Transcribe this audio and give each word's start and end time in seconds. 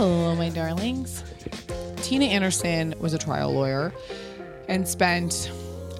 Hello, 0.00 0.34
my 0.34 0.48
darlings. 0.48 1.22
Tina 1.96 2.24
Anderson 2.24 2.94
was 3.00 3.12
a 3.12 3.18
trial 3.18 3.52
lawyer 3.52 3.92
and 4.66 4.88
spent 4.88 5.52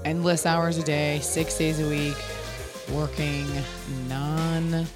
endless 0.07 0.47
hours 0.47 0.79
a 0.79 0.83
day, 0.83 1.21
six 1.21 1.59
days 1.59 1.81
a 1.81 1.87
week, 1.87 2.17
working 2.95 3.47
non 4.09 4.87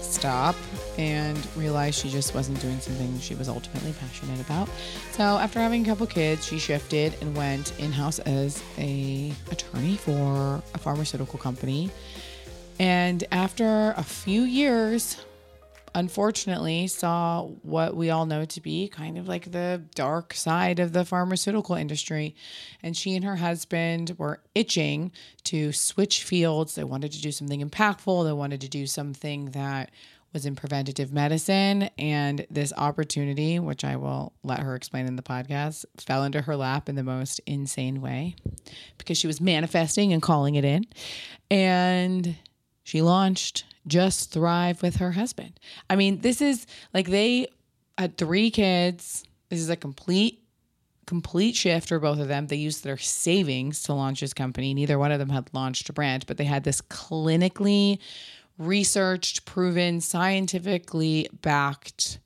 stop 0.00 0.56
and 0.98 1.38
realized 1.54 2.00
she 2.00 2.08
just 2.08 2.34
wasn't 2.34 2.60
doing 2.60 2.80
something 2.80 3.20
she 3.20 3.36
was 3.36 3.48
ultimately 3.48 3.92
passionate 3.92 4.40
about. 4.40 4.68
So 5.12 5.22
after 5.22 5.60
having 5.60 5.84
a 5.84 5.86
couple 5.86 6.08
kids, 6.08 6.44
she 6.44 6.58
shifted 6.58 7.14
and 7.20 7.36
went 7.36 7.78
in-house 7.78 8.18
as 8.18 8.60
a 8.76 9.32
attorney 9.52 9.94
for 9.94 10.60
a 10.74 10.78
pharmaceutical 10.78 11.38
company. 11.38 11.90
And 12.80 13.22
after 13.30 13.94
a 13.96 14.02
few 14.02 14.42
years 14.42 15.16
unfortunately 15.98 16.86
saw 16.86 17.42
what 17.62 17.96
we 17.96 18.08
all 18.08 18.24
know 18.24 18.44
to 18.44 18.60
be 18.60 18.86
kind 18.86 19.18
of 19.18 19.26
like 19.26 19.50
the 19.50 19.82
dark 19.96 20.32
side 20.32 20.78
of 20.78 20.92
the 20.92 21.04
pharmaceutical 21.04 21.74
industry. 21.74 22.36
And 22.84 22.96
she 22.96 23.16
and 23.16 23.24
her 23.24 23.34
husband 23.34 24.14
were 24.16 24.40
itching 24.54 25.10
to 25.44 25.72
switch 25.72 26.22
fields. 26.22 26.76
They 26.76 26.84
wanted 26.84 27.10
to 27.12 27.20
do 27.20 27.32
something 27.32 27.68
impactful, 27.68 28.24
they 28.24 28.32
wanted 28.32 28.60
to 28.60 28.68
do 28.68 28.86
something 28.86 29.46
that 29.46 29.90
was 30.32 30.46
in 30.46 30.54
preventative 30.54 31.12
medicine. 31.12 31.90
And 31.98 32.46
this 32.48 32.72
opportunity, 32.76 33.58
which 33.58 33.82
I 33.82 33.96
will 33.96 34.32
let 34.44 34.60
her 34.60 34.76
explain 34.76 35.06
in 35.06 35.16
the 35.16 35.22
podcast, 35.22 35.84
fell 35.96 36.22
into 36.22 36.42
her 36.42 36.54
lap 36.54 36.88
in 36.88 36.94
the 36.94 37.02
most 37.02 37.40
insane 37.44 38.00
way 38.00 38.36
because 38.98 39.18
she 39.18 39.26
was 39.26 39.40
manifesting 39.40 40.12
and 40.12 40.22
calling 40.22 40.54
it 40.54 40.64
in. 40.64 40.84
And 41.50 42.36
she 42.84 43.02
launched 43.02 43.64
Just 43.88 44.30
Thrive 44.32 44.82
with 44.82 44.96
her 44.96 45.12
husband. 45.12 45.58
I 45.90 45.96
mean, 45.96 46.20
this 46.20 46.40
is 46.40 46.66
like 46.94 47.08
they 47.08 47.48
had 47.96 48.16
three 48.16 48.50
kids. 48.50 49.24
This 49.48 49.60
is 49.60 49.70
a 49.70 49.76
complete 49.76 50.44
complete 51.06 51.56
shift 51.56 51.88
for 51.88 51.98
both 51.98 52.18
of 52.18 52.28
them. 52.28 52.46
They 52.46 52.56
used 52.56 52.84
their 52.84 52.98
savings 52.98 53.82
to 53.84 53.94
launch 53.94 54.20
this 54.20 54.34
company. 54.34 54.74
Neither 54.74 54.98
one 54.98 55.10
of 55.10 55.18
them 55.18 55.30
had 55.30 55.48
launched 55.54 55.88
a 55.88 55.92
brand, 55.94 56.26
but 56.26 56.36
they 56.36 56.44
had 56.44 56.64
this 56.64 56.82
clinically 56.82 57.98
researched, 58.58 59.46
proven, 59.46 60.02
scientifically 60.02 61.28
backed 61.40 62.18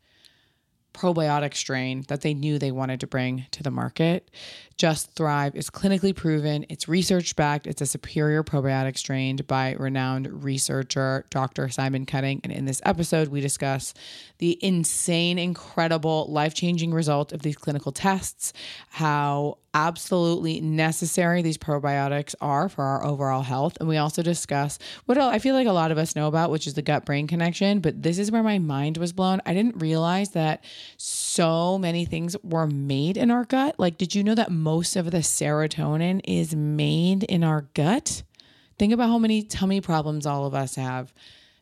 probiotic 0.93 1.55
strain 1.55 2.05
that 2.09 2.21
they 2.21 2.35
knew 2.35 2.59
they 2.59 2.73
wanted 2.73 3.01
to 3.01 3.07
bring 3.07 3.47
to 3.51 3.63
the 3.63 3.71
market. 3.71 4.31
Just 4.77 5.13
Thrive 5.13 5.55
is 5.55 5.71
clinically 5.71 6.15
proven, 6.15 6.67
it's 6.69 6.89
research 6.89 7.37
backed, 7.37 7.67
it's 7.67 7.81
a 7.81 7.87
superior 7.87 8.43
probiotic 8.43 8.99
strain 8.99 9.37
by 9.47 9.75
renowned 9.75 10.45
researcher 10.45 11.25
Dr. 11.31 11.69
Simon 11.69 12.07
Cutting. 12.07 12.41
And 12.43 12.53
in 12.53 12.65
this 12.65 12.83
episode, 12.85 13.29
we 13.29 13.41
discuss 13.41 13.95
the 14.39 14.59
insane, 14.65 15.39
incredible, 15.39 16.27
life 16.29 16.55
changing 16.55 16.93
result 16.93 17.33
of 17.33 17.43
these 17.43 17.57
clinical 17.57 17.93
tests, 17.93 18.53
how 18.91 19.59
absolutely 19.75 20.61
necessary 20.61 21.43
these 21.43 21.59
probiotics 21.59 22.35
are 22.41 22.69
for 22.69 22.85
our 22.85 23.05
overall 23.05 23.43
health. 23.43 23.77
And 23.81 23.89
we 23.89 23.97
also 23.97 24.23
discuss 24.23 24.79
what 25.07 25.19
I 25.19 25.39
feel 25.39 25.55
like 25.55 25.67
a 25.67 25.73
lot 25.73 25.91
of 25.91 25.99
us 25.99 26.15
know 26.15 26.27
about, 26.27 26.51
which 26.51 26.67
is 26.67 26.75
the 26.75 26.83
gut 26.83 27.05
brain 27.05 27.27
connection. 27.27 27.81
But 27.81 28.03
this 28.03 28.19
is 28.19 28.31
where 28.31 28.43
my 28.43 28.59
mind 28.59 28.99
was 28.99 29.13
blown. 29.13 29.41
I 29.47 29.55
didn't 29.55 29.81
realize 29.81 30.31
that 30.31 30.65
so 30.97 31.79
many 31.79 32.05
things 32.05 32.37
were 32.43 32.67
made 32.67 33.17
in 33.17 33.31
our 33.31 33.45
gut. 33.45 33.77
Like, 33.79 33.99
did 33.99 34.15
you 34.15 34.23
know 34.23 34.35
that 34.35 34.51
most 34.51 34.97
of 34.97 35.11
the 35.11 35.19
serotonin 35.19 36.21
is 36.25 36.55
made 36.55 37.25
in 37.25 37.43
our 37.45 37.63
gut? 37.75 38.23
Think 38.79 38.93
about 38.93 39.09
how 39.09 39.19
many 39.19 39.43
tummy 39.43 39.81
problems 39.81 40.27
all 40.27 40.47
of 40.47 40.55
us 40.55 40.75
have 40.77 41.13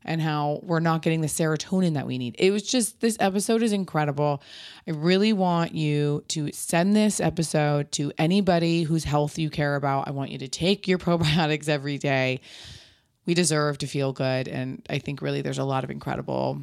and 0.05 0.21
how 0.21 0.61
we're 0.63 0.81
not 0.81 1.03
getting 1.03 1.21
the 1.21 1.27
serotonin 1.27 1.95
that 1.95 2.07
we 2.07 2.19
need. 2.19 2.37
It 2.39 2.51
was 2.51 2.63
just, 2.63 3.01
this 3.01 3.17
episode 3.21 3.63
is 3.63 3.73
incredible. 3.73 4.43
I 4.87 4.93
really 4.93 5.33
want 5.33 5.75
you 5.75 6.25
to 6.29 6.51
send 6.53 6.97
this 6.97 7.21
episode 7.21 7.93
to 7.93 8.13
anybody 8.19 8.83
whose 8.83 9.05
health 9.05 9.39
you 9.39 9.51
care 9.51 9.77
about. 9.77 10.09
I 10.09 10.13
want 10.13 10.31
you 10.31 10.39
to 10.39 10.49
take 10.49 10.89
your 10.89 10.99
probiotics 11.07 11.69
every 11.69 11.99
day. 11.99 12.41
We 13.27 13.35
deserve 13.35 13.79
to 13.79 13.87
feel 13.87 14.13
good. 14.13 14.49
And 14.49 14.85
I 14.89 14.99
think 14.99 15.21
really 15.23 15.43
there's 15.43 15.59
a 15.59 15.65
lot 15.65 15.85
of 15.85 15.91
incredible 15.91 16.63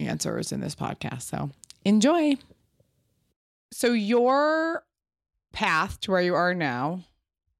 answers 0.00 0.52
in 0.52 0.60
this 0.60 0.74
podcast. 0.74 1.22
So 1.22 1.50
enjoy. 1.84 2.36
So, 3.70 3.92
your 3.92 4.82
path 5.52 6.00
to 6.00 6.10
where 6.10 6.22
you 6.22 6.34
are 6.34 6.54
now 6.54 7.04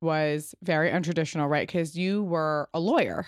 was 0.01 0.55
very 0.63 0.91
untraditional, 0.91 1.49
right? 1.49 1.67
Because 1.67 1.97
you 1.97 2.23
were 2.25 2.69
a 2.73 2.81
lawyer. 2.81 3.27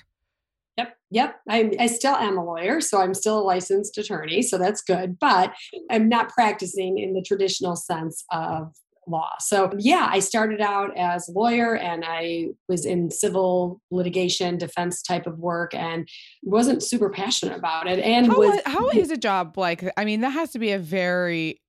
Yep, 0.81 0.97
yep. 1.11 1.37
I, 1.49 1.73
I 1.79 1.87
still 1.87 2.15
am 2.15 2.39
a 2.39 2.45
lawyer, 2.45 2.81
so 2.81 3.01
I'm 3.01 3.15
still 3.15 3.39
a 3.39 3.43
licensed 3.43 3.99
attorney, 3.99 4.43
so 4.43 4.57
that's 4.59 4.81
good. 4.81 5.19
But 5.19 5.53
I'm 5.91 6.09
not 6.09 6.31
practicing 6.31 6.99
in 6.99 7.13
the 7.13 7.23
traditional 7.23 7.77
sense 7.77 8.25
of 8.33 8.73
law. 9.07 9.31
So 9.41 9.73
yeah, 9.79 10.09
I 10.11 10.21
started 10.21 10.61
out 10.61 10.97
as 10.97 11.29
a 11.29 11.33
lawyer 11.33 11.77
and 11.77 12.05
I 12.07 12.49
was 12.69 12.87
in 12.87 13.11
civil 13.11 13.81
litigation, 13.91 14.57
defense 14.57 15.03
type 15.03 15.27
of 15.27 15.39
work, 15.39 15.75
and 15.75 16.09
wasn't 16.43 16.83
super 16.83 17.11
passionate 17.11 17.59
about 17.59 17.89
it. 17.89 17.99
And 17.99 18.27
how, 18.27 18.39
was 18.39 18.61
how 18.67 18.89
is 18.91 19.11
a 19.11 19.17
job 19.17 19.59
like? 19.59 19.91
I 19.97 20.05
mean, 20.05 20.21
that 20.21 20.31
has 20.31 20.53
to 20.53 20.59
be 20.59 20.73
a 20.73 20.79
very, 20.79 21.61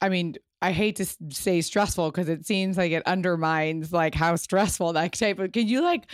I 0.00 0.08
mean, 0.08 0.36
I 0.62 0.72
hate 0.72 0.96
to 0.96 1.06
say 1.30 1.62
stressful 1.62 2.10
because 2.10 2.28
it 2.28 2.46
seems 2.46 2.76
like 2.76 2.92
it 2.92 3.02
undermines 3.06 3.92
like 3.92 4.14
how 4.14 4.36
stressful 4.36 4.92
that 4.92 5.12
type 5.14 5.38
of. 5.38 5.52
Can 5.52 5.68
you 5.68 5.82
like 5.82 6.10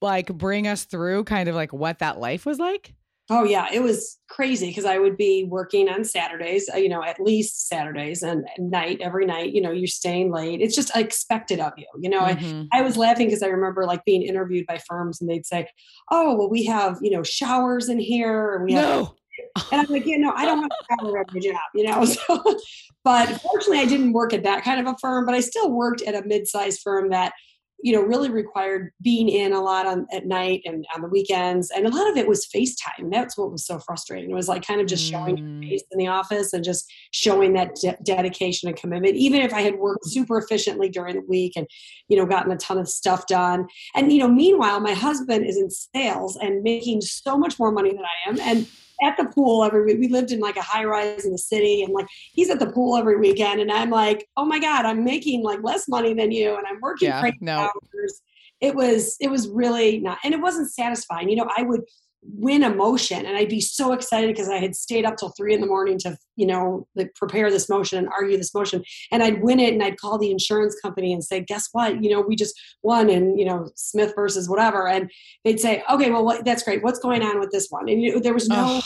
like 0.00 0.26
bring 0.28 0.66
us 0.66 0.84
through 0.84 1.24
kind 1.24 1.48
of 1.48 1.54
like 1.54 1.72
what 1.72 2.00
that 2.00 2.18
life 2.18 2.46
was 2.46 2.58
like? 2.58 2.94
Oh 3.30 3.44
yeah, 3.44 3.66
it 3.70 3.82
was 3.82 4.18
crazy 4.30 4.68
because 4.68 4.86
I 4.86 4.98
would 4.98 5.18
be 5.18 5.44
working 5.44 5.90
on 5.90 6.02
Saturdays, 6.02 6.70
uh, 6.72 6.78
you 6.78 6.88
know, 6.88 7.04
at 7.04 7.20
least 7.20 7.68
Saturdays 7.68 8.22
and 8.22 8.46
night 8.58 9.00
every 9.02 9.26
night. 9.26 9.52
You 9.52 9.60
know, 9.60 9.70
you're 9.70 9.86
staying 9.86 10.32
late. 10.32 10.62
It's 10.62 10.74
just 10.74 10.96
expected 10.96 11.60
of 11.60 11.74
you. 11.76 11.86
You 12.00 12.08
know, 12.08 12.22
mm-hmm. 12.22 12.62
I, 12.72 12.78
I 12.78 12.82
was 12.82 12.96
laughing 12.96 13.26
because 13.26 13.42
I 13.42 13.48
remember 13.48 13.84
like 13.84 14.02
being 14.06 14.22
interviewed 14.22 14.66
by 14.66 14.78
firms 14.88 15.20
and 15.20 15.28
they'd 15.28 15.44
say, 15.44 15.68
"Oh, 16.10 16.36
well, 16.36 16.48
we 16.48 16.64
have 16.64 16.98
you 17.02 17.10
know 17.10 17.22
showers 17.22 17.90
in 17.90 17.98
here." 17.98 18.54
And 18.54 18.64
we 18.64 18.72
have, 18.72 18.84
no. 18.84 19.14
And 19.72 19.82
I'm 19.82 19.86
like, 19.92 20.06
you 20.06 20.18
know, 20.18 20.32
I 20.34 20.44
don't 20.44 20.62
have 20.62 20.70
a 20.70 21.02
shower 21.02 21.18
every 21.18 21.40
job, 21.40 21.56
you 21.74 21.84
know. 21.84 22.04
So, 22.06 22.58
but 23.04 23.26
fortunately, 23.40 23.80
I 23.80 23.86
didn't 23.86 24.12
work 24.12 24.32
at 24.32 24.42
that 24.42 24.64
kind 24.64 24.80
of 24.80 24.92
a 24.92 24.96
firm, 25.00 25.26
but 25.26 25.34
I 25.34 25.40
still 25.40 25.70
worked 25.70 26.02
at 26.02 26.14
a 26.14 26.26
mid-sized 26.26 26.80
firm 26.82 27.10
that 27.10 27.32
you 27.80 27.92
know, 27.92 28.02
really 28.02 28.28
required 28.28 28.92
being 29.02 29.28
in 29.28 29.52
a 29.52 29.60
lot 29.60 29.86
on 29.86 30.06
at 30.12 30.26
night 30.26 30.62
and 30.64 30.84
on 30.94 31.00
the 31.00 31.08
weekends. 31.08 31.70
And 31.70 31.86
a 31.86 31.90
lot 31.90 32.10
of 32.10 32.16
it 32.16 32.26
was 32.26 32.46
FaceTime. 32.46 33.10
That's 33.12 33.38
what 33.38 33.52
was 33.52 33.64
so 33.64 33.78
frustrating. 33.78 34.30
It 34.30 34.34
was 34.34 34.48
like 34.48 34.66
kind 34.66 34.80
of 34.80 34.88
just 34.88 35.08
showing 35.08 35.36
your 35.36 35.46
Mm. 35.46 35.68
face 35.68 35.84
in 35.92 35.98
the 35.98 36.08
office 36.08 36.52
and 36.52 36.64
just 36.64 36.90
showing 37.12 37.52
that 37.52 37.76
de- 37.76 37.96
dedication 38.02 38.68
and 38.68 38.76
commitment. 38.76 39.14
Even 39.14 39.42
if 39.42 39.54
I 39.54 39.60
had 39.60 39.78
worked 39.78 40.06
super 40.06 40.38
efficiently 40.38 40.88
during 40.88 41.14
the 41.14 41.26
week 41.28 41.52
and, 41.54 41.68
you 42.08 42.16
know, 42.16 42.26
gotten 42.26 42.50
a 42.50 42.56
ton 42.56 42.78
of 42.78 42.88
stuff 42.88 43.26
done. 43.28 43.68
And, 43.94 44.12
you 44.12 44.18
know, 44.18 44.28
meanwhile, 44.28 44.80
my 44.80 44.94
husband 44.94 45.46
is 45.46 45.56
in 45.56 45.70
sales 45.70 46.36
and 46.36 46.62
making 46.64 47.02
so 47.02 47.38
much 47.38 47.58
more 47.60 47.70
money 47.70 47.90
than 47.90 48.02
I 48.02 48.28
am. 48.30 48.40
And 48.40 48.66
at 49.02 49.16
the 49.16 49.26
pool 49.26 49.64
every 49.64 49.84
week. 49.84 49.98
We 49.98 50.08
lived 50.08 50.32
in 50.32 50.40
like 50.40 50.56
a 50.56 50.62
high 50.62 50.84
rise 50.84 51.24
in 51.24 51.32
the 51.32 51.38
city 51.38 51.82
and 51.82 51.92
like 51.92 52.06
he's 52.32 52.50
at 52.50 52.58
the 52.58 52.70
pool 52.70 52.96
every 52.96 53.16
weekend 53.16 53.60
and 53.60 53.70
I'm 53.70 53.90
like, 53.90 54.26
oh 54.36 54.44
my 54.44 54.58
God, 54.58 54.84
I'm 54.84 55.04
making 55.04 55.42
like 55.42 55.62
less 55.62 55.88
money 55.88 56.14
than 56.14 56.32
you 56.32 56.56
and 56.56 56.66
I'm 56.66 56.80
working 56.80 57.08
Yeah, 57.08 57.20
crazy 57.20 57.38
no. 57.40 57.58
hours. 57.58 58.22
It 58.60 58.74
was 58.74 59.16
it 59.20 59.30
was 59.30 59.48
really 59.48 60.00
not 60.00 60.18
and 60.24 60.34
it 60.34 60.40
wasn't 60.40 60.70
satisfying. 60.72 61.28
You 61.28 61.36
know, 61.36 61.48
I 61.56 61.62
would 61.62 61.82
win 62.22 62.64
a 62.64 62.74
motion 62.74 63.24
and 63.24 63.36
I'd 63.36 63.48
be 63.48 63.60
so 63.60 63.92
excited 63.92 64.34
because 64.34 64.48
I 64.48 64.56
had 64.58 64.74
stayed 64.74 65.04
up 65.04 65.16
till 65.16 65.32
three 65.36 65.54
in 65.54 65.60
the 65.60 65.66
morning 65.66 65.98
to, 66.00 66.16
you 66.36 66.46
know, 66.46 66.86
like 66.96 67.14
prepare 67.14 67.50
this 67.50 67.68
motion 67.68 67.98
and 67.98 68.08
argue 68.08 68.36
this 68.36 68.52
motion. 68.54 68.82
And 69.12 69.22
I'd 69.22 69.42
win 69.42 69.60
it 69.60 69.72
and 69.72 69.82
I'd 69.82 69.98
call 70.00 70.18
the 70.18 70.30
insurance 70.30 70.78
company 70.80 71.12
and 71.12 71.22
say, 71.22 71.40
guess 71.40 71.68
what? 71.72 72.02
You 72.02 72.10
know, 72.10 72.20
we 72.20 72.34
just 72.36 72.60
won 72.82 73.08
and, 73.08 73.38
you 73.38 73.46
know, 73.46 73.70
Smith 73.76 74.12
versus 74.16 74.48
whatever. 74.48 74.88
And 74.88 75.10
they'd 75.44 75.60
say, 75.60 75.84
okay, 75.90 76.10
well, 76.10 76.24
what, 76.24 76.44
that's 76.44 76.64
great. 76.64 76.82
What's 76.82 76.98
going 76.98 77.22
on 77.22 77.38
with 77.38 77.50
this 77.50 77.68
one? 77.70 77.88
And 77.88 78.02
you 78.02 78.14
know, 78.14 78.20
there 78.20 78.34
was 78.34 78.48
no, 78.48 78.80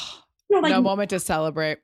you 0.51 0.57
know, 0.57 0.61
like, 0.61 0.71
no 0.71 0.83
moment 0.83 1.11
to 1.11 1.19
celebrate. 1.19 1.79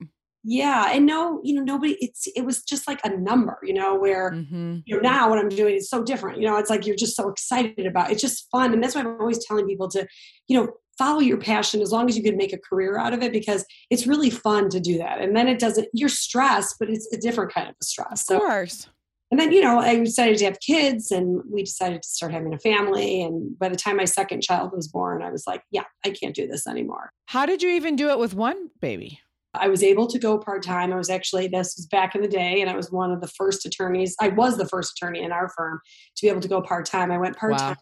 yeah. 0.45 0.91
And 0.93 1.07
no, 1.07 1.41
you 1.43 1.55
know, 1.55 1.63
nobody, 1.63 1.97
it's, 2.01 2.27
it 2.37 2.43
was 2.45 2.63
just 2.63 2.87
like 2.87 3.01
a 3.05 3.17
number, 3.17 3.59
you 3.63 3.73
know, 3.75 3.97
where, 3.97 4.31
hmm 4.33 4.77
you 4.87 4.97
know, 4.97 5.01
now 5.03 5.29
what 5.29 5.39
I'm 5.39 5.49
doing 5.49 5.77
is 5.77 5.91
so 5.91 6.03
different. 6.03 6.41
You 6.41 6.47
know, 6.47 6.57
it's 6.57 6.71
like 6.71 6.87
you're 6.87 6.97
just 6.97 7.17
so 7.17 7.29
excited 7.29 7.87
about 7.87 8.11
it. 8.11 8.13
It's 8.13 8.23
just 8.23 8.49
fun. 8.51 8.73
And 8.73 8.83
that's 8.83 8.95
why 8.95 9.01
I'm 9.01 9.21
always 9.21 9.45
telling 9.45 9.67
people 9.67 9.89
to, 9.89 10.07
you 10.47 10.59
know, 10.59 10.69
follow 10.99 11.21
your 11.21 11.39
passion 11.39 11.81
as 11.81 11.93
long 11.93 12.09
as 12.09 12.17
you 12.17 12.23
can 12.23 12.37
make 12.37 12.53
a 12.53 12.59
career 12.59 12.99
out 12.99 13.15
of 13.15 13.23
it 13.23 13.33
because 13.33 13.65
it's 13.89 14.07
really 14.07 14.31
fun 14.31 14.69
to 14.71 14.81
do 14.81 14.99
that. 14.99 15.21
And 15.21 15.37
then 15.37 15.49
it 15.49 15.59
doesn't, 15.59 15.89
you're 15.93 16.09
stressed, 16.09 16.77
but 16.79 16.91
it's 16.91 17.11
a 17.13 17.17
different 17.17 17.55
kind 17.55 17.69
of 17.69 17.77
a 17.81 17.85
stress. 17.85 18.29
Of 18.29 18.41
course. 18.41 18.89
and 19.31 19.39
then, 19.39 19.53
you 19.53 19.61
know, 19.61 19.79
I 19.79 19.97
decided 19.97 20.39
to 20.39 20.45
have 20.47 20.59
kids 20.61 21.11
and 21.11 21.43
we 21.51 21.63
decided 21.63 22.03
to 22.03 22.09
start 22.09 22.33
having 22.33 22.53
a 22.53 22.59
family. 22.59 23.23
And 23.23 23.59
by 23.59 23.69
the 23.69 23.77
time 23.77 23.97
my 23.97 24.05
second 24.05 24.43
child 24.43 24.73
was 24.73 24.89
born, 24.89 25.23
I 25.23 25.31
was 25.31 25.47
like, 25.47 25.63
yeah, 25.71 25.85
I 26.05 26.11
can't 26.11 26.35
do 26.35 26.47
this 26.47 26.67
anymore. 26.67 27.13
How 27.27 27.47
did 27.47 27.63
you 27.63 27.71
even 27.71 27.95
do 27.95 28.11
it 28.11 28.19
with 28.19 28.35
one 28.35 28.71
baby? 28.81 29.21
I 29.55 29.69
was 29.69 29.83
able 29.83 30.07
to 30.09 30.19
go 30.19 30.39
part 30.39 30.63
time. 30.63 30.93
I 30.93 30.97
was 30.97 31.11
actually, 31.11 31.49
this 31.49 31.75
was 31.77 31.87
back 31.87 32.15
in 32.15 32.21
the 32.21 32.29
day, 32.29 32.61
and 32.61 32.69
I 32.69 32.77
was 32.77 32.93
one 32.93 33.11
of 33.11 33.21
the 33.21 33.29
first 33.29 33.65
attorneys. 33.65 34.15
I 34.21 34.29
was 34.29 34.59
the 34.59 34.69
first 34.69 34.93
attorney 34.93 35.23
in 35.23 35.33
our 35.33 35.49
firm 35.49 35.81
to 36.17 36.27
be 36.27 36.29
able 36.29 36.43
to 36.43 36.49
go 36.49 36.61
part 36.61 36.85
time. 36.85 37.11
I 37.11 37.19
went 37.19 37.37
part 37.37 37.57
time. 37.57 37.71
Wow. 37.71 37.77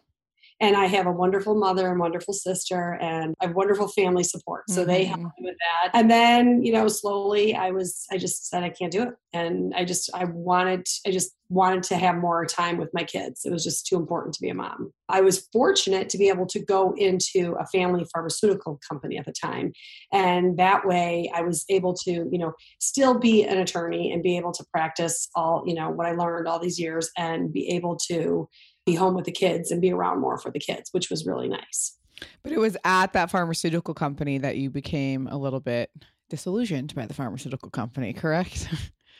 And 0.59 0.75
I 0.75 0.85
have 0.85 1.05
a 1.05 1.11
wonderful 1.11 1.55
mother 1.55 1.89
and 1.89 1.99
wonderful 1.99 2.33
sister, 2.33 2.97
and 2.99 3.35
I 3.39 3.45
have 3.45 3.55
wonderful 3.55 3.87
family 3.89 4.23
support. 4.23 4.69
So 4.69 4.83
they 4.85 5.05
helped 5.05 5.21
Mhm. 5.23 5.31
me 5.39 5.49
with 5.49 5.57
that. 5.59 5.91
And 5.93 6.09
then, 6.09 6.63
you 6.63 6.71
know, 6.73 6.87
slowly 6.87 7.53
I 7.53 7.69
was, 7.69 8.05
I 8.11 8.17
just 8.17 8.47
said, 8.47 8.63
I 8.63 8.69
can't 8.69 8.91
do 8.91 9.03
it. 9.03 9.09
And 9.33 9.73
I 9.75 9.85
just, 9.85 10.09
I 10.15 10.25
wanted, 10.25 10.87
I 11.05 11.11
just 11.11 11.35
wanted 11.49 11.83
to 11.83 11.95
have 11.95 12.15
more 12.15 12.43
time 12.45 12.77
with 12.77 12.89
my 12.93 13.03
kids. 13.03 13.45
It 13.45 13.51
was 13.51 13.63
just 13.63 13.85
too 13.85 13.97
important 13.97 14.33
to 14.35 14.41
be 14.41 14.49
a 14.49 14.55
mom. 14.55 14.91
I 15.09 15.21
was 15.21 15.47
fortunate 15.53 16.09
to 16.09 16.17
be 16.17 16.27
able 16.27 16.47
to 16.47 16.59
go 16.59 16.93
into 16.97 17.55
a 17.59 17.65
family 17.67 18.05
pharmaceutical 18.11 18.79
company 18.89 19.17
at 19.17 19.25
the 19.25 19.33
time. 19.33 19.73
And 20.11 20.57
that 20.57 20.87
way 20.87 21.31
I 21.35 21.41
was 21.41 21.65
able 21.69 21.93
to, 22.03 22.11
you 22.11 22.37
know, 22.39 22.53
still 22.79 23.19
be 23.19 23.43
an 23.43 23.59
attorney 23.59 24.11
and 24.11 24.23
be 24.23 24.37
able 24.37 24.53
to 24.53 24.65
practice 24.73 25.29
all, 25.35 25.63
you 25.67 25.75
know, 25.75 25.89
what 25.91 26.07
I 26.07 26.13
learned 26.13 26.47
all 26.47 26.59
these 26.59 26.79
years 26.79 27.11
and 27.15 27.53
be 27.53 27.69
able 27.69 27.95
to 28.09 28.49
be 28.87 28.95
home 28.95 29.13
with 29.13 29.25
the 29.25 29.31
kids 29.31 29.69
and 29.69 29.81
be 29.81 29.91
around 29.91 30.19
more 30.21 30.37
for 30.39 30.49
the 30.49 30.59
kids, 30.59 30.89
which 30.93 31.09
was 31.11 31.25
really 31.27 31.47
nice. 31.49 31.97
But 32.41 32.51
it 32.51 32.57
was 32.57 32.75
at 32.83 33.13
that 33.13 33.29
pharmaceutical 33.29 33.93
company 33.93 34.39
that 34.39 34.57
you 34.57 34.71
became 34.71 35.27
a 35.27 35.37
little 35.37 35.59
bit 35.59 35.91
disillusioned 36.29 36.95
by 36.95 37.05
the 37.05 37.13
pharmaceutical 37.13 37.69
company, 37.69 38.13
correct? 38.13 38.67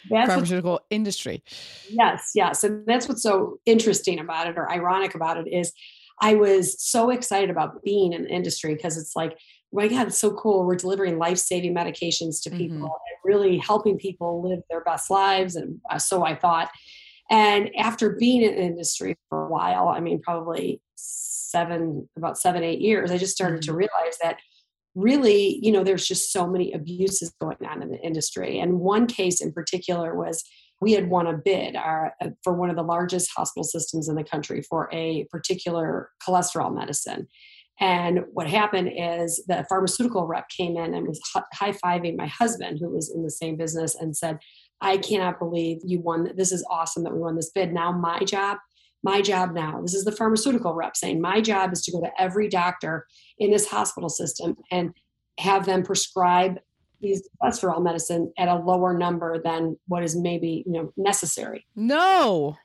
That's 0.10 0.28
what, 0.28 0.28
pharmaceutical 0.28 0.80
industry. 0.90 1.44
yes, 1.90 2.32
yes. 2.34 2.64
And 2.64 2.86
that's 2.88 3.08
what's 3.10 3.22
so 3.24 3.60
interesting 3.66 4.20
about 4.20 4.48
it 4.48 4.58
or 4.58 4.72
ironic 4.72 5.14
about 5.16 5.38
it 5.38 5.48
is 5.52 5.74
I 6.22 6.36
was 6.36 6.82
so 6.82 7.10
excited 7.12 7.50
about 7.50 7.84
being 7.84 8.14
in 8.14 8.24
the 8.24 8.30
industry 8.30 8.74
because 8.74 8.98
it's 8.98 9.16
like, 9.16 9.34
oh 9.34 9.38
my 9.74 9.88
God, 9.90 10.08
it's 10.08 10.18
so 10.18 10.32
cool. 10.34 10.66
We're 10.66 10.76
delivering 10.76 11.20
life 11.20 11.38
saving 11.38 11.76
medications 11.76 12.42
to 12.44 12.50
people 12.50 12.78
Mhm. 12.78 12.84
and 12.84 13.18
really 13.26 13.58
helping 13.58 13.98
people 13.98 14.42
live 14.48 14.60
their 14.70 14.84
best 14.84 15.12
lives. 15.12 15.56
And 15.56 15.82
uh, 15.92 16.00
so 16.00 16.24
I 16.26 16.36
thought. 16.36 16.72
And 17.30 17.76
after 17.76 18.12
being 18.12 18.42
in 18.42 18.56
the 18.56 18.62
industry 18.62 19.16
for 19.30 19.46
a 19.46 19.50
while, 19.50 19.90
I 19.90 20.00
mean, 20.00 20.22
probably 20.22 20.82
seven, 20.96 22.08
about 22.18 22.38
seven, 22.38 22.64
eight 22.64 22.80
years, 22.80 23.12
I 23.12 23.18
just 23.18 23.36
started 23.36 23.62
to 23.64 23.74
realize 23.74 24.18
that 24.22 24.38
really, 24.96 25.60
you 25.62 25.72
know, 25.72 25.84
there's 25.84 26.08
just 26.08 26.32
so 26.32 26.48
many 26.48 26.72
abuses 26.72 27.34
going 27.40 27.58
on 27.70 27.84
in 27.84 27.92
the 27.92 28.00
industry. 28.00 28.60
And 28.60 28.80
one 28.80 29.08
case 29.08 29.42
in 29.42 29.52
particular 29.52 30.16
was 30.16 30.44
we 30.80 30.94
had 30.94 31.10
won 31.10 31.28
a 31.28 31.38
bid 31.38 31.76
our, 31.76 32.14
uh, 32.22 32.30
for 32.44 32.54
one 32.54 32.70
of 32.70 32.76
the 32.76 32.84
largest 32.84 33.32
hospital 33.36 33.64
systems 33.64 34.10
in 34.10 34.16
the 34.16 34.24
country 34.24 34.62
for 34.62 34.90
a 34.94 35.26
particular 35.32 36.10
cholesterol 36.26 36.74
medicine. 36.74 37.28
And 37.80 38.22
what 38.32 38.48
happened 38.48 38.92
is 38.96 39.44
the 39.48 39.66
pharmaceutical 39.70 40.26
rep 40.26 40.50
came 40.50 40.78
in 40.78 40.96
and 40.96 41.08
was 41.08 41.22
high 41.54 41.74
fiving 41.74 42.18
my 42.18 42.28
husband, 42.28 42.80
who 42.80 42.90
was 42.90 43.14
in 43.14 43.24
the 43.24 43.30
same 43.30 43.56
business, 43.56 43.94
and 43.94 44.18
said, 44.18 44.40
I 44.82 44.98
cannot 44.98 45.40
believe 45.40 45.80
you 45.84 46.00
won. 46.00 46.32
This 46.36 46.52
is 46.52 46.66
awesome 46.70 47.04
that 47.04 47.14
we 47.14 47.20
won 47.20 47.36
this 47.36 47.52
bid. 47.52 47.74
Now, 47.74 47.92
my 47.92 48.20
job, 48.20 48.58
my 49.04 49.22
job 49.22 49.54
now, 49.54 49.82
this 49.82 49.94
is 49.94 50.06
the 50.06 50.12
pharmaceutical 50.12 50.74
rep 50.74 50.96
saying, 50.96 51.22
my 51.22 51.42
job 51.42 51.74
is 51.74 51.82
to 51.84 51.92
go 51.92 52.02
to 52.02 52.12
every 52.20 52.48
doctor 52.48 53.06
in 53.40 53.52
this 53.52 53.68
hospital 53.68 54.10
system 54.10 54.56
and 54.72 54.94
have 55.40 55.66
them 55.66 55.84
prescribe 55.84 56.60
these 57.02 57.28
cholesterol 57.42 57.84
medicine 57.84 58.32
at 58.38 58.48
a 58.48 58.56
lower 58.56 58.98
number 58.98 59.40
than 59.42 59.78
what 59.88 60.04
is 60.04 60.16
maybe 60.16 60.64
you 60.66 60.72
know 60.72 60.92
necessary 60.98 61.66
No. 61.76 62.58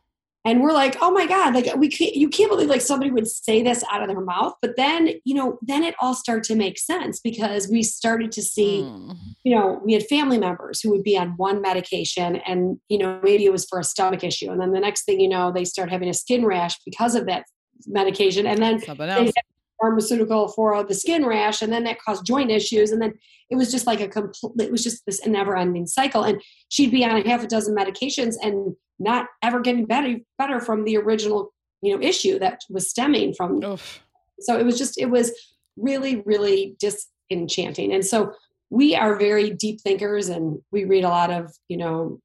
And 0.44 0.61
we're 0.61 0.73
like 0.73 0.97
oh 1.00 1.11
my 1.11 1.27
god 1.27 1.55
like 1.55 1.69
we 1.77 1.89
can't, 1.89 2.15
you 2.15 2.29
can't 2.29 2.50
believe 2.50 2.69
like 2.69 2.81
somebody 2.81 3.11
would 3.11 3.29
say 3.29 3.62
this 3.62 3.85
out 3.91 4.03
of 4.03 4.09
their 4.09 4.21
mouth. 4.21 4.55
But 4.61 4.77
then 4.77 5.09
you 5.25 5.35
know 5.35 5.59
then 5.62 5.83
it 5.83 5.94
all 6.00 6.15
started 6.15 6.44
to 6.44 6.56
make 6.56 6.79
sense 6.79 7.21
because 7.21 7.69
we 7.69 7.83
started 7.83 8.33
to 8.33 8.43
see 8.43 8.83
Mm. 8.83 9.17
you 9.44 9.55
know 9.55 9.81
we 9.85 9.93
had 9.93 10.06
family 10.06 10.39
members 10.39 10.81
who 10.81 10.91
would 10.91 11.03
be 11.03 11.17
on 11.17 11.31
one 11.37 11.61
medication 11.61 12.37
and 12.47 12.79
you 12.89 12.99
know 12.99 13.21
maybe 13.23 13.44
it 13.44 13.53
was 13.53 13.65
for 13.65 13.79
a 13.79 13.85
stomach 13.85 14.25
issue. 14.25 14.50
And 14.50 14.61
then 14.61 14.73
the 14.73 14.81
next 14.81 15.05
thing 15.05 15.21
you 15.21 15.29
know 15.29 15.53
they 15.53 15.65
start 15.65 15.91
having 15.91 16.09
a 16.09 16.15
skin 16.15 16.45
rash 16.45 16.77
because 16.85 17.15
of 17.15 17.27
that 17.27 17.45
medication. 17.87 18.47
And 18.47 18.62
then 18.62 18.81
Something 18.81 19.06
they 19.06 19.25
had 19.25 19.33
pharmaceutical 19.82 20.46
for 20.46 20.84
the 20.84 20.94
skin 20.94 21.26
rash 21.26 21.61
and 21.61 21.73
then 21.73 21.83
that 21.83 22.00
caused 22.00 22.25
joint 22.25 22.52
issues 22.52 22.92
and 22.92 23.02
then 23.02 23.12
it 23.50 23.57
was 23.57 23.73
just 23.73 23.85
like 23.85 24.00
a 24.00 24.07
complete 24.07 24.52
it 24.61 24.71
was 24.71 24.85
just 24.85 25.04
this 25.07 25.26
never 25.26 25.57
ending 25.57 25.87
cycle 25.88 26.23
and 26.23 26.40
she'd 26.68 26.92
be 26.92 27.04
on 27.04 27.16
a 27.16 27.28
half 27.28 27.42
a 27.42 27.49
dozen 27.49 27.75
medications 27.75 28.37
and 28.40 28.76
not 29.00 29.26
ever 29.42 29.59
getting 29.59 29.85
better 29.85 30.18
better 30.38 30.61
from 30.61 30.85
the 30.85 30.97
original 30.97 31.52
you 31.83 31.92
know 31.92 32.00
issue 32.00 32.38
that 32.38 32.61
was 32.71 32.88
stemming 32.88 33.35
from 33.35 33.62
Oof. 33.64 34.00
so 34.40 34.57
it 34.57 34.64
was 34.64 34.78
just 34.78 34.99
it 35.00 35.11
was 35.11 35.33
really 35.76 36.23
really 36.25 36.76
disenchanting 36.78 37.92
and 37.92 38.07
so 38.07 38.33
we 38.71 38.95
are 38.95 39.18
very 39.18 39.50
deep 39.50 39.80
thinkers 39.80 40.28
and 40.28 40.61
we 40.71 40.85
read 40.85 41.02
a 41.02 41.09
lot 41.09 41.33
of 41.33 41.52
you 41.68 41.76
know 41.76 42.21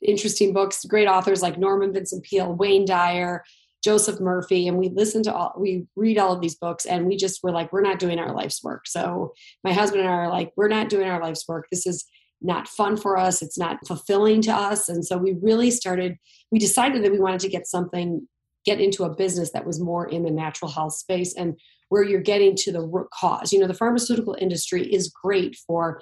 interesting 0.00 0.54
books 0.54 0.86
great 0.86 1.06
authors 1.06 1.42
like 1.42 1.58
norman 1.58 1.92
vincent 1.92 2.24
peale 2.24 2.54
wayne 2.54 2.86
dyer 2.86 3.44
joseph 3.82 4.20
murphy 4.20 4.68
and 4.68 4.76
we 4.76 4.90
listen 4.90 5.22
to 5.22 5.34
all 5.34 5.54
we 5.58 5.86
read 5.96 6.18
all 6.18 6.32
of 6.32 6.40
these 6.40 6.56
books 6.56 6.84
and 6.86 7.06
we 7.06 7.16
just 7.16 7.42
were 7.42 7.50
like 7.50 7.72
we're 7.72 7.80
not 7.80 7.98
doing 7.98 8.18
our 8.18 8.34
life's 8.34 8.62
work. 8.62 8.86
So 8.86 9.32
my 9.64 9.72
husband 9.72 10.02
and 10.02 10.10
i 10.10 10.12
are 10.12 10.28
like 10.28 10.52
we're 10.56 10.68
not 10.68 10.88
doing 10.88 11.08
our 11.08 11.20
life's 11.20 11.46
work. 11.48 11.66
This 11.70 11.86
is 11.86 12.06
not 12.42 12.68
fun 12.68 12.96
for 12.96 13.18
us. 13.18 13.42
It's 13.42 13.58
not 13.58 13.78
fulfilling 13.86 14.40
to 14.42 14.52
us. 14.52 14.88
And 14.88 15.04
so 15.04 15.16
we 15.18 15.36
really 15.40 15.70
started 15.70 16.16
we 16.50 16.58
decided 16.58 17.04
that 17.04 17.12
we 17.12 17.20
wanted 17.20 17.40
to 17.40 17.48
get 17.48 17.66
something 17.66 18.26
get 18.64 18.80
into 18.80 19.04
a 19.04 19.14
business 19.14 19.52
that 19.52 19.66
was 19.66 19.80
more 19.80 20.06
in 20.06 20.22
the 20.22 20.30
natural 20.30 20.70
health 20.70 20.94
space 20.94 21.34
and 21.34 21.58
where 21.88 22.04
you're 22.04 22.20
getting 22.20 22.54
to 22.54 22.70
the 22.70 22.82
root 22.82 23.08
cause. 23.12 23.52
You 23.52 23.58
know, 23.58 23.66
the 23.66 23.74
pharmaceutical 23.74 24.36
industry 24.38 24.82
is 24.92 25.08
great 25.08 25.56
for 25.66 26.00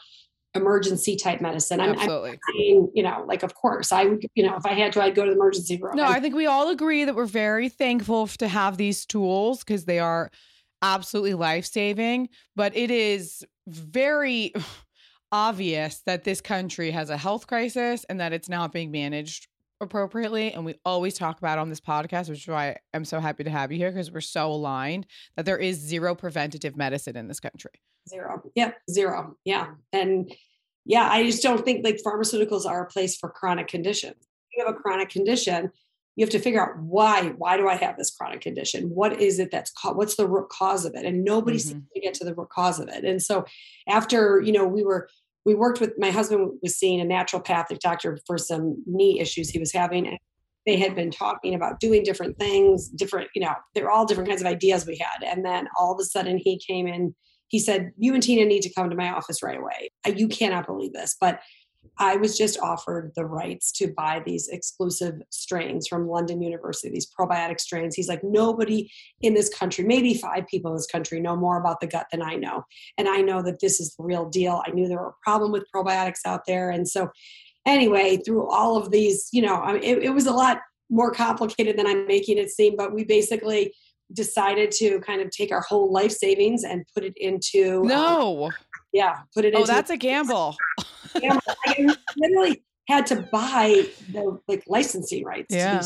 emergency 0.59 1.17
type 1.17 1.41
medicine. 1.41 1.81
I'm, 1.81 1.99
I'm 1.99 2.39
saying, 2.55 2.91
you 2.95 3.03
know, 3.03 3.25
like, 3.27 3.43
of 3.43 3.55
course, 3.55 3.93
I 3.93 4.05
would, 4.05 4.27
you 4.35 4.45
know, 4.45 4.57
if 4.57 4.67
I 4.67 4.75
had 4.75 4.93
to, 4.93 5.03
I'd 5.03 5.15
go 5.15 5.25
to 5.25 5.31
the 5.31 5.37
emergency 5.37 5.77
room. 5.77 5.97
No, 5.97 6.05
I 6.05 6.21
think 6.21 6.35
we 6.35 6.47
all 6.47 6.69
agree 6.69 7.05
that 7.05 7.15
we're 7.15 7.27
very 7.27 7.69
thankful 7.69 8.27
to 8.27 8.49
have 8.49 8.77
these 8.77 9.07
tools 9.07 9.61
because 9.65 9.85
they 9.85 9.99
are 9.99 10.31
absolutely 10.83 11.35
life 11.35 11.67
saving. 11.67 12.29
But 12.57 12.77
it 12.77 12.91
is 12.91 13.45
very 13.67 14.53
obvious 15.33 16.03
that 16.07 16.25
this 16.25 16.41
country 16.41 16.91
has 16.91 17.11
a 17.11 17.17
health 17.17 17.47
crisis 17.47 18.05
and 18.09 18.21
that 18.21 18.33
it's 18.33 18.49
not 18.49 18.73
being 18.73 18.91
managed 18.91 19.49
appropriately. 19.81 20.53
And 20.53 20.65
we 20.65 20.75
always 20.85 21.15
talk 21.15 21.39
about 21.39 21.59
on 21.59 21.69
this 21.69 21.81
podcast, 21.81 22.29
which 22.29 22.41
is 22.41 22.49
why 22.49 22.77
I'm 22.95 23.05
so 23.05 23.21
happy 23.21 23.45
to 23.45 23.51
have 23.51 23.71
you 23.71 23.79
here 23.79 23.91
because 23.91 24.11
we're 24.11 24.21
so 24.21 24.51
aligned 24.51 25.07
that 25.37 25.47
there 25.47 25.59
is 25.59 25.79
zero 25.79 26.15
preventative 26.15 26.77
medicine 26.77 27.17
in 27.17 27.29
this 27.29 27.41
country. 27.41 27.73
Zero. 28.09 28.43
Yep. 28.55 28.77
Zero. 28.91 29.37
Yeah. 29.45 29.69
And 29.93 30.35
yeah, 30.89 31.07
I 31.09 31.23
just 31.23 31.43
don't 31.43 31.65
think 31.65 31.85
like 31.85 32.01
pharmaceuticals 32.05 32.65
are 32.67 32.83
a 32.83 32.89
place 32.89 33.17
for 33.17 33.29
chronic 33.29 33.69
conditions. 33.69 34.17
If 34.17 34.57
you 34.57 34.65
have 34.67 34.75
a 34.75 34.79
chronic 34.79 35.11
condition, 35.11 35.71
you 36.17 36.25
have 36.25 36.31
to 36.31 36.41
figure 36.41 36.61
out 36.61 36.77
why 36.83 37.33
why 37.37 37.57
do 37.57 37.69
i 37.69 37.77
have 37.77 37.97
this 37.97 38.11
chronic 38.11 38.41
condition 38.41 38.91
what 38.91 39.21
is 39.21 39.39
it 39.39 39.53
that's 39.53 39.71
caught 39.71 39.95
what's 39.95 40.17
the 40.17 40.27
root 40.27 40.49
cause 40.49 40.85
of 40.85 40.97
it 40.97 41.07
and 41.07 41.23
nobody 41.23 41.59
mm-hmm. 41.59 41.69
seems 41.69 41.85
to 41.95 42.01
get 42.01 42.13
to 42.13 42.25
the 42.25 42.35
root 42.35 42.49
cause 42.49 42.81
of 42.81 42.89
it 42.89 43.05
and 43.05 43.23
so 43.23 43.45
after 43.89 44.43
you 44.45 44.51
know 44.51 44.67
we 44.67 44.83
were 44.83 45.09
we 45.45 45.55
worked 45.55 45.81
with 45.81 45.93
my 45.97 46.11
husband 46.11 46.51
was 46.61 46.77
seeing 46.77 47.01
a 47.01 47.05
naturopathic 47.05 47.79
doctor 47.79 48.19
for 48.27 48.37
some 48.37 48.83
knee 48.85 49.21
issues 49.21 49.49
he 49.49 49.61
was 49.61 49.73
having 49.73 50.09
and 50.09 50.19
they 50.67 50.77
had 50.77 50.97
been 50.97 51.13
talking 51.13 51.55
about 51.55 51.79
doing 51.79 52.03
different 52.03 52.37
things 52.37 52.89
different 52.89 53.29
you 53.37 53.41
know 53.41 53.55
they're 53.77 53.91
all 53.91 54.05
different 54.05 54.29
kinds 54.29 54.41
of 54.41 54.49
ideas 54.49 54.87
we 54.87 54.99
had 55.01 55.23
and 55.25 55.45
then 55.45 55.69
all 55.79 55.93
of 55.93 56.01
a 56.01 56.05
sudden 56.05 56.37
he 56.37 56.59
came 56.59 56.89
in 56.89 57.15
he 57.49 57.59
said 57.59 57.93
you 57.99 58.15
and 58.15 58.23
tina 58.23 58.45
need 58.45 58.63
to 58.63 58.73
come 58.73 58.89
to 58.91 58.97
my 58.97 59.11
office 59.11 59.43
right 59.43 59.59
away 59.59 59.91
you 60.15 60.29
cannot 60.29 60.67
believe 60.67 60.93
this 60.93 61.17
but 61.21 61.41
I 61.99 62.17
was 62.17 62.37
just 62.39 62.59
offered 62.61 63.13
the 63.17 63.25
rights 63.25 63.73
to 63.73 63.89
buy 63.89 64.23
these 64.25 64.49
exclusive 64.49 65.21
strains 65.31 65.89
from 65.89 66.09
London 66.09 66.43
University, 66.43 66.91
these 66.91 67.11
probiotic 67.11 67.61
strains. 67.61 67.95
He's 67.95 68.09
like, 68.09 68.23
nobody 68.23 68.91
in 69.21 69.35
this 69.35 69.49
country, 69.49 69.85
maybe 69.85 70.15
five 70.15 70.47
people 70.47 70.71
in 70.71 70.77
this 70.77 70.87
country, 70.87 71.21
know 71.21 71.37
more 71.37 71.59
about 71.59 71.81
the 71.81 71.87
gut 71.87 72.07
than 72.11 72.23
I 72.23 72.35
know. 72.35 72.65
And 72.97 73.09
I 73.09 73.21
know 73.21 73.43
that 73.43 73.61
this 73.61 73.81
is 73.81 73.95
the 73.95 74.05
real 74.05 74.29
deal. 74.29 74.63
I 74.67 74.71
knew 74.71 74.87
there 74.87 74.99
were 74.99 75.09
a 75.09 75.25
problem 75.25 75.51
with 75.51 75.67
probiotics 75.75 76.21
out 76.25 76.43
there. 76.47 76.71
And 76.71 76.87
so, 76.87 77.11
anyway, 77.67 78.19
through 78.19 78.49
all 78.49 78.77
of 78.77 78.91
these, 78.91 79.29
you 79.33 79.43
know, 79.43 79.57
I 79.57 79.75
mean, 79.75 79.83
it, 79.83 79.99
it 80.05 80.11
was 80.11 80.27
a 80.27 80.33
lot 80.33 80.59
more 80.91 81.11
complicated 81.11 81.77
than 81.77 81.87
I'm 81.87 82.07
making 82.07 82.39
it 82.39 82.51
seem, 82.51 82.77
but 82.77 82.95
we 82.95 83.05
basically 83.05 83.75
decided 84.13 84.71
to 84.73 85.01
kind 85.01 85.21
of 85.21 85.31
take 85.31 85.53
our 85.53 85.61
whole 85.61 85.93
life 85.93 86.13
savings 86.13 86.65
and 86.65 86.85
put 86.95 87.05
it 87.05 87.15
into 87.17 87.81
um, 87.83 87.89
no. 87.89 88.45
um, 88.47 88.53
yeah 88.93 89.17
put 89.35 89.45
it 89.45 89.55
oh 89.55 89.65
that's 89.65 89.91
a 89.91 89.97
gamble. 89.97 90.57
I 91.15 91.97
literally 92.17 92.63
had 92.89 93.07
to 93.07 93.17
buy 93.33 93.87
the 94.13 94.39
like 94.49 94.65
licensing 94.67 95.25
rights 95.25 95.55
yeah. 95.55 95.83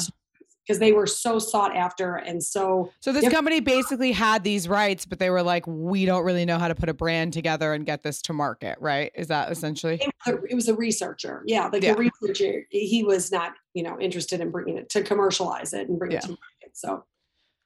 because 0.65 0.79
they 0.79 0.93
were 0.93 1.07
so 1.07 1.39
sought 1.39 1.75
after 1.75 2.15
and 2.15 2.43
so 2.43 2.93
so 3.01 3.13
this 3.13 3.29
company 3.29 3.61
basically 3.61 4.13
had 4.13 4.45
these 4.45 4.69
rights 4.69 5.05
but 5.05 5.19
they 5.19 5.31
were 5.31 5.43
like 5.43 5.67
we 5.67 6.05
don't 6.05 6.25
really 6.25 6.45
know 6.45 6.59
how 6.59 6.69
to 6.69 6.75
put 6.75 6.89
a 6.89 6.95
brand 6.95 7.33
together 7.33 7.73
and 7.73 7.87
get 7.87 8.03
this 8.03 8.23
to 8.23 8.33
market 8.33 8.79
right? 8.81 9.11
Is 9.15 9.29
that 9.29 9.51
essentially? 9.51 10.01
It 10.01 10.13
was 10.27 10.35
a, 10.35 10.45
it 10.45 10.55
was 10.55 10.69
a 10.69 10.75
researcher. 10.75 11.43
Yeah 11.47 11.69
like 11.73 11.83
yeah. 11.83 11.95
the 11.95 12.11
researcher 12.23 12.67
he 12.71 13.03
was 13.03 13.33
not 13.33 13.55
you 13.75 13.83
know 13.83 13.99
interested 13.99 14.41
in 14.41 14.51
bringing 14.51 14.79
it 14.79 14.89
to 14.91 15.03
commercialize 15.03 15.73
it 15.73 15.89
and 15.89 15.99
bring 15.99 16.13
yeah. 16.13 16.19
it 16.19 16.23
to 16.23 16.29
market 16.29 16.75
so 16.75 17.05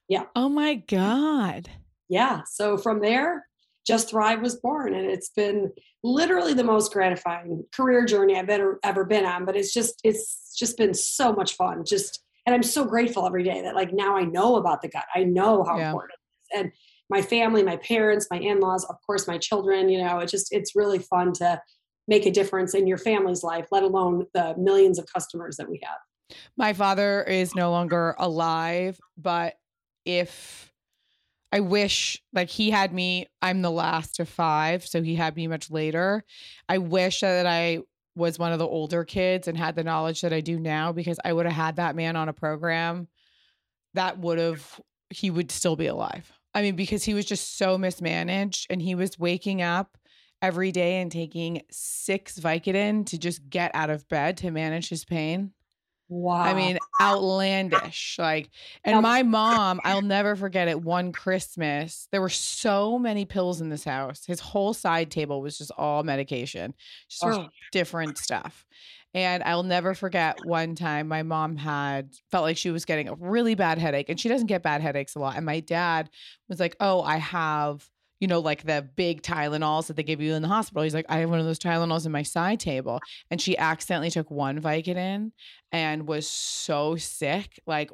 yeah. 0.08 0.24
Oh 0.34 0.48
my 0.48 0.74
God. 0.74 1.68
Yeah. 2.08 2.42
So 2.46 2.76
from 2.76 3.00
there, 3.00 3.46
Just 3.86 4.10
Thrive 4.10 4.40
was 4.40 4.56
born. 4.56 4.94
And 4.94 5.10
it's 5.10 5.30
been 5.30 5.72
literally 6.02 6.54
the 6.54 6.64
most 6.64 6.92
gratifying 6.92 7.64
career 7.74 8.04
journey 8.04 8.36
I've 8.36 8.48
ever, 8.48 8.78
ever 8.82 9.04
been 9.04 9.24
on. 9.24 9.44
But 9.44 9.56
it's 9.56 9.72
just, 9.72 10.00
it's 10.04 10.54
just 10.56 10.76
been 10.76 10.94
so 10.94 11.32
much 11.32 11.54
fun. 11.54 11.84
Just, 11.84 12.22
and 12.44 12.54
I'm 12.54 12.62
so 12.62 12.84
grateful 12.84 13.26
every 13.26 13.42
day 13.42 13.62
that 13.62 13.74
like 13.74 13.92
now 13.92 14.16
I 14.16 14.22
know 14.22 14.56
about 14.56 14.82
the 14.82 14.88
gut. 14.88 15.04
I 15.14 15.24
know 15.24 15.64
how 15.64 15.78
yeah. 15.78 15.88
important 15.88 16.12
it 16.12 16.56
is. 16.56 16.60
And 16.60 16.72
my 17.10 17.22
family, 17.22 17.62
my 17.62 17.76
parents, 17.76 18.26
my 18.30 18.38
in-laws, 18.38 18.84
of 18.84 18.96
course, 19.04 19.28
my 19.28 19.38
children, 19.38 19.88
you 19.88 20.02
know, 20.02 20.18
it 20.18 20.28
just, 20.28 20.52
it's 20.52 20.74
really 20.76 20.98
fun 20.98 21.32
to 21.34 21.60
make 22.08 22.26
a 22.26 22.30
difference 22.30 22.74
in 22.74 22.86
your 22.86 22.98
family's 22.98 23.42
life, 23.42 23.66
let 23.72 23.82
alone 23.82 24.26
the 24.32 24.54
millions 24.56 24.98
of 24.98 25.06
customers 25.12 25.56
that 25.56 25.68
we 25.68 25.80
have. 25.82 26.38
My 26.56 26.72
father 26.72 27.22
is 27.24 27.54
no 27.54 27.70
longer 27.70 28.14
alive, 28.18 29.00
but 29.16 29.54
if 30.06 30.72
I 31.52 31.60
wish 31.60 32.22
like 32.32 32.48
he 32.48 32.70
had 32.70 32.92
me, 32.92 33.26
I'm 33.42 33.62
the 33.62 33.70
last 33.70 34.18
of 34.20 34.28
five, 34.28 34.86
so 34.86 35.02
he 35.02 35.14
had 35.14 35.36
me 35.36 35.46
much 35.46 35.70
later. 35.70 36.24
I 36.68 36.78
wish 36.78 37.20
that 37.20 37.46
I 37.46 37.80
was 38.14 38.38
one 38.38 38.52
of 38.52 38.58
the 38.58 38.66
older 38.66 39.04
kids 39.04 39.46
and 39.46 39.58
had 39.58 39.76
the 39.76 39.84
knowledge 39.84 40.22
that 40.22 40.32
I 40.32 40.40
do 40.40 40.58
now 40.58 40.92
because 40.92 41.20
I 41.24 41.32
would 41.32 41.44
have 41.44 41.54
had 41.54 41.76
that 41.76 41.96
man 41.96 42.16
on 42.16 42.28
a 42.28 42.32
program 42.32 43.08
that 43.94 44.18
would 44.18 44.38
have 44.38 44.80
he 45.10 45.30
would 45.30 45.50
still 45.52 45.76
be 45.76 45.86
alive. 45.86 46.32
I 46.54 46.62
mean, 46.62 46.74
because 46.74 47.04
he 47.04 47.14
was 47.14 47.26
just 47.26 47.58
so 47.58 47.76
mismanaged 47.76 48.66
and 48.70 48.80
he 48.80 48.94
was 48.94 49.18
waking 49.18 49.60
up 49.60 49.98
every 50.40 50.72
day 50.72 51.00
and 51.00 51.12
taking 51.12 51.62
six 51.70 52.38
Vicodin 52.38 53.06
to 53.06 53.18
just 53.18 53.48
get 53.48 53.70
out 53.74 53.90
of 53.90 54.08
bed 54.08 54.38
to 54.38 54.50
manage 54.50 54.88
his 54.88 55.04
pain. 55.04 55.52
Wow. 56.08 56.36
I 56.36 56.54
mean, 56.54 56.78
outlandish. 57.00 58.16
Like, 58.18 58.50
and 58.84 59.02
my 59.02 59.22
mom, 59.24 59.80
I'll 59.84 60.02
never 60.02 60.36
forget 60.36 60.68
it. 60.68 60.80
One 60.80 61.12
Christmas, 61.12 62.08
there 62.12 62.20
were 62.20 62.28
so 62.28 62.98
many 62.98 63.24
pills 63.24 63.60
in 63.60 63.70
this 63.70 63.84
house. 63.84 64.24
His 64.24 64.40
whole 64.40 64.72
side 64.72 65.10
table 65.10 65.40
was 65.40 65.58
just 65.58 65.72
all 65.76 66.04
medication, 66.04 66.74
just 67.08 67.24
oh. 67.24 67.48
different 67.72 68.18
stuff. 68.18 68.64
And 69.14 69.42
I'll 69.44 69.62
never 69.62 69.94
forget 69.94 70.38
one 70.44 70.74
time 70.74 71.08
my 71.08 71.22
mom 71.22 71.56
had 71.56 72.10
felt 72.30 72.44
like 72.44 72.58
she 72.58 72.70
was 72.70 72.84
getting 72.84 73.08
a 73.08 73.14
really 73.14 73.54
bad 73.54 73.78
headache, 73.78 74.08
and 74.08 74.20
she 74.20 74.28
doesn't 74.28 74.46
get 74.46 74.62
bad 74.62 74.82
headaches 74.82 75.14
a 75.14 75.18
lot. 75.18 75.36
And 75.36 75.46
my 75.46 75.60
dad 75.60 76.10
was 76.48 76.60
like, 76.60 76.76
Oh, 76.80 77.00
I 77.00 77.16
have 77.16 77.88
you 78.20 78.28
know, 78.28 78.40
like 78.40 78.64
the 78.64 78.88
big 78.96 79.22
Tylenols 79.22 79.88
that 79.88 79.96
they 79.96 80.02
give 80.02 80.20
you 80.20 80.34
in 80.34 80.42
the 80.42 80.48
hospital. 80.48 80.82
He's 80.82 80.94
like, 80.94 81.06
I 81.08 81.18
have 81.18 81.30
one 81.30 81.38
of 81.38 81.44
those 81.44 81.58
Tylenols 81.58 82.06
in 82.06 82.12
my 82.12 82.22
side 82.22 82.60
table. 82.60 83.00
And 83.30 83.40
she 83.40 83.58
accidentally 83.58 84.10
took 84.10 84.30
one 84.30 84.60
Vicodin 84.60 85.32
and 85.72 86.08
was 86.08 86.28
so 86.28 86.96
sick. 86.96 87.60
Like, 87.66 87.90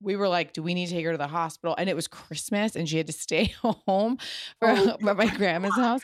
we 0.00 0.16
were 0.16 0.28
like, 0.28 0.52
do 0.52 0.62
we 0.62 0.74
need 0.74 0.86
to 0.86 0.94
take 0.94 1.04
her 1.04 1.12
to 1.12 1.18
the 1.18 1.26
hospital? 1.26 1.74
And 1.76 1.90
it 1.90 1.96
was 1.96 2.08
Christmas 2.08 2.76
and 2.76 2.88
she 2.88 2.96
had 2.96 3.08
to 3.08 3.12
stay 3.12 3.54
home 3.62 4.18
for, 4.58 4.68
oh. 4.68 4.96
at 5.06 5.16
my 5.16 5.34
grandma's 5.36 5.76
house. 5.76 6.02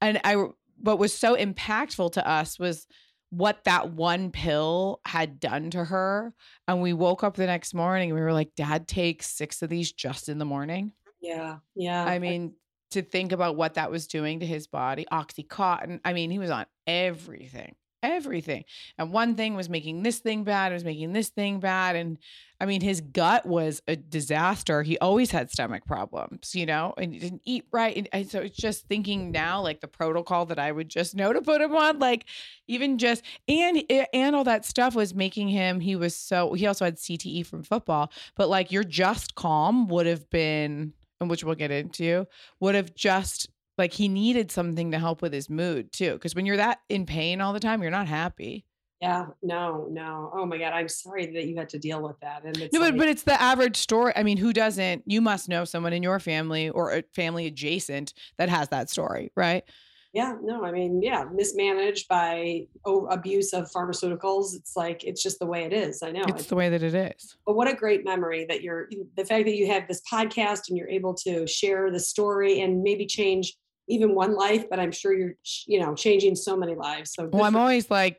And 0.00 0.20
I, 0.24 0.36
what 0.78 0.98
was 0.98 1.12
so 1.12 1.36
impactful 1.36 2.12
to 2.12 2.28
us 2.28 2.58
was 2.58 2.86
what 3.30 3.64
that 3.64 3.90
one 3.92 4.30
pill 4.30 5.00
had 5.06 5.40
done 5.40 5.70
to 5.70 5.84
her. 5.84 6.34
And 6.68 6.82
we 6.82 6.92
woke 6.92 7.24
up 7.24 7.34
the 7.34 7.46
next 7.46 7.74
morning 7.74 8.10
and 8.10 8.18
we 8.18 8.22
were 8.22 8.32
like, 8.32 8.54
Dad 8.56 8.86
takes 8.86 9.26
six 9.26 9.62
of 9.62 9.70
these 9.70 9.92
just 9.92 10.28
in 10.28 10.38
the 10.38 10.44
morning. 10.44 10.92
Yeah. 11.20 11.58
Yeah. 11.74 12.04
I 12.04 12.18
mean, 12.18 12.54
to 12.92 13.02
think 13.02 13.32
about 13.32 13.56
what 13.56 13.74
that 13.74 13.90
was 13.90 14.06
doing 14.06 14.40
to 14.40 14.46
his 14.46 14.66
body. 14.66 15.06
Oxycontin. 15.12 16.00
I 16.04 16.12
mean, 16.12 16.30
he 16.30 16.38
was 16.38 16.50
on 16.50 16.66
everything, 16.86 17.74
everything. 18.02 18.64
And 18.98 19.12
one 19.12 19.34
thing 19.34 19.54
was 19.54 19.68
making 19.68 20.02
this 20.02 20.18
thing 20.18 20.44
bad, 20.44 20.72
it 20.72 20.74
was 20.74 20.84
making 20.84 21.12
this 21.12 21.28
thing 21.28 21.60
bad. 21.60 21.96
And 21.96 22.18
I 22.60 22.66
mean, 22.66 22.80
his 22.80 23.00
gut 23.00 23.44
was 23.44 23.82
a 23.88 23.96
disaster. 23.96 24.82
He 24.82 24.96
always 24.98 25.32
had 25.32 25.50
stomach 25.50 25.84
problems, 25.84 26.54
you 26.54 26.64
know, 26.64 26.94
and 26.96 27.12
he 27.12 27.18
didn't 27.18 27.42
eat 27.44 27.64
right. 27.72 27.96
And, 27.96 28.08
and 28.12 28.30
so 28.30 28.38
it's 28.40 28.56
just 28.56 28.86
thinking 28.86 29.32
now, 29.32 29.60
like 29.60 29.80
the 29.80 29.88
protocol 29.88 30.46
that 30.46 30.60
I 30.60 30.70
would 30.70 30.88
just 30.88 31.16
know 31.16 31.32
to 31.32 31.42
put 31.42 31.60
him 31.60 31.74
on, 31.74 31.98
like 31.98 32.26
even 32.68 32.98
just, 32.98 33.24
and, 33.48 33.82
eh, 33.90 34.04
and 34.14 34.36
all 34.36 34.44
that 34.44 34.64
stuff 34.64 34.94
was 34.94 35.12
making 35.12 35.48
him, 35.48 35.80
he 35.80 35.96
was 35.96 36.14
so, 36.14 36.52
he 36.52 36.66
also 36.66 36.84
had 36.84 36.98
CTE 36.98 37.44
from 37.46 37.64
football, 37.64 38.12
but 38.36 38.48
like 38.48 38.70
your 38.70 38.84
just 38.84 39.34
calm 39.34 39.88
would 39.88 40.06
have 40.06 40.30
been, 40.30 40.92
and 41.22 41.30
which 41.30 41.42
we'll 41.42 41.54
get 41.54 41.70
into, 41.70 42.26
would 42.60 42.74
have 42.74 42.94
just 42.94 43.48
like 43.78 43.94
he 43.94 44.08
needed 44.08 44.50
something 44.50 44.90
to 44.90 44.98
help 44.98 45.22
with 45.22 45.32
his 45.32 45.48
mood 45.48 45.92
too. 45.92 46.12
Because 46.12 46.34
when 46.34 46.44
you're 46.44 46.58
that 46.58 46.80
in 46.90 47.06
pain 47.06 47.40
all 47.40 47.54
the 47.54 47.60
time, 47.60 47.80
you're 47.80 47.90
not 47.90 48.06
happy. 48.06 48.66
Yeah, 49.00 49.26
no, 49.42 49.88
no. 49.90 50.30
Oh 50.32 50.46
my 50.46 50.58
God, 50.58 50.72
I'm 50.72 50.86
sorry 50.86 51.26
that 51.26 51.46
you 51.46 51.56
had 51.56 51.68
to 51.70 51.78
deal 51.78 52.00
with 52.00 52.20
that. 52.20 52.44
And 52.44 52.56
no, 52.72 52.78
like, 52.78 52.92
but, 52.92 52.98
but 52.98 53.08
it's 53.08 53.24
the 53.24 53.40
average 53.40 53.76
story. 53.76 54.12
I 54.14 54.22
mean, 54.22 54.36
who 54.36 54.52
doesn't? 54.52 55.02
You 55.06 55.20
must 55.20 55.48
know 55.48 55.64
someone 55.64 55.92
in 55.92 56.04
your 56.04 56.20
family 56.20 56.68
or 56.68 56.92
a 56.92 57.02
family 57.12 57.46
adjacent 57.46 58.14
that 58.38 58.48
has 58.48 58.68
that 58.68 58.90
story, 58.90 59.32
right? 59.34 59.64
Yeah 60.12 60.34
no 60.42 60.64
i 60.64 60.70
mean 60.70 61.00
yeah 61.02 61.24
mismanaged 61.32 62.06
by 62.08 62.66
oh, 62.84 63.06
abuse 63.06 63.52
of 63.52 63.70
pharmaceuticals 63.70 64.54
it's 64.54 64.76
like 64.76 65.04
it's 65.04 65.22
just 65.22 65.38
the 65.38 65.46
way 65.46 65.64
it 65.64 65.72
is 65.72 66.02
i 66.02 66.10
know 66.10 66.22
it's, 66.28 66.42
it's 66.42 66.46
the 66.46 66.56
way 66.56 66.68
that 66.68 66.82
it 66.82 66.94
is. 66.94 67.36
But 67.46 67.54
what 67.54 67.68
a 67.68 67.74
great 67.74 68.04
memory 68.04 68.44
that 68.48 68.62
you're 68.62 68.88
the 69.16 69.24
fact 69.24 69.46
that 69.46 69.56
you 69.56 69.66
have 69.68 69.88
this 69.88 70.02
podcast 70.10 70.68
and 70.68 70.76
you're 70.76 70.88
able 70.88 71.14
to 71.14 71.46
share 71.46 71.90
the 71.90 72.00
story 72.00 72.60
and 72.60 72.82
maybe 72.82 73.06
change 73.06 73.54
even 73.88 74.14
one 74.14 74.34
life 74.36 74.64
but 74.70 74.78
i'm 74.78 74.92
sure 74.92 75.12
you're 75.12 75.34
you 75.66 75.80
know 75.80 75.94
changing 75.94 76.36
so 76.36 76.56
many 76.56 76.74
lives 76.74 77.12
so 77.14 77.28
well 77.32 77.44
i'm 77.44 77.56
always 77.56 77.90
like 77.90 78.18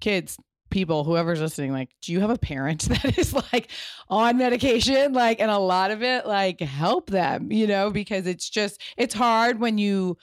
kids 0.00 0.36
people 0.70 1.02
whoever's 1.02 1.40
listening 1.40 1.72
like 1.72 1.88
do 2.02 2.12
you 2.12 2.20
have 2.20 2.30
a 2.30 2.38
parent 2.38 2.82
that 2.88 3.18
is 3.18 3.32
like 3.32 3.70
on 4.08 4.36
medication? 4.36 5.12
Like 5.12 5.40
and 5.40 5.50
a 5.50 5.58
lot 5.58 5.90
of 5.90 6.02
it 6.02 6.26
like 6.26 6.60
help 6.60 7.10
them 7.10 7.50
you 7.50 7.66
know 7.66 7.90
because 7.90 8.26
it's 8.26 8.48
just 8.48 8.80
it's 8.96 9.14
hard 9.14 9.60
when 9.60 9.78
you 9.78 10.16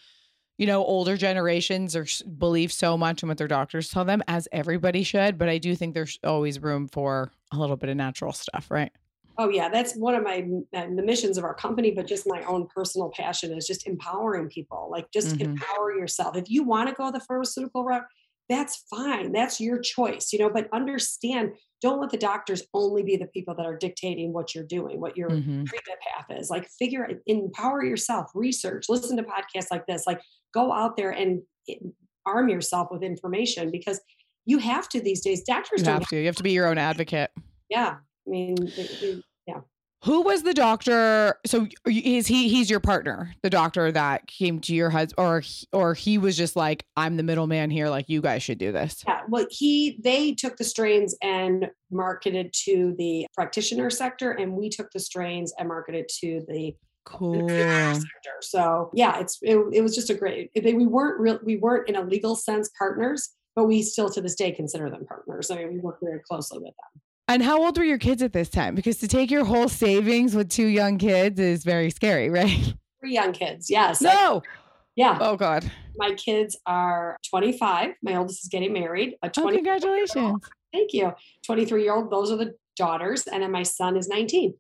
you 0.58 0.68
know, 0.68 0.84
older 0.86 1.18
generations 1.18 1.96
are 1.96 2.06
believe 2.38 2.72
so 2.72 2.98
much 2.98 3.24
in 3.24 3.30
what 3.30 3.38
their 3.38 3.48
doctors 3.48 3.90
tell 3.90 4.06
them, 4.06 4.24
as 4.28 4.48
everybody 4.52 5.04
should. 5.04 5.38
But 5.38 5.50
I 5.50 5.58
do 5.58 5.76
think 5.76 5.94
there's 5.94 6.20
always 6.24 6.62
room 6.62 6.88
for 6.88 7.32
a 7.52 7.58
little 7.58 7.76
bit 7.76 7.90
of 7.90 7.98
natural 7.98 8.32
stuff, 8.32 8.68
right? 8.70 8.92
Oh 9.38 9.50
yeah, 9.50 9.68
that's 9.68 9.96
one 9.96 10.16
of 10.16 10.24
my 10.24 10.48
uh, 10.74 10.88
the 10.96 11.04
missions 11.04 11.38
of 11.38 11.44
our 11.44 11.54
company, 11.54 11.92
but 11.92 12.08
just 12.08 12.26
my 12.26 12.42
own 12.44 12.68
personal 12.74 13.10
passion 13.10 13.52
is 13.52 13.68
just 13.68 13.86
empowering 13.86 14.48
people. 14.48 14.88
Like 14.90 15.12
just 15.12 15.36
mm-hmm. 15.36 15.52
empower 15.52 15.94
yourself. 15.94 16.38
If 16.38 16.50
you 16.50 16.64
want 16.64 16.88
to 16.90 16.96
go 16.96 17.12
the 17.12 17.20
pharmaceutical 17.20 17.84
route, 17.84 18.06
that's 18.48 18.86
fine. 18.90 19.34
That's 19.34 19.60
your 19.60 19.80
choice, 19.80 20.32
you 20.32 20.40
know. 20.40 20.50
But 20.50 20.70
understand, 20.72 21.52
don't 21.82 22.00
let 22.00 22.12
the 22.12 22.18
doctors 22.18 22.64
only 22.74 23.04
be 23.04 23.18
the 23.18 23.28
people 23.28 23.56
that 23.56 23.66
are 23.66 23.78
dictating 23.78 24.32
what 24.32 24.56
you're 24.56 24.64
doing, 24.64 25.02
what 25.02 25.18
your 25.18 25.30
mm-hmm. 25.30 25.66
treatment 25.66 26.00
path 26.08 26.28
is. 26.38 26.50
Like 26.50 26.70
figure 26.80 27.08
empower 27.28 27.84
yourself, 27.84 28.32
research, 28.34 28.86
listen 28.88 29.18
to 29.18 29.24
podcasts 29.24 29.72
like 29.72 29.86
this. 29.86 30.08
Like 30.08 30.22
go 30.56 30.72
out 30.72 30.98
there 30.98 31.12
and 31.12 31.44
eh, 31.70 31.76
arm 32.26 32.50
yourself 32.50 32.88
with 32.90 33.04
information 33.04 33.70
because 33.70 34.02
you 34.46 34.58
have 34.58 34.90
to 34.90 35.02
these 35.02 35.22
days. 35.22 35.44
Doctors 35.44 35.82
you 35.82 35.86
don't 35.86 36.00
have 36.00 36.10
to. 36.10 36.18
You 36.18 36.26
have 36.26 36.36
to 36.38 36.44
be 36.44 36.52
your 36.52 36.68
own 36.68 36.80
advocate. 36.80 37.30
Yeah. 37.70 37.98
I 38.28 38.30
mean, 38.30 38.56
yeah. 39.46 39.60
Who 40.04 40.22
was 40.22 40.44
the 40.44 40.54
doctor? 40.54 41.40
So 41.48 41.68
is 41.86 42.28
he 42.28 42.48
he's 42.48 42.70
your 42.70 42.80
partner, 42.80 43.34
the 43.42 43.50
doctor 43.50 43.92
that 43.92 44.28
came 44.28 44.60
to 44.62 44.76
your 44.76 44.92
husband 44.92 45.16
or 45.18 45.44
or 45.74 45.94
he 45.96 46.18
was 46.20 46.38
just 46.38 46.56
like 46.56 46.86
I'm 46.96 47.18
the 47.18 47.24
middleman 47.24 47.72
here 47.72 47.90
like 47.90 48.08
you 48.08 48.22
guys 48.22 48.44
should 48.44 48.60
do 48.60 48.72
this. 48.72 49.04
Yeah, 49.08 49.22
well 49.28 49.48
he 49.50 50.00
they 50.04 50.34
took 50.34 50.58
the 50.58 50.64
strains 50.64 51.16
and 51.24 51.70
marketed 51.92 52.54
to 52.66 52.94
the 53.00 53.26
practitioner 53.34 53.90
sector 53.90 54.32
and 54.32 54.54
we 54.54 54.70
took 54.70 54.92
the 54.92 55.00
strains 55.00 55.54
and 55.58 55.68
marketed 55.68 56.08
to 56.20 56.44
the 56.48 56.76
Cool. 57.06 57.48
sector. 57.48 58.02
So 58.42 58.90
yeah, 58.94 59.20
it's 59.20 59.40
it, 59.42 59.58
it 59.72 59.82
was 59.82 59.96
just 59.96 60.10
a 60.10 60.16
great. 60.16 60.52
They, 60.56 60.74
we 60.74 60.88
weren't 60.88 61.20
real. 61.20 61.40
We 61.44 61.58
weren't 61.58 61.88
in 61.88 61.96
a 61.96 62.02
legal 62.02 62.36
sense 62.36 62.70
partners, 62.78 63.30
but 63.56 63.66
we 63.66 63.82
still 63.84 64.10
to 64.10 64.22
this 64.22 64.36
day 64.36 64.52
consider 64.52 64.90
them 64.90 65.06
partners. 65.06 65.50
I 65.52 65.58
mean, 65.58 65.74
we 65.74 65.80
work 65.80 66.00
very 66.02 66.20
closely 66.20 66.58
with 66.60 66.74
them. 66.74 67.02
And 67.28 67.42
how 67.42 67.64
old 67.64 67.78
were 67.78 67.84
your 67.84 67.98
kids 67.98 68.22
at 68.22 68.34
this 68.34 68.50
time? 68.50 68.76
Because 68.76 68.98
to 68.98 69.08
take 69.08 69.32
your 69.32 69.46
whole 69.46 69.70
savings 69.70 70.36
with 70.36 70.50
two 70.50 70.68
young 70.68 70.98
kids 70.98 71.40
is 71.40 71.64
very 71.64 71.90
scary, 71.90 72.30
right? 72.32 72.74
Three 73.00 73.14
young 73.14 73.34
kids. 73.34 73.70
Yes. 73.70 74.02
No. 74.02 74.44
yeah. 74.96 75.18
Oh 75.22 75.36
God. 75.36 75.70
My 75.98 76.14
kids 76.14 76.58
are 76.66 77.18
25. 77.30 77.92
My 78.04 78.16
oldest 78.16 78.44
is 78.44 78.50
getting 78.50 78.74
married. 78.74 79.16
A 79.24 79.32
Oh, 79.38 79.50
congratulations. 79.50 80.44
Thank 80.74 80.94
you. 80.94 81.14
23 81.46 81.84
year 81.84 81.96
old. 81.96 82.12
Those 82.12 82.32
are 82.32 82.36
the 82.36 82.56
daughters, 82.76 83.28
and 83.28 83.42
then 83.42 83.52
my 83.52 83.64
son 83.64 83.96
is 83.96 84.08
19. 84.08 84.56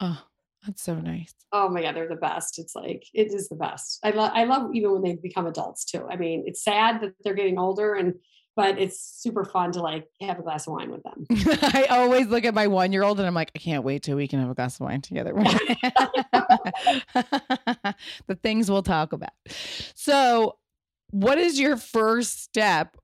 Oh, 0.00 0.20
that's 0.64 0.82
so 0.82 0.94
nice. 0.94 1.34
Oh 1.52 1.68
my 1.68 1.82
god, 1.82 1.96
they're 1.96 2.08
the 2.08 2.16
best. 2.16 2.58
It's 2.58 2.74
like 2.74 3.04
it 3.12 3.34
is 3.34 3.48
the 3.48 3.56
best. 3.56 3.98
I 4.04 4.10
love 4.10 4.30
I 4.34 4.44
love 4.44 4.70
even 4.74 4.92
when 4.92 5.02
they 5.02 5.16
become 5.16 5.46
adults 5.46 5.84
too. 5.84 6.06
I 6.08 6.16
mean, 6.16 6.44
it's 6.46 6.62
sad 6.62 7.00
that 7.02 7.14
they're 7.24 7.34
getting 7.34 7.58
older 7.58 7.94
and 7.94 8.14
but 8.54 8.78
it's 8.78 9.00
super 9.00 9.44
fun 9.44 9.72
to 9.72 9.80
like 9.80 10.06
have 10.20 10.38
a 10.38 10.42
glass 10.42 10.66
of 10.66 10.74
wine 10.74 10.90
with 10.90 11.02
them. 11.02 11.26
I 11.62 11.86
always 11.90 12.26
look 12.26 12.44
at 12.44 12.52
my 12.54 12.66
one 12.66 12.92
year 12.92 13.02
old 13.02 13.18
and 13.18 13.26
I'm 13.26 13.34
like, 13.34 13.50
I 13.54 13.58
can't 13.58 13.82
wait 13.82 14.02
till 14.02 14.16
we 14.16 14.28
can 14.28 14.40
have 14.40 14.50
a 14.50 14.54
glass 14.54 14.76
of 14.76 14.82
wine 14.82 15.00
together. 15.00 15.32
the 18.26 18.34
things 18.42 18.70
we'll 18.70 18.82
talk 18.82 19.14
about. 19.14 19.30
So, 19.94 20.58
what 21.10 21.38
is 21.38 21.58
your 21.58 21.76
first 21.76 22.42
step 22.42 22.96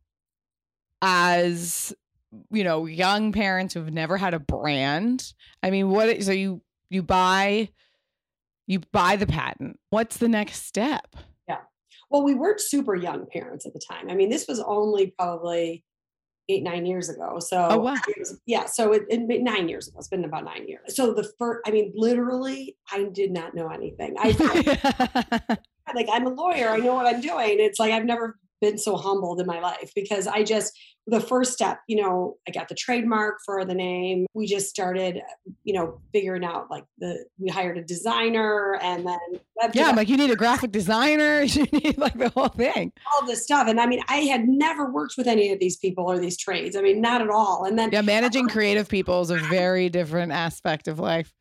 as 1.01 1.95
you 2.51 2.63
know 2.63 2.85
young 2.85 3.33
parents 3.33 3.73
who've 3.73 3.93
never 3.93 4.19
had 4.19 4.35
a 4.35 4.39
brand? 4.39 5.33
I 5.63 5.71
mean, 5.71 5.89
what? 5.89 6.23
So 6.23 6.33
you 6.33 6.61
you 6.91 7.03
buy 7.03 7.71
you 8.67 8.81
buy 8.93 9.17
the 9.17 9.27
patent. 9.27 9.79
What's 9.91 10.19
the 10.19 10.29
next 10.29 10.65
step? 10.67 11.17
Yeah. 11.49 11.61
Well, 12.11 12.23
we 12.23 12.35
weren't 12.35 12.61
super 12.61 12.95
young 12.95 13.27
parents 13.27 13.65
at 13.67 13.73
the 13.73 13.81
time. 13.81 14.11
I 14.11 14.15
mean, 14.15 14.29
this 14.29 14.47
was 14.47 14.61
only 14.61 15.07
probably 15.19 15.85
eight, 16.51 16.63
nine 16.63 16.85
years 16.85 17.09
ago. 17.09 17.39
So, 17.41 17.67
Oh, 17.71 17.79
wow. 17.79 17.97
was- 18.19 18.39
yeah. 18.47 18.67
So, 18.67 18.93
it, 18.93 19.05
it 19.09 19.43
nine 19.43 19.69
years 19.71 19.89
ago. 19.89 19.97
It's 19.99 20.09
been 20.09 20.25
about 20.25 20.45
nine 20.45 20.69
years. 20.69 20.97
So, 20.97 21.15
the 21.15 21.31
first, 21.39 21.61
I 21.67 21.71
mean, 21.71 21.93
literally, 21.95 22.77
I 22.93 23.05
did 23.05 23.33
not 23.33 23.55
know 23.55 23.69
anything. 23.69 24.15
I 24.19 24.33
thought, 24.35 25.59
like, 25.95 26.09
I'm 26.13 26.27
a 26.27 26.31
lawyer. 26.31 26.69
I 26.69 26.77
know 26.79 26.95
what 26.95 27.07
I'm 27.07 27.23
doing. 27.23 27.57
It's 27.61 27.79
like 27.79 27.93
I've 27.93 28.05
never 28.05 28.39
been 28.61 28.79
so 28.79 28.97
humbled 28.97 29.41
in 29.41 29.47
my 29.47 29.61
life 29.61 29.93
because 29.95 30.27
I 30.27 30.43
just, 30.43 30.73
the 31.07 31.21
first 31.21 31.53
step, 31.55 31.79
you 31.89 32.01
know, 32.03 32.37
I 32.47 32.51
got 32.51 32.69
the 32.69 32.75
trademark 32.75 33.37
for 33.45 33.65
the 33.65 33.75
name. 33.75 34.27
We 34.35 34.47
just 34.47 34.69
started, 34.69 35.21
you 35.65 35.73
know, 35.75 36.01
figuring 36.13 36.45
out 36.45 36.71
like 36.71 36.85
the, 36.99 37.25
we 37.39 37.49
hired 37.49 37.79
a 37.79 37.83
designer 37.83 38.79
and 38.83 39.07
then 39.07 39.19
yeah, 39.73 39.91
like, 39.91 40.09
you 40.09 40.17
need 40.17 40.31
a 40.31 40.37
graphic 40.37 40.71
designer. 40.71 41.43
You 41.49 41.65
need 41.73 41.99
like 41.99 42.17
the 42.19 42.29
whole 42.29 42.49
thing. 42.49 42.93
all 43.13 43.27
this 43.27 43.43
stuff. 43.43 43.67
And 43.69 43.81
I 43.81 43.87
mean, 43.87 44.01
I 44.09 44.19
had 44.19 44.47
never 44.47 44.93
worked 44.93 45.15
with 45.17 45.27
any 45.27 45.51
of 45.51 45.59
these 45.59 45.77
people 45.77 46.05
or 46.05 46.19
these 46.19 46.37
trades. 46.37 46.77
I 46.77 46.83
mean, 46.83 47.01
not 47.01 47.21
at 47.23 47.31
all. 47.31 47.65
And 47.65 47.79
then 47.79 47.91
Yeah, 47.91 48.03
managing 48.03 48.49
creative 48.49 48.89
people 48.89 49.21
is 49.23 49.31
a 49.31 49.37
very 49.39 49.89
different 49.89 50.33
aspect 50.33 50.89
of 50.89 50.99
life. 50.99 51.33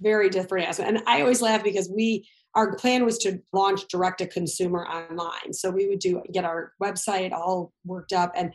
very 0.00 0.30
different 0.30 0.68
aspect. 0.68 0.88
And 0.88 1.02
I 1.06 1.20
always 1.20 1.42
laugh 1.42 1.62
because 1.62 1.90
we 1.94 2.26
our 2.54 2.76
plan 2.76 3.04
was 3.04 3.18
to 3.18 3.40
launch 3.52 3.88
direct 3.88 4.18
to 4.18 4.26
consumer 4.26 4.86
online. 4.86 5.52
So 5.52 5.70
we 5.70 5.88
would 5.88 5.98
do 5.98 6.22
get 6.32 6.44
our 6.44 6.72
website 6.82 7.32
all 7.32 7.72
worked 7.84 8.12
up 8.12 8.32
and 8.36 8.52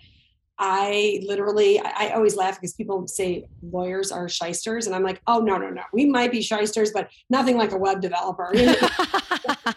I 0.59 1.21
literally, 1.23 1.79
I 1.79 2.07
I 2.07 2.09
always 2.13 2.35
laugh 2.35 2.55
because 2.55 2.73
people 2.73 3.07
say 3.07 3.47
lawyers 3.61 4.11
are 4.11 4.27
shysters, 4.27 4.87
and 4.87 4.95
I'm 4.95 5.03
like, 5.03 5.21
oh 5.27 5.37
no, 5.37 5.55
no, 5.59 5.69
no, 5.69 5.83
we 5.93 6.05
might 6.05 6.31
be 6.31 6.41
shysters, 6.41 6.91
but 6.91 7.11
nothing 7.29 7.57
like 7.57 7.73
a 7.73 7.77
web 7.77 8.01
developer. 8.01 8.51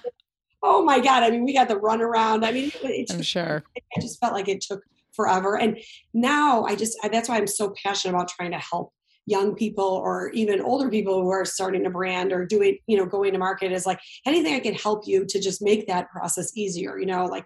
Oh 0.63 0.85
my 0.85 1.01
god! 1.01 1.23
I 1.23 1.31
mean, 1.31 1.45
we 1.45 1.55
got 1.55 1.69
the 1.69 1.77
runaround. 1.77 2.45
I 2.45 2.53
mean, 2.53 2.67
it, 2.67 2.85
it 2.85 3.11
I'm 3.11 3.19
just, 3.19 3.31
sure. 3.31 3.65
I 3.97 4.01
just 4.01 4.21
felt 4.21 4.35
like 4.35 4.49
it 4.49 4.61
took 4.61 4.83
forever. 5.15 5.59
And 5.59 5.79
now 6.13 6.65
I 6.65 6.77
just, 6.77 6.99
I, 7.03 7.09
that's 7.09 7.29
why 7.29 7.37
I'm 7.39 7.47
so 7.47 7.73
passionate 7.83 8.15
about 8.15 8.29
trying 8.29 8.51
to 8.53 8.59
help 8.59 8.93
young 9.27 9.55
people 9.55 9.85
or 9.85 10.31
even 10.31 10.61
older 10.61 10.89
people 10.89 11.21
who 11.23 11.31
are 11.31 11.45
starting 11.45 11.87
a 11.87 11.91
brand 11.91 12.33
or 12.33 12.45
doing, 12.45 12.79
you 12.87 12.97
know, 12.97 13.07
going 13.07 13.33
to 13.33 13.39
market 13.39 13.71
is 13.73 13.87
like 13.87 14.01
anything 14.27 14.55
I 14.55 14.61
can 14.61 14.75
help 14.75 15.07
you 15.07 15.25
to 15.27 15.41
just 15.41 15.63
make 15.63 15.87
that 15.87 16.11
process 16.11 16.57
easier, 16.57 16.99
you 16.99 17.07
know, 17.07 17.27
like 17.27 17.45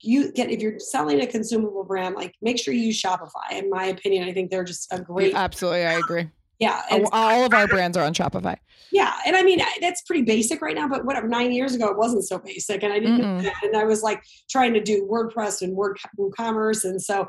you 0.00 0.30
get, 0.32 0.50
if 0.50 0.60
you're 0.60 0.78
selling 0.78 1.20
a 1.20 1.26
consumable 1.26 1.82
brand, 1.84 2.14
like 2.14 2.34
make 2.40 2.58
sure 2.58 2.72
you 2.72 2.82
use 2.84 3.02
Shopify. 3.02 3.50
In 3.52 3.68
my 3.68 3.86
opinion, 3.86 4.28
I 4.28 4.32
think 4.32 4.50
they're 4.50 4.64
just 4.64 4.92
a 4.92 5.00
great, 5.00 5.34
Absolutely, 5.34 5.84
I 5.86 5.94
agree. 5.94 6.28
yeah. 6.60 6.82
and- 6.90 7.08
All 7.10 7.44
of 7.44 7.52
our 7.52 7.66
brands 7.66 7.96
are 7.96 8.04
on 8.04 8.14
Shopify. 8.14 8.56
yeah, 8.92 9.14
and 9.26 9.34
I 9.34 9.42
mean 9.42 9.60
that's 9.80 10.02
pretty 10.02 10.22
basic 10.22 10.62
right 10.62 10.76
now, 10.76 10.86
but 10.88 11.04
whatever. 11.04 11.26
Nine 11.26 11.50
years 11.52 11.74
ago, 11.74 11.88
it 11.88 11.98
wasn't 11.98 12.24
so 12.28 12.38
basic, 12.38 12.82
and 12.84 12.92
I 12.92 13.00
didn't. 13.00 13.44
And 13.62 13.76
I 13.76 13.84
was 13.84 14.02
like 14.02 14.22
trying 14.48 14.72
to 14.74 14.80
do 14.80 15.06
WordPress 15.10 15.62
and 15.62 15.74
Word 15.74 15.98
WooCommerce, 16.18 16.84
and 16.84 17.02
so 17.02 17.26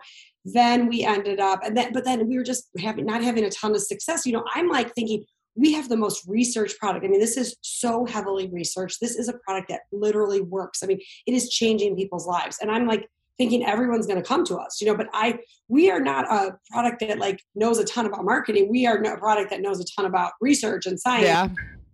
then 0.53 0.87
we 0.87 1.03
ended 1.03 1.39
up, 1.39 1.61
and 1.63 1.75
then 1.75 1.91
but 1.93 2.05
then 2.05 2.27
we 2.27 2.37
were 2.37 2.43
just 2.43 2.69
having 2.79 3.05
not 3.05 3.23
having 3.23 3.43
a 3.43 3.49
ton 3.49 3.75
of 3.75 3.81
success. 3.81 4.25
You 4.25 4.33
know, 4.33 4.43
I'm 4.53 4.69
like 4.69 4.93
thinking 4.93 5.25
we 5.55 5.73
have 5.73 5.89
the 5.89 5.97
most 5.97 6.25
researched 6.27 6.79
product. 6.79 7.05
I 7.05 7.09
mean, 7.09 7.19
this 7.19 7.37
is 7.37 7.57
so 7.61 8.05
heavily 8.05 8.49
researched. 8.49 8.99
This 9.01 9.15
is 9.15 9.27
a 9.27 9.33
product 9.45 9.69
that 9.69 9.81
literally 9.91 10.41
works. 10.41 10.83
I 10.83 10.87
mean, 10.87 10.99
it 11.25 11.33
is 11.33 11.49
changing 11.49 11.95
people's 11.95 12.27
lives, 12.27 12.57
and 12.61 12.71
I'm 12.71 12.87
like 12.87 13.09
thinking 13.37 13.65
everyone's 13.65 14.05
going 14.05 14.21
to 14.21 14.27
come 14.27 14.43
to 14.43 14.57
us 14.57 14.81
you 14.81 14.85
know 14.85 14.97
but 14.97 15.07
i 15.13 15.39
we 15.69 15.89
are 15.89 16.01
not 16.01 16.25
a 16.25 16.57
product 16.69 16.99
that 16.99 17.17
like 17.19 17.41
knows 17.55 17.79
a 17.79 17.85
ton 17.85 18.05
about 18.05 18.25
marketing 18.25 18.67
we 18.69 18.85
are 18.85 18.97
a 18.97 19.17
product 19.17 19.49
that 19.49 19.61
knows 19.61 19.79
a 19.79 19.85
ton 19.95 20.05
about 20.05 20.33
research 20.41 20.85
and 20.85 20.99
science 20.99 21.25
Yeah. 21.25 21.47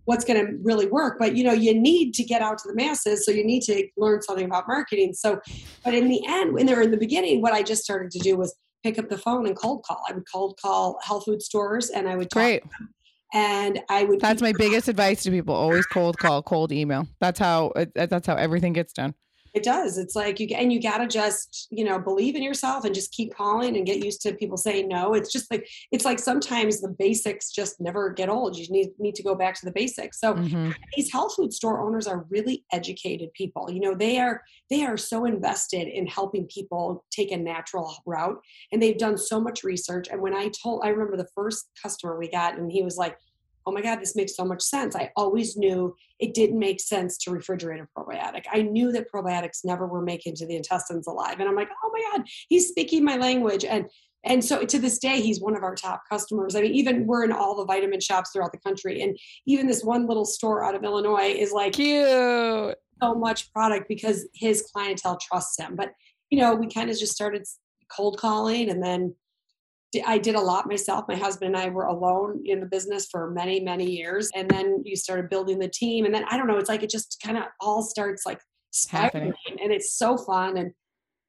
What's 0.06 0.24
going 0.24 0.44
to 0.44 0.54
really 0.64 0.88
work 0.88 1.18
but 1.20 1.36
you 1.36 1.44
know 1.44 1.54
you 1.54 1.74
need 1.74 2.14
to 2.14 2.24
get 2.24 2.42
out 2.42 2.58
to 2.58 2.68
the 2.68 2.76
masses 2.76 3.26
so 3.26 3.32
you 3.32 3.44
need 3.44 3.62
to 3.62 3.88
learn 3.98 4.22
something 4.22 4.46
about 4.46 4.68
marketing 4.68 5.14
so 5.14 5.40
but 5.84 5.94
in 5.94 6.08
the 6.08 6.22
end 6.28 6.54
when 6.54 6.66
they 6.66 6.74
were 6.74 6.82
in 6.82 6.92
the 6.92 6.98
beginning 6.98 7.42
what 7.42 7.54
i 7.54 7.62
just 7.62 7.84
started 7.84 8.12
to 8.12 8.20
do 8.20 8.38
was 8.38 8.56
pick 8.84 8.98
up 9.00 9.10
the 9.10 9.18
phone 9.18 9.46
and 9.48 9.58
cold 9.58 9.84
call 9.84 10.02
i 10.10 10.14
would 10.14 10.26
cold 10.32 10.58
call 10.62 10.98
health 11.04 11.26
food 11.26 11.42
stores 11.42 11.90
and 11.90 12.08
i 12.08 12.16
would 12.16 12.30
talk 12.30 12.42
Great. 12.42 12.64
and 13.34 13.82
i 13.90 14.04
would 14.04 14.20
That's 14.20 14.42
my 14.42 14.54
biggest 14.58 14.88
advice 14.88 15.24
to 15.24 15.32
people. 15.32 15.56
Always 15.56 15.86
cold 15.88 16.18
call, 16.18 16.42
cold 16.44 16.72
email. 16.72 17.08
That's 17.20 17.40
how 17.40 17.68
uh, 17.76 17.86
that's 17.96 18.28
how 18.28 18.36
everything 18.36 18.74
gets 18.74 18.94
done. 18.94 19.14
It 19.56 19.64
does. 19.64 19.98
It's 19.98 20.18
like 20.18 20.42
you 20.42 20.48
and 20.54 20.72
you 20.74 20.82
got 20.82 20.98
to 20.98 21.08
just, 21.08 21.68
you 21.72 21.86
know, 21.86 21.98
believe 21.98 22.36
in 22.36 22.44
yourself 22.44 22.84
and 22.84 22.94
just 22.94 23.14
keep 23.14 23.34
calling 23.34 23.78
and 23.78 23.86
get 23.86 24.00
used 24.00 24.22
to 24.24 24.34
people 24.34 24.58
saying 24.58 24.90
no. 24.90 25.14
It's 25.14 25.32
just 25.32 25.50
like 25.50 25.66
it's 25.94 26.04
like 26.04 26.20
sometimes 26.20 26.82
the 26.82 26.90
basics 26.90 27.52
just 27.52 27.80
never 27.80 28.10
get 28.10 28.28
old. 28.28 28.58
You 28.58 28.68
need 28.70 28.90
need 29.00 29.16
to 29.16 29.24
go 29.24 29.34
back 29.34 29.56
to 29.56 29.66
the 29.66 29.72
basics. 29.72 30.20
So 30.20 30.34
Mhm. 30.34 30.76
these 30.98 31.10
health 31.10 31.36
food 31.36 31.54
store 31.54 31.80
owners 31.80 32.06
are 32.06 32.26
really 32.30 32.66
educated 32.74 33.32
people. 33.34 33.72
You 33.72 33.80
know, 33.80 33.96
they 33.96 34.20
are 34.20 34.42
they 34.70 34.84
are 34.84 34.98
so 34.98 35.24
invested 35.24 35.88
in 35.88 36.06
helping 36.06 36.48
people 36.48 37.06
take 37.10 37.32
a 37.32 37.38
natural 37.38 37.96
route 38.06 38.38
and 38.74 38.84
they've 38.84 38.98
done 38.98 39.18
so 39.18 39.40
much 39.40 39.64
research 39.64 40.10
and 40.12 40.22
when 40.22 40.36
I 40.36 40.50
told 40.50 40.82
I 40.84 40.90
remember 40.90 41.16
the 41.16 41.30
first 41.34 41.70
customer 41.82 42.20
we 42.20 42.30
got 42.30 42.58
and 42.58 42.70
he 42.70 42.84
was 42.84 42.98
like, 42.98 43.18
"Oh 43.66 43.72
my 43.72 43.82
god, 43.82 44.00
this 44.00 44.16
makes 44.16 44.36
so 44.36 44.46
much 44.46 44.62
sense. 44.62 44.96
I 44.96 45.12
always 45.16 45.58
knew 45.58 45.96
it 46.20 46.34
didn't 46.34 46.60
make 46.60 46.80
sense 46.80 47.18
to 47.20 47.32
refrigerate 47.32 47.82
a 47.82 48.00
probiotic. 48.00 48.46
I 48.52 48.62
knew 48.62 48.92
that 48.92 49.12
probiotics 49.12 49.66
never 49.66 49.88
were 49.88 50.02
making 50.02 50.36
to 50.36 50.46
the 50.46 50.56
intestines 50.56 51.08
alive." 51.08 51.40
And 51.40 51.50
I'm 51.50 51.56
like, 51.56 51.70
"Oh 51.84 51.92
my 51.92 52.02
god, 52.12 52.28
he's 52.50 52.70
speaking 52.70 53.04
my 53.04 53.18
language." 53.18 53.66
And 53.66 53.90
and 54.26 54.44
so 54.44 54.66
to 54.66 54.80
this 54.80 54.98
day, 54.98 55.22
he's 55.22 55.40
one 55.40 55.56
of 55.56 55.64
our 55.64 55.76
top 55.76 56.02
customers. 56.10 56.56
I 56.56 56.62
mean, 56.62 56.74
even 56.74 57.06
we're 57.06 57.24
in 57.24 57.32
all 57.32 57.56
the 57.56 57.66
vitamin 57.66 58.00
shops 58.00 58.32
throughout 58.32 58.52
the 58.52 58.58
country. 58.58 59.02
And 59.02 59.18
even 59.46 59.68
this 59.68 59.84
one 59.84 60.08
little 60.08 60.26
store 60.26 60.66
out 60.66 60.76
of 60.76 60.84
Illinois 60.84 61.30
is 61.30 61.52
like 61.52 61.74
Cute. 61.74 62.08
so 62.08 63.14
much 63.16 63.54
product 63.54 63.88
because 63.88 64.28
his 64.34 64.64
clientele 64.74 65.20
trusts 65.22 65.60
him. 65.60 65.76
But, 65.76 65.92
you 66.32 66.40
know, 66.40 66.56
we 66.56 66.68
kind 66.68 66.90
of 66.90 66.98
just 66.98 67.14
started 67.14 67.46
cold 67.96 68.18
calling 68.18 68.70
and 68.70 68.82
then 68.82 69.16
I 70.06 70.18
did 70.18 70.36
a 70.36 70.42
lot 70.42 70.68
myself. 70.68 71.06
My 71.08 71.16
husband 71.16 71.56
and 71.56 71.64
I 71.64 71.70
were 71.70 71.86
alone 71.86 72.42
in 72.46 72.60
the 72.60 72.66
business 72.66 73.08
for 73.12 73.30
many, 73.32 73.60
many 73.60 73.90
years. 73.90 74.30
And 74.36 74.50
then 74.50 74.82
you 74.86 74.96
started 74.96 75.30
building 75.30 75.60
the 75.60 75.68
team. 75.70 76.06
And 76.06 76.14
then 76.14 76.26
I 76.30 76.38
don't 76.38 76.48
know, 76.48 76.58
it's 76.58 76.70
like 76.70 76.84
it 76.84 76.90
just 76.90 77.22
kind 77.24 77.38
of 77.38 77.44
all 77.62 77.82
starts 77.84 78.26
like 78.26 78.40
spiraling 78.72 79.34
and 79.62 79.72
it's 79.72 79.94
so 79.98 80.18
fun. 80.18 80.58
And 80.58 80.72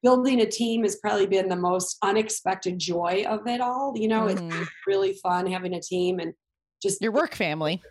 building 0.03 0.41
a 0.41 0.45
team 0.45 0.83
has 0.83 0.95
probably 0.97 1.27
been 1.27 1.49
the 1.49 1.55
most 1.55 1.97
unexpected 2.03 2.77
joy 2.79 3.25
of 3.27 3.47
it 3.47 3.61
all. 3.61 3.93
You 3.95 4.07
know, 4.07 4.27
Mhm. 4.27 4.61
it's 4.61 4.71
really 4.85 5.13
fun 5.13 5.47
having 5.47 5.73
a 5.73 5.81
team 5.81 6.19
and 6.19 6.33
just 6.81 7.01
Your 7.01 7.11
work 7.11 7.33
family. 7.35 7.81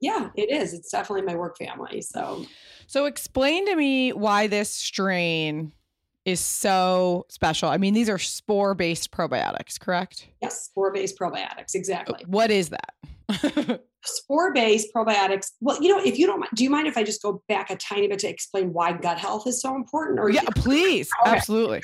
yeah, 0.00 0.28
it 0.36 0.50
is. 0.50 0.74
It's 0.74 0.90
definitely 0.90 1.22
my 1.22 1.34
work 1.36 1.56
family. 1.56 2.02
So 2.02 2.44
So 2.86 3.06
explain 3.06 3.64
to 3.66 3.74
me 3.76 4.12
why 4.12 4.46
this 4.46 4.70
strain 4.70 5.72
is 6.24 6.40
so 6.40 7.26
special. 7.28 7.68
I 7.68 7.76
mean, 7.76 7.94
these 7.94 8.08
are 8.08 8.18
spore 8.18 8.74
based 8.74 9.10
probiotics, 9.10 9.78
correct? 9.78 10.28
Yes, 10.40 10.64
spore 10.64 10.92
based 10.92 11.18
probiotics. 11.18 11.74
Exactly. 11.74 12.22
Uh, 12.24 12.26
what 12.26 12.50
is 12.50 12.70
that? 12.70 13.80
spore 14.04 14.52
based 14.52 14.88
probiotics. 14.94 15.52
Well, 15.60 15.82
you 15.82 15.88
know, 15.88 16.02
if 16.02 16.18
you 16.18 16.26
don't 16.26 16.40
mind, 16.40 16.52
do 16.54 16.64
you 16.64 16.70
mind 16.70 16.86
if 16.86 16.96
I 16.96 17.02
just 17.02 17.22
go 17.22 17.42
back 17.48 17.70
a 17.70 17.76
tiny 17.76 18.08
bit 18.08 18.18
to 18.20 18.28
explain 18.28 18.72
why 18.72 18.92
gut 18.92 19.18
health 19.18 19.46
is 19.46 19.60
so 19.60 19.74
important? 19.74 20.18
Or 20.18 20.30
yeah, 20.30 20.42
please. 20.56 21.10
Okay. 21.22 21.36
Absolutely. 21.36 21.82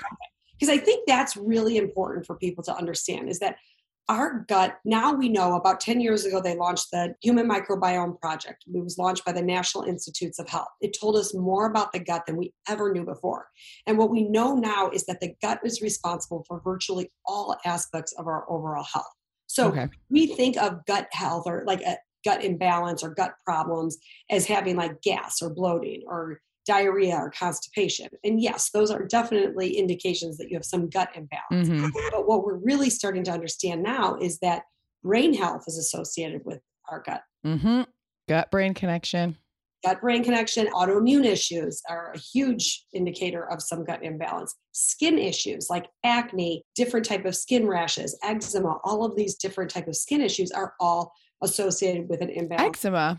Because 0.59 0.75
I 0.75 0.79
think 0.79 1.07
that's 1.07 1.37
really 1.37 1.77
important 1.77 2.27
for 2.27 2.37
people 2.37 2.63
to 2.65 2.75
understand 2.75 3.31
is 3.31 3.39
that 3.39 3.57
our 4.09 4.45
gut 4.49 4.79
now 4.85 5.13
we 5.13 5.29
know 5.29 5.55
about 5.55 5.81
10 5.81 6.01
years 6.01 6.25
ago 6.25 6.41
they 6.41 6.57
launched 6.57 6.89
the 6.91 7.15
human 7.23 7.49
microbiome 7.49 8.21
project. 8.21 8.65
It 8.67 8.83
was 8.83 8.99
launched 8.99 9.25
by 9.25 9.33
the 9.33 9.43
national 9.43 9.85
institutes 9.85 10.39
of 10.39 10.49
health. 10.49 10.69
It 10.81 10.97
told 10.99 11.17
us 11.17 11.35
more 11.35 11.67
about 11.67 11.93
the 11.93 12.01
gut 12.01 12.27
than 12.27 12.37
we 12.37 12.53
ever 12.69 12.93
knew 12.93 13.05
before. 13.05 13.47
And 13.87 13.99
what 13.99 14.11
we 14.11 14.25
know 14.25 14.55
now 14.55 14.91
is 14.91 15.07
that 15.07 15.21
the 15.21 15.35
gut 15.41 15.61
is 15.65 15.81
responsible 15.81 16.45
for 16.49 16.61
virtually 16.61 17.11
all 17.25 17.57
aspects 17.65 18.13
of 18.19 18.27
our 18.27 18.51
overall 18.51 18.85
health. 18.85 19.13
So 19.47 19.69
okay. 19.69 19.89
we 20.11 20.27
think 20.27 20.57
of 20.57 20.85
gut 20.87 21.09
health 21.13 21.45
or 21.47 21.65
like 21.67 21.83
a 21.83 21.97
gut 22.25 22.45
imbalance 22.45 23.03
or 23.03 23.15
gut 23.15 23.35
problems 23.45 23.99
as 24.31 24.47
having 24.47 24.77
like 24.77 25.03
gas 25.03 25.41
or 25.43 25.51
bloating 25.51 26.03
or 26.07 26.41
diarrhea 26.67 27.15
or 27.15 27.31
constipation. 27.31 28.09
And 28.25 28.41
yes, 28.41 28.71
those 28.71 28.91
are 28.91 29.05
definitely 29.05 29.77
indications 29.77 30.37
that 30.39 30.51
you 30.51 30.57
have 30.57 30.65
some 30.65 30.89
gut 30.89 31.11
imbalance. 31.15 31.69
Mm-hmm. 31.69 31.89
But 32.13 32.27
what 32.27 32.45
we're 32.45 32.59
really 32.59 32.91
starting 32.91 33.25
to 33.25 33.31
understand 33.31 33.83
now 33.83 34.17
is 34.17 34.39
that 34.41 34.65
brain 35.03 35.35
health 35.35 35.65
is 35.67 35.79
associated 35.79 36.43
with 36.45 36.61
our 36.91 37.03
gut. 37.03 37.23
Mm-hmm. 37.47 37.83
Gut 38.29 38.51
brain 38.51 38.75
connection. 38.75 39.37
Gut 39.83 40.03
brain 40.03 40.23
connection, 40.23 40.67
autoimmune 40.75 41.25
issues 41.25 41.81
are 41.89 42.13
a 42.13 42.19
huge 42.19 42.85
indicator 42.93 43.51
of 43.51 43.63
some 43.63 43.83
gut 43.83 44.05
imbalance. 44.05 44.55
Skin 44.73 45.19
issues 45.19 45.69
like 45.71 45.87
acne, 46.05 46.63
different 46.77 47.07
type 47.07 47.25
of 47.25 47.35
skin 47.35 47.67
rashes, 47.67 48.19
eczema, 48.23 48.79
all 48.85 49.07
of 49.07 49.17
these 49.17 49.37
different 49.37 49.71
type 49.71 49.89
of 49.89 49.97
skin 49.97 50.21
issues 50.21 50.51
are 50.51 50.75
all 50.81 51.15
associated 51.43 52.11
with 52.11 52.21
an 52.21 52.29
imbalance. 52.29 52.77
Eczema. 52.77 53.19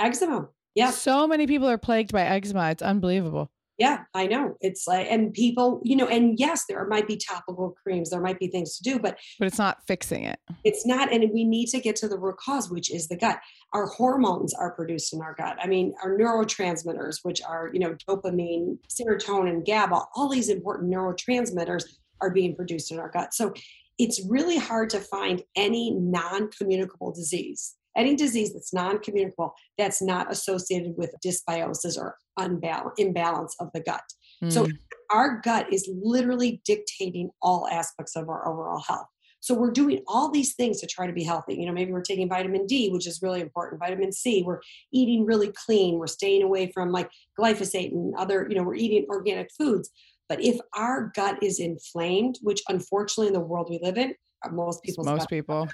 Eczema. 0.00 0.48
Yeah. 0.76 0.90
So 0.90 1.26
many 1.26 1.46
people 1.46 1.68
are 1.68 1.78
plagued 1.78 2.12
by 2.12 2.22
eczema. 2.22 2.70
It's 2.70 2.82
unbelievable. 2.82 3.50
Yeah, 3.78 4.04
I 4.14 4.26
know. 4.26 4.56
It's 4.62 4.86
like, 4.86 5.06
and 5.10 5.34
people, 5.34 5.82
you 5.84 5.96
know, 5.96 6.06
and 6.06 6.38
yes, 6.38 6.64
there 6.66 6.86
might 6.86 7.06
be 7.06 7.16
topical 7.16 7.76
creams, 7.82 8.08
there 8.08 8.22
might 8.22 8.38
be 8.38 8.48
things 8.48 8.78
to 8.78 8.82
do, 8.82 8.98
but 8.98 9.18
but 9.38 9.46
it's 9.46 9.58
not 9.58 9.86
fixing 9.86 10.24
it. 10.24 10.38
It's 10.64 10.86
not, 10.86 11.12
and 11.12 11.30
we 11.32 11.44
need 11.44 11.66
to 11.68 11.80
get 11.80 11.94
to 11.96 12.08
the 12.08 12.18
root 12.18 12.38
cause, 12.38 12.70
which 12.70 12.90
is 12.90 13.08
the 13.08 13.16
gut. 13.16 13.38
Our 13.74 13.86
hormones 13.86 14.54
are 14.54 14.72
produced 14.72 15.12
in 15.12 15.20
our 15.20 15.34
gut. 15.34 15.58
I 15.60 15.66
mean, 15.66 15.94
our 16.02 16.16
neurotransmitters, 16.16 17.18
which 17.22 17.42
are, 17.42 17.70
you 17.72 17.80
know, 17.80 17.94
dopamine, 18.08 18.78
serotonin, 18.88 19.66
GABA, 19.66 20.04
all 20.14 20.28
these 20.30 20.48
important 20.48 20.90
neurotransmitters 20.90 21.84
are 22.22 22.30
being 22.30 22.56
produced 22.56 22.90
in 22.90 22.98
our 22.98 23.10
gut. 23.10 23.34
So 23.34 23.52
it's 23.98 24.24
really 24.26 24.56
hard 24.56 24.88
to 24.90 25.00
find 25.00 25.42
any 25.54 25.90
non-communicable 25.90 27.12
disease 27.12 27.74
any 27.96 28.14
disease 28.16 28.52
that's 28.52 28.72
non-communicable 28.72 29.54
that's 29.78 30.02
not 30.02 30.30
associated 30.30 30.94
with 30.96 31.14
dysbiosis 31.24 31.98
or 31.98 32.16
unbalance, 32.38 32.94
imbalance 32.98 33.54
of 33.60 33.68
the 33.72 33.80
gut. 33.80 34.02
Mm. 34.42 34.52
So 34.52 34.64
hmm. 34.64 34.70
our 35.10 35.40
gut 35.40 35.72
is 35.72 35.88
literally 35.90 36.60
dictating 36.64 37.30
all 37.40 37.66
aspects 37.68 38.16
of 38.16 38.28
our 38.28 38.46
overall 38.48 38.82
health. 38.86 39.06
So 39.40 39.54
we're 39.54 39.70
doing 39.70 40.02
all 40.08 40.30
these 40.30 40.54
things 40.54 40.80
to 40.80 40.88
try 40.88 41.06
to 41.06 41.12
be 41.12 41.22
healthy. 41.22 41.54
You 41.54 41.66
know, 41.66 41.72
maybe 41.72 41.92
we're 41.92 42.02
taking 42.02 42.28
vitamin 42.28 42.66
D, 42.66 42.90
which 42.90 43.06
is 43.06 43.22
really 43.22 43.40
important. 43.40 43.80
Vitamin 43.80 44.10
C, 44.10 44.42
we're 44.42 44.60
eating 44.92 45.24
really 45.24 45.52
clean. 45.52 45.98
We're 45.98 46.08
staying 46.08 46.42
away 46.42 46.72
from 46.72 46.90
like 46.90 47.08
glyphosate 47.38 47.92
and 47.92 48.12
other, 48.16 48.46
you 48.50 48.56
know, 48.56 48.64
we're 48.64 48.74
eating 48.74 49.06
organic 49.08 49.50
foods. 49.56 49.90
But 50.28 50.42
if 50.42 50.58
our 50.74 51.12
gut 51.14 51.40
is 51.42 51.60
inflamed, 51.60 52.40
which 52.42 52.60
unfortunately 52.68 53.28
in 53.28 53.34
the 53.34 53.40
world 53.40 53.68
we 53.70 53.78
live 53.80 53.96
in, 53.96 54.14
uh, 54.44 54.50
most 54.50 54.82
people 54.82 55.04
most 55.04 55.28
people 55.28 55.68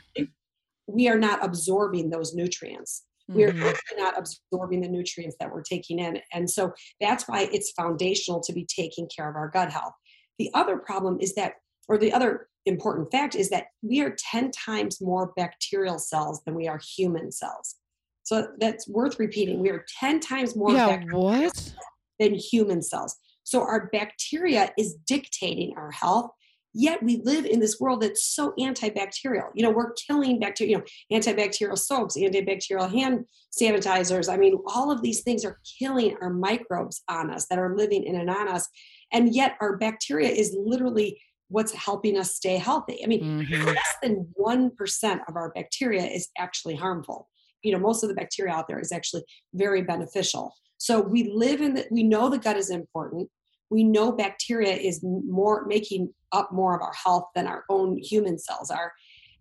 we 0.86 1.08
are 1.08 1.18
not 1.18 1.44
absorbing 1.44 2.10
those 2.10 2.34
nutrients. 2.34 3.04
Mm-hmm. 3.30 3.38
We're 3.38 3.68
actually 3.68 3.98
not 3.98 4.14
absorbing 4.18 4.80
the 4.80 4.88
nutrients 4.88 5.36
that 5.40 5.52
we're 5.52 5.62
taking 5.62 5.98
in. 5.98 6.18
And 6.32 6.50
so 6.50 6.72
that's 7.00 7.28
why 7.28 7.48
it's 7.52 7.72
foundational 7.72 8.40
to 8.42 8.52
be 8.52 8.66
taking 8.66 9.08
care 9.14 9.28
of 9.30 9.36
our 9.36 9.48
gut 9.48 9.72
health. 9.72 9.92
The 10.38 10.50
other 10.54 10.76
problem 10.78 11.18
is 11.20 11.34
that, 11.34 11.54
or 11.88 11.98
the 11.98 12.12
other 12.12 12.48
important 12.66 13.10
fact 13.10 13.34
is 13.34 13.50
that 13.50 13.66
we 13.82 14.00
are 14.00 14.14
10 14.30 14.50
times 14.50 15.00
more 15.00 15.32
bacterial 15.36 15.98
cells 15.98 16.42
than 16.44 16.54
we 16.54 16.68
are 16.68 16.80
human 16.96 17.30
cells. 17.32 17.76
So 18.24 18.48
that's 18.58 18.88
worth 18.88 19.18
repeating. 19.18 19.60
We 19.60 19.70
are 19.70 19.84
10 20.00 20.20
times 20.20 20.54
more 20.54 20.72
yeah, 20.72 21.02
what? 21.10 21.74
than 22.20 22.34
human 22.34 22.82
cells. 22.82 23.16
So 23.44 23.60
our 23.60 23.88
bacteria 23.92 24.70
is 24.78 24.94
dictating 25.06 25.74
our 25.76 25.90
health 25.90 26.30
Yet 26.74 27.02
we 27.02 27.20
live 27.24 27.44
in 27.44 27.60
this 27.60 27.78
world 27.78 28.00
that's 28.00 28.24
so 28.24 28.54
antibacterial. 28.58 29.48
You 29.54 29.62
know, 29.62 29.70
we're 29.70 29.92
killing 29.92 30.40
bacteria, 30.40 30.78
you 30.78 30.78
know, 30.78 31.20
antibacterial 31.20 31.78
soaps, 31.78 32.16
antibacterial 32.16 32.90
hand 32.90 33.26
sanitizers. 33.58 34.32
I 34.32 34.36
mean, 34.36 34.58
all 34.66 34.90
of 34.90 35.02
these 35.02 35.22
things 35.22 35.44
are 35.44 35.60
killing 35.78 36.16
our 36.22 36.30
microbes 36.30 37.02
on 37.08 37.30
us 37.30 37.46
that 37.48 37.58
are 37.58 37.76
living 37.76 38.04
in 38.04 38.16
and 38.16 38.30
on 38.30 38.48
us. 38.48 38.66
And 39.12 39.34
yet 39.34 39.56
our 39.60 39.76
bacteria 39.76 40.30
is 40.30 40.56
literally 40.58 41.20
what's 41.48 41.72
helping 41.72 42.18
us 42.18 42.34
stay 42.34 42.56
healthy. 42.56 43.04
I 43.04 43.06
mean, 43.06 43.22
mm-hmm. 43.22 43.66
less 43.66 43.94
than 44.02 44.32
1% 44.40 45.18
of 45.28 45.36
our 45.36 45.52
bacteria 45.54 46.04
is 46.04 46.30
actually 46.38 46.76
harmful. 46.76 47.28
You 47.62 47.72
know, 47.72 47.78
most 47.78 48.02
of 48.02 48.08
the 48.08 48.14
bacteria 48.14 48.54
out 48.54 48.66
there 48.68 48.80
is 48.80 48.90
actually 48.90 49.24
very 49.52 49.82
beneficial. 49.82 50.54
So 50.78 51.00
we 51.00 51.30
live 51.32 51.60
in 51.60 51.74
that, 51.74 51.86
we 51.92 52.02
know 52.02 52.30
the 52.30 52.38
gut 52.38 52.56
is 52.56 52.70
important 52.70 53.28
we 53.72 53.82
know 53.84 54.12
bacteria 54.12 54.74
is 54.74 55.02
more 55.02 55.64
making 55.66 56.12
up 56.30 56.52
more 56.52 56.76
of 56.76 56.82
our 56.82 56.92
health 56.92 57.24
than 57.34 57.46
our 57.46 57.64
own 57.70 57.96
human 57.96 58.38
cells 58.38 58.70
are. 58.70 58.92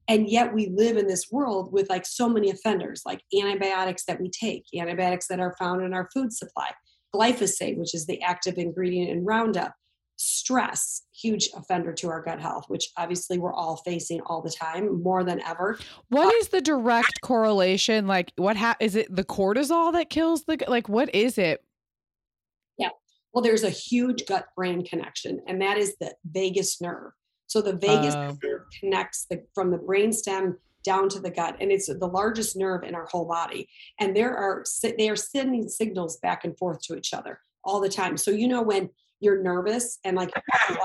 And 0.07 0.29
yet 0.29 0.53
we 0.53 0.71
live 0.73 0.97
in 0.97 1.07
this 1.07 1.27
world 1.31 1.71
with 1.71 1.89
like 1.89 2.05
so 2.05 2.27
many 2.27 2.49
offenders 2.49 3.03
like 3.05 3.21
antibiotics 3.37 4.05
that 4.05 4.19
we 4.19 4.29
take 4.29 4.65
antibiotics 4.75 5.27
that 5.27 5.39
are 5.39 5.55
found 5.59 5.83
in 5.83 5.93
our 5.93 6.09
food 6.13 6.33
supply 6.33 6.71
glyphosate 7.13 7.77
which 7.77 7.93
is 7.93 8.05
the 8.05 8.21
active 8.21 8.57
ingredient 8.57 9.09
in 9.09 9.25
roundup 9.25 9.73
stress 10.15 11.03
huge 11.13 11.49
offender 11.55 11.91
to 11.91 12.07
our 12.07 12.21
gut 12.21 12.39
health 12.39 12.65
which 12.67 12.89
obviously 12.97 13.37
we're 13.37 13.53
all 13.53 13.77
facing 13.77 14.21
all 14.21 14.41
the 14.41 14.51
time 14.51 15.01
more 15.01 15.23
than 15.23 15.41
ever. 15.47 15.77
What 16.09 16.33
is 16.35 16.49
the 16.49 16.61
direct 16.61 17.21
correlation? 17.21 18.05
Like 18.05 18.31
what 18.35 18.55
ha- 18.55 18.77
is 18.79 18.95
it 18.95 19.13
the 19.13 19.23
cortisol 19.23 19.91
that 19.93 20.09
kills 20.09 20.43
the 20.43 20.63
like 20.67 20.87
what 20.87 21.13
is 21.15 21.37
it 21.37 21.63
well, 23.33 23.41
there's 23.41 23.63
a 23.63 23.69
huge 23.69 24.25
gut 24.25 24.47
brain 24.55 24.85
connection, 24.85 25.41
and 25.47 25.61
that 25.61 25.77
is 25.77 25.95
the 25.99 26.13
vagus 26.29 26.81
nerve. 26.81 27.13
So 27.47 27.61
the 27.61 27.73
vagus 27.73 28.15
uh, 28.15 28.33
nerve 28.43 28.61
connects 28.79 29.25
the, 29.29 29.43
from 29.53 29.71
the 29.71 29.77
brain 29.77 30.11
stem 30.13 30.57
down 30.83 31.09
to 31.09 31.19
the 31.19 31.29
gut, 31.31 31.57
and 31.59 31.71
it's 31.71 31.87
the 31.87 32.07
largest 32.07 32.57
nerve 32.57 32.83
in 32.83 32.95
our 32.95 33.05
whole 33.05 33.25
body. 33.25 33.69
And 33.99 34.15
there 34.15 34.35
are 34.35 34.63
they 34.97 35.09
are 35.09 35.15
sending 35.15 35.67
signals 35.69 36.17
back 36.17 36.43
and 36.43 36.57
forth 36.57 36.81
to 36.83 36.95
each 36.95 37.13
other 37.13 37.39
all 37.63 37.79
the 37.79 37.89
time. 37.89 38.17
So 38.17 38.31
you 38.31 38.47
know 38.47 38.61
when 38.61 38.89
you're 39.19 39.43
nervous 39.43 39.99
and 40.03 40.17
like 40.17 40.31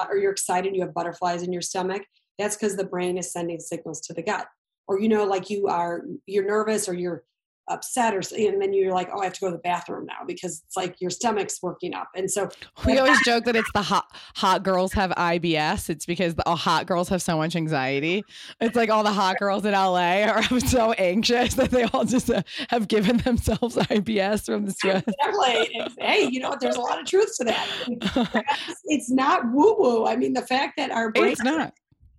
or 0.09 0.17
you're 0.17 0.33
excited, 0.33 0.75
you 0.75 0.83
have 0.83 0.95
butterflies 0.95 1.43
in 1.43 1.53
your 1.53 1.63
stomach. 1.63 2.03
That's 2.39 2.57
because 2.57 2.77
the 2.77 2.85
brain 2.85 3.17
is 3.17 3.33
sending 3.33 3.59
signals 3.59 4.01
to 4.03 4.13
the 4.13 4.23
gut. 4.23 4.47
Or 4.87 5.01
you 5.01 5.09
know, 5.09 5.25
like 5.25 5.51
you 5.51 5.69
are 5.69 6.03
you're 6.27 6.47
nervous 6.47 6.89
or 6.89 6.95
you're 6.95 7.25
upset 7.69 8.15
or 8.15 8.23
and 8.37 8.61
then 8.61 8.73
you're 8.73 8.93
like 8.93 9.09
oh 9.13 9.21
i 9.21 9.25
have 9.25 9.33
to 9.33 9.41
go 9.41 9.47
to 9.49 9.53
the 9.53 9.63
bathroom 9.63 10.07
now 10.07 10.25
because 10.27 10.63
it's 10.65 10.77
like 10.77 11.01
your 11.01 11.11
stomach's 11.11 11.61
working 11.63 11.95
up. 11.95 12.09
And 12.15 12.31
so 12.31 12.49
we 12.87 12.99
always 12.99 13.21
joke 13.25 13.45
that 13.45 13.57
it's 13.57 13.71
the 13.73 13.83
hot 13.83 14.07
hot 14.37 14.63
girls 14.63 14.93
have 14.93 15.11
ibs 15.11 15.91
it's 15.91 16.07
because 16.07 16.35
the 16.35 16.47
all 16.49 16.57
hot 16.57 16.87
girls 16.87 17.09
have 17.09 17.23
so 17.23 17.37
much 17.37 17.57
anxiety. 17.57 18.23
It's 18.61 18.77
like 18.77 18.91
all 18.91 19.03
the 19.03 19.13
hot 19.13 19.39
girls 19.39 19.65
in 19.65 19.73
la 19.73 19.97
are 19.97 20.43
so 20.61 20.93
anxious 20.93 21.55
that 21.55 21.71
they 21.71 21.85
all 21.85 22.05
just 22.05 22.31
uh, 22.31 22.43
have 22.71 22.89
given 22.89 23.19
themselves 23.19 23.77
ibs 23.77 24.47
from 24.47 24.67
the 24.67 24.73
stress. 24.73 25.03
Exactly. 25.07 25.87
hey 25.99 26.29
you 26.31 26.41
know 26.41 26.51
what? 26.51 26.61
There's 26.61 26.77
a 26.77 26.81
lot 26.81 27.01
of 27.01 27.07
truth 27.07 27.37
to 27.39 27.45
that. 27.45 28.45
It's 28.85 29.11
not 29.11 29.53
woo 29.53 29.77
woo 29.79 30.07
i 30.07 30.17
mean 30.17 30.33
the 30.33 30.43
fact 30.43 30.77
that 30.77 30.91
our 30.91 31.11
brain 31.11 31.33
it's 31.33 31.43
not. 31.43 31.73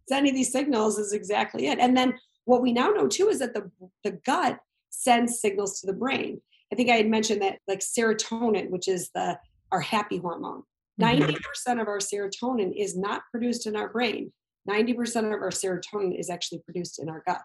sending 0.10 0.34
these 0.34 0.52
signals 0.52 0.98
is 0.98 1.14
exactly 1.14 1.68
it. 1.68 1.80
And 1.80 1.96
then 1.96 2.14
what 2.46 2.62
we 2.62 2.72
now 2.72 2.90
know 2.90 3.08
too 3.08 3.30
is 3.30 3.40
that 3.40 3.54
the 3.54 3.70
the 4.04 4.12
gut 4.26 4.60
sends 4.98 5.40
signals 5.40 5.80
to 5.80 5.88
the 5.88 5.94
brain. 5.94 6.42
I 6.72 6.76
think 6.76 6.90
I 6.90 6.96
had 6.96 7.08
mentioned 7.08 7.42
that 7.42 7.60
like 7.68 7.80
serotonin, 7.80 8.70
which 8.70 8.88
is 8.88 9.10
the 9.14 9.40
our 9.72 9.82
happy 9.82 10.18
hormone. 10.18 10.64
90% 11.00 11.28
mm-hmm. 11.28 11.80
of 11.80 11.88
our 11.88 12.00
serotonin 12.00 12.74
is 12.76 12.98
not 12.98 13.22
produced 13.32 13.68
in 13.68 13.76
our 13.76 13.90
brain. 13.90 14.32
90% 14.68 15.26
of 15.26 15.42
our 15.42 15.50
serotonin 15.50 16.18
is 16.18 16.30
actually 16.30 16.60
produced 16.60 17.00
in 17.00 17.10
our 17.10 17.24
gut. 17.28 17.44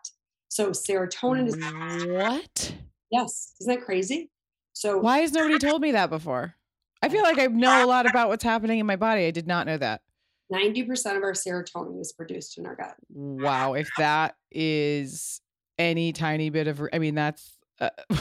So 0.48 0.70
serotonin 0.70 1.48
is 1.48 2.08
What? 2.08 2.74
Yes. 3.10 3.54
Isn't 3.60 3.74
that 3.74 3.84
crazy? 3.84 4.30
So 4.72 4.98
Why 4.98 5.18
has 5.18 5.32
nobody 5.32 5.58
told 5.58 5.82
me 5.82 5.92
that 5.92 6.08
before? 6.10 6.54
I 7.02 7.08
feel 7.08 7.22
like 7.22 7.38
I 7.38 7.46
know 7.46 7.84
a 7.84 7.86
lot 7.86 8.08
about 8.08 8.28
what's 8.28 8.44
happening 8.44 8.78
in 8.78 8.86
my 8.86 8.96
body. 8.96 9.26
I 9.26 9.30
did 9.32 9.46
not 9.46 9.66
know 9.66 9.76
that. 9.76 10.00
90% 10.52 11.16
of 11.16 11.22
our 11.22 11.32
serotonin 11.32 12.00
is 12.00 12.12
produced 12.12 12.58
in 12.58 12.66
our 12.66 12.76
gut. 12.76 12.94
Wow, 13.10 13.74
if 13.74 13.88
that 13.98 14.34
is 14.50 15.40
any 15.78 16.12
tiny 16.12 16.50
bit 16.50 16.66
of 16.68 16.82
i 16.92 16.98
mean 16.98 17.14
that's 17.14 17.58
uh, 17.80 17.90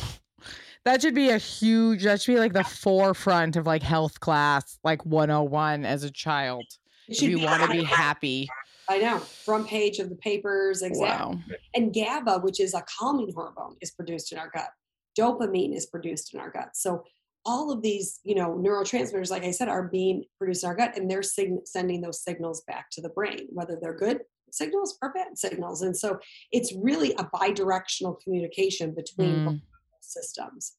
that 0.86 1.02
should 1.02 1.16
be 1.16 1.30
a 1.30 1.38
huge. 1.38 2.04
That 2.04 2.22
should 2.22 2.34
be 2.34 2.40
like 2.40 2.54
the 2.54 2.64
forefront 2.64 3.56
of 3.56 3.66
like 3.66 3.84
health 3.84 4.20
class, 4.20 4.80
like 4.84 5.06
101 5.06 5.86
as 5.86 6.04
a 6.04 6.12
child. 6.12 6.66
If 7.08 7.22
you 7.22 7.40
want 7.40 7.64
to 7.64 7.70
be 7.70 7.84
happy. 7.84 8.48
I 8.90 8.98
know. 8.98 9.20
Front 9.20 9.68
page 9.68 10.00
of 10.00 10.10
the 10.10 10.16
papers, 10.16 10.82
exactly. 10.82 11.36
Wow. 11.36 11.40
And 11.76 11.94
GABA, 11.94 12.40
which 12.40 12.60
is 12.60 12.74
a 12.74 12.84
calming 13.00 13.32
hormone, 13.34 13.76
is 13.82 13.92
produced 13.92 14.32
in 14.32 14.38
our 14.38 14.50
gut. 14.50 14.70
Dopamine 15.18 15.76
is 15.76 15.86
produced 15.86 16.34
in 16.34 16.40
our 16.40 16.50
gut. 16.50 16.70
So 16.74 17.04
all 17.46 17.72
of 17.72 17.82
these, 17.82 18.20
you 18.24 18.36
know, 18.36 18.52
neurotransmitters, 18.52 19.30
like 19.30 19.44
I 19.44 19.52
said, 19.52 19.68
are 19.68 19.84
being 19.84 20.24
produced 20.38 20.64
in 20.64 20.70
our 20.70 20.76
gut, 20.76 20.96
and 20.96 21.10
they're 21.10 21.24
sig- 21.24 21.66
sending 21.66 22.02
those 22.02 22.24
signals 22.24 22.62
back 22.62 22.90
to 22.92 23.02
the 23.02 23.10
brain, 23.10 23.48
whether 23.50 23.78
they're 23.82 23.96
good 23.96 24.22
signals 24.54 24.98
or 25.02 25.12
bad 25.14 25.38
signals. 25.38 25.82
And 25.82 25.96
so 25.96 26.20
it's 26.52 26.74
really 26.74 27.14
a 27.14 27.24
bidirectional 27.26 28.20
communication 28.22 28.94
between 28.94 29.46
Mm, 29.46 29.62
systems. 30.02 30.74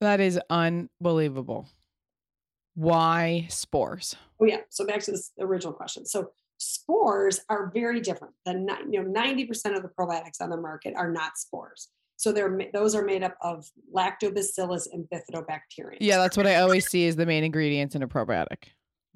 that 0.00 0.20
is 0.20 0.38
unbelievable. 0.50 1.68
Why 2.74 3.46
spores? 3.48 4.14
Oh 4.40 4.44
yeah. 4.44 4.58
So 4.68 4.86
back 4.86 5.00
to 5.04 5.12
this 5.12 5.32
original 5.40 5.72
question. 5.72 6.04
So 6.04 6.30
spores 6.58 7.40
are 7.48 7.70
very 7.72 8.00
different. 8.00 8.34
than 8.44 8.66
you 8.90 9.02
know 9.02 9.08
ninety 9.08 9.46
percent 9.46 9.74
of 9.76 9.82
the 9.82 9.88
probiotics 9.88 10.40
on 10.40 10.50
the 10.50 10.56
market 10.58 10.94
are 10.96 11.10
not 11.10 11.38
spores. 11.38 11.88
So 12.16 12.32
they're 12.32 12.58
those 12.74 12.94
are 12.94 13.02
made 13.04 13.22
up 13.22 13.36
of 13.40 13.66
lactobacillus 13.94 14.88
and 14.92 15.06
bifidobacterium. 15.12 15.98
Yeah, 16.00 16.18
that's 16.18 16.36
what 16.36 16.46
I 16.46 16.56
always 16.56 16.86
see 16.88 17.06
as 17.08 17.16
the 17.16 17.26
main 17.26 17.44
ingredients 17.44 17.94
in 17.94 18.02
a 18.02 18.08
probiotic. 18.08 18.64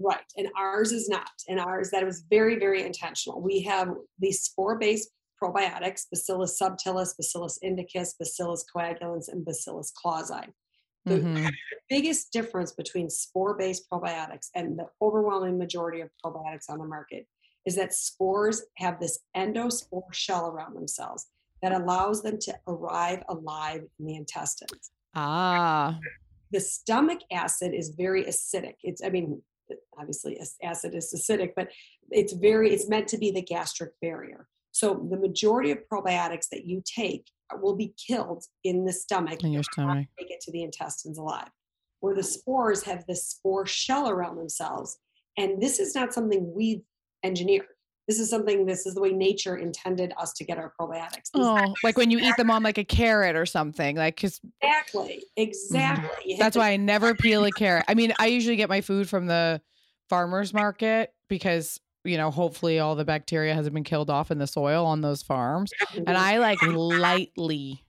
Right. 0.02 0.24
And 0.36 0.48
ours 0.56 0.92
is 0.92 1.08
not. 1.08 1.30
And 1.46 1.60
ours 1.60 1.90
that 1.90 2.04
was 2.04 2.24
very 2.30 2.58
very 2.58 2.84
intentional. 2.84 3.40
We 3.40 3.60
have 3.62 3.88
these 4.18 4.42
spore 4.42 4.78
based 4.78 5.10
probiotics: 5.42 6.06
Bacillus 6.10 6.58
subtilis, 6.60 7.16
Bacillus 7.16 7.58
indicus, 7.62 8.14
Bacillus 8.18 8.64
coagulans, 8.74 9.28
and 9.28 9.44
Bacillus 9.44 9.92
clausii. 9.92 10.52
The 11.04 11.16
Mhm. 11.16 11.50
biggest 11.88 12.32
difference 12.32 12.72
between 12.72 13.08
spore 13.10 13.56
based 13.56 13.88
probiotics 13.90 14.48
and 14.54 14.78
the 14.78 14.86
overwhelming 15.02 15.58
majority 15.58 16.00
of 16.00 16.10
probiotics 16.24 16.68
on 16.68 16.78
the 16.78 16.84
market 16.86 17.26
is 17.66 17.74
that 17.76 17.92
spores 17.94 18.62
have 18.76 19.00
this 19.00 19.20
endospore 19.36 20.12
shell 20.12 20.46
around 20.48 20.74
themselves 20.74 21.26
that 21.62 21.72
allows 21.72 22.22
them 22.22 22.38
to 22.38 22.58
arrive 22.66 23.22
alive 23.28 23.82
in 23.98 24.06
the 24.06 24.14
intestines. 24.16 24.92
Ah, 25.14 25.98
The 26.52 26.60
stomach 26.60 27.20
acid 27.30 27.74
is 27.74 27.90
very 27.90 28.24
acidic. 28.24 28.76
It's, 28.82 29.02
I 29.02 29.08
mean, 29.10 29.42
obviously 29.98 30.40
acid 30.62 30.94
is 30.94 31.14
acidic, 31.14 31.52
but 31.56 31.68
it's 32.11 32.33
very, 32.33 32.72
it's 32.72 32.88
meant 32.88 33.09
to 33.09 33.18
be 33.18 33.30
the 33.30 33.42
gastric 33.42 33.92
barrier. 34.00 34.46
So 34.72 35.06
the 35.11 35.16
majority 35.16 35.70
of 35.70 35.78
probiotics 35.92 36.48
that 36.52 36.64
you 36.66 36.83
take 36.85 37.26
will 37.61 37.76
be 37.76 37.94
killed 38.06 38.44
in 38.64 38.85
the 38.85 38.92
stomach 38.92 39.42
in 39.42 39.52
your 39.52 39.64
stomach. 39.64 40.06
make 40.18 40.30
it 40.30 40.40
to 40.42 40.52
the 40.52 40.62
intestines 40.62 41.18
alive. 41.18 41.48
Where 42.00 42.14
the 42.14 42.22
spores 42.22 42.85
have 42.85 43.04
this 43.06 43.28
spore 43.28 43.66
shell 43.66 44.09
around 44.09 44.37
themselves. 44.37 44.98
And 45.37 45.61
this 45.61 45.78
is 45.78 45.94
not 45.94 46.14
something 46.14 46.52
we've 46.54 46.83
engineered. 47.24 47.66
This 48.08 48.18
is 48.18 48.28
something, 48.28 48.66
this 48.66 48.86
is 48.86 48.94
the 48.94 49.00
way 49.00 49.10
nature 49.10 49.56
intended 49.56 50.12
us 50.18 50.32
to 50.34 50.44
get 50.44 50.58
our 50.58 50.72
probiotics. 50.80 51.30
These- 51.32 51.44
Oh, 51.46 51.74
like 51.84 51.96
when 51.96 52.10
you 52.10 52.18
eat 52.18 52.36
them 52.36 52.50
on 52.50 52.62
like 52.62 52.78
a 52.78 52.84
carrot 52.84 53.36
or 53.36 53.46
something. 53.46 53.96
Like, 53.96 54.20
cause 54.20 54.40
Exactly. 54.62 55.22
Mm-hmm. 55.38 55.42
Exactly. 55.42 56.36
That's 56.38 56.56
why 56.56 56.70
I 56.70 56.76
never 56.78 57.14
peel 57.14 57.44
a 57.44 57.52
carrot. 57.52 57.84
I 57.88 57.94
mean, 57.94 58.12
I 58.18 58.26
usually 58.26 58.56
get 58.56 58.68
my 58.68 58.80
food 58.80 59.08
from 59.08 59.26
the 59.26 59.60
farmer's 60.08 60.52
market 60.52 61.12
because, 61.28 61.78
you 62.04 62.16
know, 62.16 62.30
hopefully 62.32 62.80
all 62.80 62.96
the 62.96 63.04
bacteria 63.04 63.54
hasn't 63.54 63.74
been 63.74 63.84
killed 63.84 64.10
off 64.10 64.30
in 64.32 64.38
the 64.38 64.46
soil 64.46 64.86
on 64.86 65.02
those 65.02 65.22
farms. 65.22 65.70
And 65.94 66.10
I 66.10 66.38
like 66.38 66.60
lightly, 66.62 67.84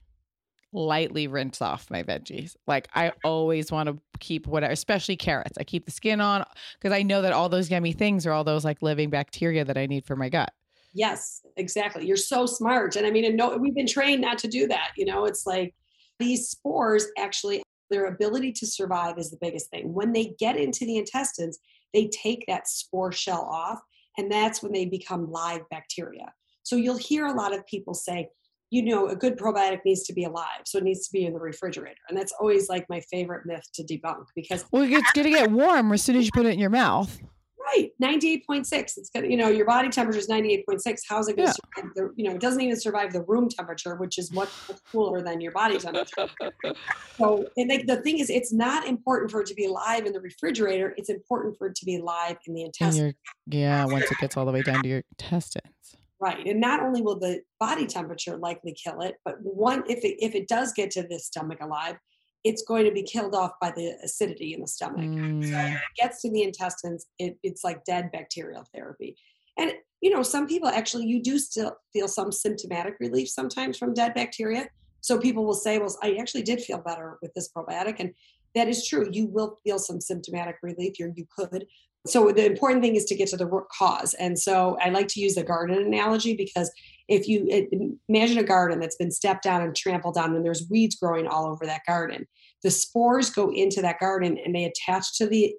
lightly 0.72 1.26
rinse 1.26 1.60
off 1.60 1.90
my 1.90 2.02
veggies. 2.02 2.56
Like 2.66 2.88
I 2.94 3.12
always 3.24 3.70
want 3.70 3.88
to 3.88 3.98
keep 4.20 4.46
whatever, 4.46 4.72
especially 4.72 5.16
carrots. 5.16 5.58
I 5.58 5.64
keep 5.64 5.84
the 5.84 5.90
skin 5.90 6.20
on 6.20 6.44
because 6.74 6.92
I 6.96 7.02
know 7.02 7.22
that 7.22 7.32
all 7.32 7.48
those 7.48 7.70
yummy 7.70 7.92
things 7.92 8.26
are 8.26 8.32
all 8.32 8.44
those 8.44 8.64
like 8.64 8.82
living 8.82 9.10
bacteria 9.10 9.64
that 9.64 9.76
I 9.76 9.86
need 9.86 10.04
for 10.04 10.16
my 10.16 10.28
gut. 10.28 10.52
Yes, 10.94 11.42
exactly. 11.56 12.06
You're 12.06 12.16
so 12.16 12.46
smart. 12.46 12.96
And 12.96 13.06
I 13.06 13.10
mean, 13.10 13.24
and 13.24 13.36
no, 13.36 13.56
we've 13.56 13.74
been 13.74 13.86
trained 13.86 14.20
not 14.20 14.38
to 14.38 14.48
do 14.48 14.66
that. 14.68 14.90
You 14.96 15.06
know, 15.06 15.24
it's 15.24 15.46
like 15.46 15.74
these 16.18 16.48
spores 16.48 17.06
actually, 17.18 17.62
their 17.90 18.06
ability 18.06 18.52
to 18.52 18.66
survive 18.66 19.18
is 19.18 19.30
the 19.30 19.38
biggest 19.40 19.70
thing. 19.70 19.92
When 19.92 20.12
they 20.12 20.34
get 20.38 20.56
into 20.56 20.84
the 20.84 20.98
intestines, 20.98 21.58
they 21.92 22.08
take 22.08 22.44
that 22.46 22.68
spore 22.68 23.12
shell 23.12 23.42
off, 23.42 23.80
and 24.16 24.30
that's 24.30 24.62
when 24.62 24.72
they 24.72 24.86
become 24.86 25.30
live 25.30 25.62
bacteria. 25.70 26.32
So 26.62 26.76
you'll 26.76 26.96
hear 26.96 27.26
a 27.26 27.34
lot 27.34 27.54
of 27.54 27.66
people 27.66 27.92
say, 27.92 28.28
you 28.72 28.82
know, 28.82 29.08
a 29.08 29.14
good 29.14 29.36
probiotic 29.36 29.80
needs 29.84 30.02
to 30.04 30.14
be 30.14 30.24
alive. 30.24 30.62
So 30.64 30.78
it 30.78 30.84
needs 30.84 31.06
to 31.06 31.12
be 31.12 31.26
in 31.26 31.34
the 31.34 31.38
refrigerator. 31.38 32.00
And 32.08 32.16
that's 32.16 32.32
always 32.40 32.70
like 32.70 32.86
my 32.88 33.00
favorite 33.10 33.44
myth 33.44 33.68
to 33.74 33.84
debunk 33.84 34.24
because 34.34 34.64
Well, 34.72 34.84
it's 34.90 35.12
going 35.12 35.26
to 35.26 35.30
get 35.30 35.50
warm 35.50 35.92
as 35.92 36.02
soon 36.02 36.16
as 36.16 36.24
you 36.24 36.30
put 36.32 36.46
it 36.46 36.54
in 36.54 36.58
your 36.58 36.70
mouth. 36.70 37.20
Right, 37.60 37.90
ninety-eight 38.00 38.46
point 38.46 38.66
six. 38.66 38.96
It's 38.96 39.10
gonna, 39.10 39.28
you 39.28 39.36
know, 39.36 39.48
your 39.48 39.66
body 39.66 39.88
temperature 39.90 40.18
is 40.18 40.28
ninety-eight 40.28 40.66
point 40.66 40.82
six. 40.82 41.02
How's 41.08 41.28
it 41.28 41.36
going 41.36 41.48
to 41.50 41.54
Yeah. 41.76 41.82
survive? 41.82 41.94
The, 41.94 42.12
you 42.16 42.28
know, 42.28 42.34
it 42.34 42.40
doesn't 42.40 42.60
even 42.60 42.76
survive 42.80 43.12
the 43.12 43.22
room 43.22 43.48
temperature, 43.50 43.94
which 43.96 44.18
is 44.18 44.32
much 44.32 44.48
cooler 44.90 45.22
than 45.22 45.40
your 45.40 45.52
body 45.52 45.78
temperature. 45.78 46.28
so, 47.20 47.46
and 47.58 47.68
like, 47.70 47.86
the 47.86 48.00
thing 48.02 48.18
is, 48.18 48.30
it's 48.30 48.52
not 48.52 48.86
important 48.88 49.30
for 49.30 49.42
it 49.42 49.46
to 49.48 49.54
be 49.54 49.66
alive 49.66 50.06
in 50.06 50.12
the 50.12 50.20
refrigerator. 50.20 50.94
It's 50.96 51.08
important 51.10 51.56
for 51.58 51.66
it 51.68 51.74
to 51.76 51.84
be 51.84 51.96
alive 51.98 52.36
in 52.46 52.54
the 52.54 52.62
In 52.62 52.66
intestine. 52.66 53.04
your, 53.04 53.60
yeah, 53.60 53.84
once 53.84 54.10
it 54.10 54.18
gets 54.18 54.36
all 54.36 54.44
the 54.46 54.52
way 54.52 54.62
down 54.62 54.82
to 54.82 54.88
your 54.88 55.02
intestines. 55.12 55.96
Right, 56.22 56.46
and 56.46 56.60
not 56.60 56.78
only 56.80 57.02
will 57.02 57.18
the 57.18 57.40
body 57.58 57.84
temperature 57.84 58.36
likely 58.36 58.72
kill 58.80 59.00
it, 59.00 59.16
but 59.24 59.34
one 59.42 59.82
if 59.88 60.04
it 60.04 60.24
if 60.24 60.36
it 60.36 60.46
does 60.46 60.72
get 60.72 60.92
to 60.92 61.02
the 61.02 61.18
stomach 61.18 61.58
alive, 61.60 61.96
it's 62.44 62.62
going 62.62 62.84
to 62.84 62.92
be 62.92 63.02
killed 63.02 63.34
off 63.34 63.50
by 63.60 63.72
the 63.72 63.96
acidity 64.04 64.54
in 64.54 64.60
the 64.60 64.68
stomach. 64.68 65.00
So 65.02 65.56
Mm. 65.56 65.64
when 65.64 65.72
it 65.72 65.96
gets 66.00 66.22
to 66.22 66.30
the 66.30 66.44
intestines, 66.44 67.06
it, 67.18 67.36
it's 67.42 67.64
like 67.64 67.82
dead 67.84 68.10
bacterial 68.12 68.64
therapy. 68.72 69.16
And 69.58 69.72
you 70.00 70.10
know, 70.10 70.22
some 70.22 70.46
people 70.46 70.68
actually 70.68 71.06
you 71.06 71.20
do 71.20 71.40
still 71.40 71.76
feel 71.92 72.06
some 72.06 72.30
symptomatic 72.30 72.94
relief 73.00 73.28
sometimes 73.28 73.76
from 73.76 73.92
dead 73.92 74.14
bacteria. 74.14 74.68
So 75.00 75.18
people 75.18 75.44
will 75.44 75.54
say, 75.66 75.78
"Well, 75.80 75.96
I 76.02 76.14
actually 76.20 76.44
did 76.44 76.60
feel 76.60 76.78
better 76.78 77.18
with 77.20 77.32
this 77.34 77.50
probiotic," 77.56 77.96
and 77.98 78.14
that 78.54 78.68
is 78.68 78.86
true. 78.86 79.08
You 79.10 79.26
will 79.26 79.58
feel 79.64 79.80
some 79.80 80.00
symptomatic 80.00 80.58
relief. 80.62 81.00
You 81.00 81.12
you 81.16 81.26
could. 81.36 81.66
So 82.06 82.32
the 82.32 82.46
important 82.46 82.82
thing 82.82 82.96
is 82.96 83.04
to 83.06 83.14
get 83.14 83.28
to 83.28 83.36
the 83.36 83.46
root 83.46 83.66
cause. 83.76 84.14
And 84.14 84.38
so 84.38 84.76
I 84.80 84.88
like 84.88 85.06
to 85.08 85.20
use 85.20 85.36
the 85.36 85.44
garden 85.44 85.78
analogy 85.78 86.34
because 86.34 86.70
if 87.08 87.28
you 87.28 87.46
it, 87.48 87.68
imagine 88.08 88.38
a 88.38 88.42
garden 88.42 88.80
that's 88.80 88.96
been 88.96 89.10
stepped 89.12 89.46
on 89.46 89.62
and 89.62 89.74
trampled 89.76 90.16
on, 90.16 90.34
and 90.34 90.44
there's 90.44 90.68
weeds 90.68 90.96
growing 90.96 91.26
all 91.26 91.46
over 91.46 91.64
that 91.66 91.82
garden, 91.86 92.26
the 92.62 92.70
spores 92.70 93.30
go 93.30 93.50
into 93.52 93.82
that 93.82 94.00
garden 94.00 94.38
and 94.44 94.54
they 94.54 94.64
attach 94.64 95.16
to 95.18 95.26
the 95.26 95.54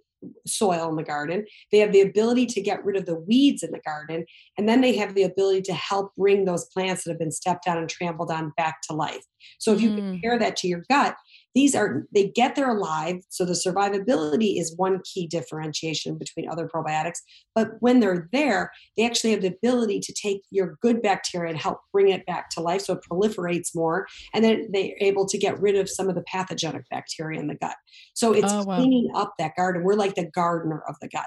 soil 0.47 0.89
in 0.89 0.95
the 0.95 1.03
garden. 1.03 1.45
They 1.71 1.79
have 1.79 1.91
the 1.91 1.99
ability 1.99 2.45
to 2.47 2.61
get 2.61 2.83
rid 2.85 2.95
of 2.95 3.05
the 3.05 3.15
weeds 3.15 3.61
in 3.61 3.71
the 3.71 3.79
garden, 3.79 4.25
and 4.57 4.69
then 4.69 4.81
they 4.81 4.95
have 4.95 5.15
the 5.15 5.23
ability 5.23 5.63
to 5.63 5.73
help 5.73 6.13
bring 6.17 6.45
those 6.45 6.65
plants 6.67 7.03
that 7.03 7.11
have 7.11 7.19
been 7.19 7.31
stepped 7.31 7.67
on 7.67 7.77
and 7.77 7.89
trampled 7.89 8.31
on 8.31 8.53
back 8.55 8.81
to 8.83 8.93
life. 8.93 9.23
So 9.59 9.73
if 9.73 9.81
you 9.81 9.91
Mm. 9.91 10.21
compare 10.21 10.39
that 10.39 10.55
to 10.57 10.67
your 10.67 10.83
gut, 10.89 11.15
these 11.55 11.75
are 11.75 12.05
they 12.13 12.29
get 12.29 12.55
there 12.55 12.69
alive. 12.75 13.17
So 13.29 13.45
the 13.45 13.53
survivability 13.53 14.59
is 14.59 14.75
one 14.75 15.01
key 15.03 15.27
differentiation 15.27 16.17
between 16.17 16.49
other 16.49 16.67
probiotics. 16.67 17.19
But 17.53 17.69
when 17.79 17.99
they're 17.99 18.27
there, 18.31 18.71
they 18.97 19.05
actually 19.05 19.31
have 19.31 19.41
the 19.41 19.53
ability 19.53 19.99
to 20.01 20.13
take 20.13 20.41
your 20.49 20.77
good 20.81 21.01
bacteria 21.01 21.51
and 21.51 21.59
help 21.59 21.79
bring 21.91 22.09
it 22.09 22.25
back 22.25 22.49
to 22.51 22.61
life 22.61 22.81
so 22.81 22.93
it 22.93 23.03
proliferates 23.09 23.69
more. 23.75 24.07
And 24.33 24.43
then 24.43 24.67
they're 24.71 24.95
able 24.99 25.27
to 25.27 25.37
get 25.37 25.59
rid 25.61 25.75
of 25.75 25.89
some 25.89 26.09
of 26.09 26.15
the 26.15 26.23
pathogenic 26.23 26.89
bacteria 26.89 27.39
in 27.39 27.47
the 27.47 27.55
gut. 27.55 27.75
So 28.13 28.33
it's 28.33 28.51
Oh, 28.51 28.63
wow. 28.63 28.77
cleaning 28.77 29.09
up 29.15 29.33
that 29.39 29.55
garden. 29.55 29.83
We're 29.83 29.93
like 29.93 30.15
the 30.15 30.29
gardener 30.33 30.83
of 30.87 30.95
the 31.01 31.07
gut. 31.09 31.25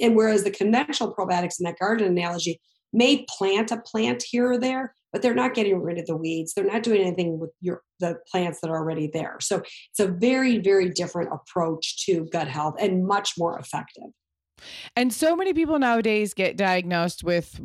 And 0.00 0.14
whereas 0.16 0.44
the 0.44 0.50
conventional 0.50 1.14
probiotics 1.14 1.58
in 1.58 1.64
that 1.64 1.78
garden 1.78 2.06
analogy 2.06 2.60
may 2.96 3.24
plant 3.28 3.70
a 3.70 3.76
plant 3.76 4.24
here 4.28 4.50
or 4.50 4.58
there, 4.58 4.94
but 5.12 5.22
they're 5.22 5.34
not 5.34 5.54
getting 5.54 5.80
rid 5.80 5.98
of 5.98 6.06
the 6.06 6.16
weeds. 6.16 6.54
They're 6.54 6.64
not 6.64 6.82
doing 6.82 7.02
anything 7.02 7.38
with 7.38 7.50
your 7.60 7.82
the 8.00 8.16
plants 8.30 8.60
that 8.60 8.70
are 8.70 8.76
already 8.76 9.10
there. 9.12 9.36
So 9.40 9.62
it's 9.90 10.00
a 10.00 10.08
very, 10.08 10.58
very 10.58 10.90
different 10.90 11.30
approach 11.32 12.04
to 12.06 12.26
gut 12.32 12.48
health 12.48 12.74
and 12.80 13.06
much 13.06 13.34
more 13.38 13.58
effective. 13.58 14.10
And 14.94 15.12
so 15.12 15.36
many 15.36 15.52
people 15.52 15.78
nowadays 15.78 16.34
get 16.34 16.56
diagnosed 16.56 17.22
with 17.22 17.60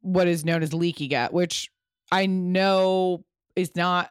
what 0.00 0.26
is 0.26 0.44
known 0.44 0.62
as 0.62 0.72
leaky 0.72 1.08
gut, 1.08 1.32
which 1.32 1.68
I 2.10 2.26
know 2.26 3.24
is 3.56 3.76
not 3.76 4.10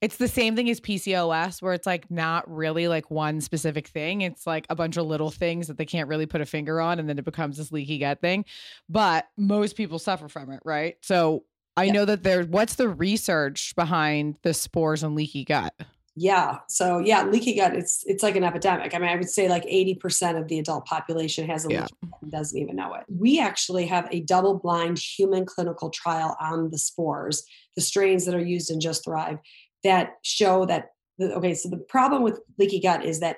it's 0.00 0.16
the 0.16 0.28
same 0.28 0.54
thing 0.56 0.68
as 0.68 0.80
PCOS 0.80 1.62
where 1.62 1.72
it's 1.72 1.86
like 1.86 2.10
not 2.10 2.48
really 2.52 2.86
like 2.88 3.10
one 3.10 3.40
specific 3.40 3.88
thing. 3.88 4.20
It's 4.20 4.46
like 4.46 4.66
a 4.68 4.74
bunch 4.74 4.96
of 4.96 5.06
little 5.06 5.30
things 5.30 5.68
that 5.68 5.78
they 5.78 5.86
can't 5.86 6.08
really 6.08 6.26
put 6.26 6.40
a 6.40 6.46
finger 6.46 6.80
on 6.80 6.98
and 6.98 7.08
then 7.08 7.18
it 7.18 7.24
becomes 7.24 7.56
this 7.56 7.72
leaky 7.72 7.98
gut 7.98 8.20
thing. 8.20 8.44
But 8.88 9.28
most 9.36 9.76
people 9.76 9.98
suffer 9.98 10.28
from 10.28 10.50
it, 10.50 10.60
right? 10.64 10.96
So 11.00 11.44
I 11.76 11.84
Yeah. 11.84 11.92
know 11.92 12.04
that 12.06 12.22
there 12.22 12.44
what's 12.44 12.74
the 12.74 12.88
research 12.88 13.74
behind 13.74 14.38
the 14.42 14.52
spores 14.54 15.02
and 15.02 15.14
leaky 15.14 15.44
gut? 15.44 15.74
Yeah. 16.18 16.60
So 16.68 16.98
yeah, 16.98 17.24
leaky 17.24 17.54
gut, 17.56 17.74
it's 17.76 18.02
it's 18.06 18.22
like 18.22 18.36
an 18.36 18.44
epidemic. 18.44 18.94
I 18.94 18.98
mean, 18.98 19.10
I 19.10 19.16
would 19.16 19.28
say 19.28 19.48
like 19.50 19.64
80% 19.64 20.38
of 20.40 20.48
the 20.48 20.58
adult 20.58 20.86
population 20.86 21.46
has 21.48 21.66
a 21.66 21.70
Yeah. 21.70 21.80
leaky 21.82 21.94
gut 22.10 22.18
and 22.22 22.32
doesn't 22.32 22.58
even 22.58 22.76
know 22.76 22.94
it. 22.94 23.04
We 23.08 23.38
actually 23.38 23.84
have 23.86 24.08
a 24.10 24.20
double-blind 24.20 24.98
human 24.98 25.44
clinical 25.44 25.90
trial 25.90 26.34
on 26.40 26.70
the 26.70 26.78
spores, 26.78 27.44
the 27.74 27.82
strains 27.82 28.24
that 28.24 28.34
are 28.34 28.40
used 28.44 28.70
in 28.70 28.80
Just 28.80 29.04
Thrive, 29.04 29.38
that 29.84 30.14
show 30.22 30.66
that 30.66 30.88
okay, 31.20 31.54
so 31.54 31.68
the 31.68 31.78
problem 31.78 32.22
with 32.22 32.40
leaky 32.58 32.80
gut 32.80 33.04
is 33.04 33.20
that 33.20 33.36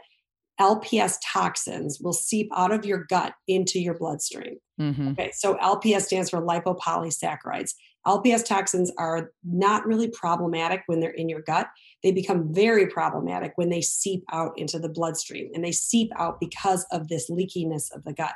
LPS 0.60 1.18
toxins 1.24 2.00
will 2.00 2.12
seep 2.12 2.50
out 2.56 2.72
of 2.72 2.84
your 2.84 3.04
gut 3.08 3.34
into 3.46 3.78
your 3.78 3.94
bloodstream. 3.94 4.56
Mm-hmm. 4.80 5.08
Okay, 5.08 5.30
so 5.32 5.54
LPS 5.56 6.02
stands 6.02 6.30
for 6.30 6.40
lipopolysaccharides. 6.40 7.74
LPS 8.06 8.44
toxins 8.44 8.90
are 8.98 9.32
not 9.44 9.86
really 9.86 10.08
problematic 10.08 10.82
when 10.86 10.98
they're 10.98 11.10
in 11.10 11.28
your 11.28 11.42
gut. 11.42 11.68
They 12.02 12.10
become 12.10 12.52
very 12.52 12.86
problematic 12.86 13.52
when 13.56 13.68
they 13.68 13.82
seep 13.82 14.24
out 14.32 14.52
into 14.56 14.78
the 14.78 14.88
bloodstream, 14.88 15.50
and 15.54 15.64
they 15.64 15.72
seep 15.72 16.10
out 16.16 16.40
because 16.40 16.86
of 16.90 17.08
this 17.08 17.30
leakiness 17.30 17.94
of 17.94 18.04
the 18.04 18.12
gut. 18.12 18.34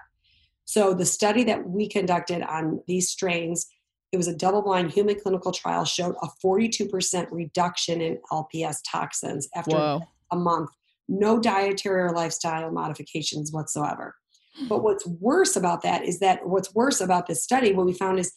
So, 0.65 0.95
the 0.95 1.07
study 1.07 1.43
that 1.45 1.69
we 1.69 1.89
conducted 1.89 2.43
on 2.43 2.83
these 2.87 3.09
strains, 3.09 3.67
it 4.13 4.19
was 4.19 4.29
a 4.29 4.37
double 4.37 4.63
blind 4.63 4.93
human 4.93 5.19
clinical 5.19 5.53
trial, 5.53 5.85
showed 5.85 6.15
a 6.23 6.29
42% 6.45 7.27
reduction 7.31 8.01
in 8.01 8.19
LPS 8.31 8.77
toxins 8.87 9.49
after 9.55 9.77
Whoa. 9.77 10.03
a 10.31 10.37
month. 10.37 10.71
No 11.09 11.41
dietary 11.41 12.03
or 12.03 12.13
lifestyle 12.13 12.71
modifications 12.71 13.53
whatsoever. 13.53 14.15
Hmm. 14.57 14.69
But 14.69 14.83
what's 14.83 15.07
worse 15.07 15.57
about 15.57 15.83
that 15.83 16.05
is 16.05 16.21
that 16.21 16.47
what's 16.47 16.75
worse 16.75 17.01
about 17.01 17.27
this 17.27 17.43
study, 17.43 17.73
what 17.73 17.87
we 17.87 17.95
found 17.95 18.19
is 18.19 18.33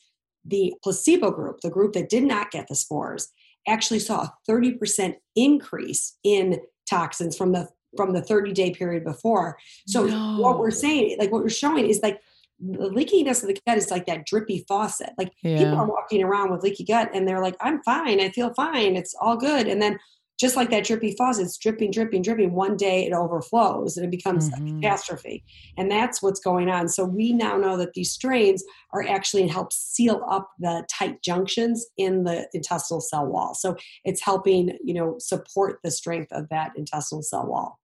the 0.45 0.73
placebo 0.81 1.31
group, 1.31 1.59
the 1.61 1.69
group 1.69 1.93
that 1.93 2.09
did 2.09 2.23
not 2.23 2.51
get 2.51 2.67
the 2.67 2.75
spores, 2.75 3.31
actually 3.67 3.99
saw 3.99 4.21
a 4.21 4.33
30% 4.49 5.15
increase 5.35 6.17
in 6.23 6.59
toxins 6.89 7.35
from 7.35 7.51
the 7.51 7.67
from 7.97 8.11
the 8.11 8.21
30 8.21 8.51
day 8.51 8.71
period 8.71 9.05
before. 9.05 9.57
So 9.87 10.05
no. 10.05 10.37
what 10.39 10.59
we're 10.59 10.69
saying, 10.71 11.15
like 11.17 11.31
what 11.31 11.43
we're 11.43 11.49
showing 11.49 11.85
is 11.87 12.01
like 12.03 12.19
the 12.59 12.89
leakiness 12.89 13.41
of 13.41 13.47
the 13.47 13.59
gut 13.67 13.77
is 13.77 13.91
like 13.91 14.05
that 14.05 14.25
drippy 14.25 14.65
faucet. 14.67 15.11
Like 15.17 15.31
yeah. 15.43 15.57
people 15.57 15.75
are 15.75 15.87
walking 15.87 16.23
around 16.23 16.51
with 16.51 16.63
leaky 16.63 16.85
gut 16.85 17.09
and 17.13 17.27
they're 17.27 17.41
like, 17.41 17.55
I'm 17.61 17.81
fine, 17.83 18.19
I 18.21 18.29
feel 18.29 18.53
fine, 18.53 18.95
it's 18.95 19.15
all 19.19 19.37
good. 19.37 19.67
And 19.67 19.81
then 19.81 19.99
just 20.37 20.57
like 20.57 20.69
that 20.69 20.83
drippy 20.83 21.15
faucet, 21.17 21.45
it's 21.45 21.57
dripping, 21.57 21.91
dripping, 21.91 22.21
dripping. 22.21 22.53
One 22.53 22.75
day 22.75 23.05
it 23.05 23.13
overflows 23.13 23.95
and 23.95 24.05
it 24.05 24.11
becomes 24.11 24.49
mm-hmm. 24.49 24.79
a 24.79 24.81
catastrophe. 24.81 25.45
And 25.77 25.89
that's 25.89 26.21
what's 26.21 26.41
going 26.41 26.69
on. 26.69 26.89
So 26.89 27.05
we 27.05 27.31
now 27.31 27.55
know 27.55 27.77
that 27.77 27.93
these 27.93 28.11
strains 28.11 28.63
are 28.93 29.03
actually 29.07 29.47
help 29.47 29.71
seal 29.71 30.25
up 30.29 30.49
the 30.59 30.85
tight 30.91 31.21
junctions 31.23 31.85
in 31.97 32.25
the 32.25 32.49
intestinal 32.53 32.99
cell 32.99 33.25
wall. 33.25 33.55
So 33.55 33.77
it's 34.03 34.21
helping, 34.21 34.77
you 34.83 34.93
know, 34.93 35.15
support 35.19 35.79
the 35.83 35.91
strength 35.91 36.31
of 36.33 36.49
that 36.49 36.71
intestinal 36.75 37.21
cell 37.21 37.45
wall. 37.47 37.79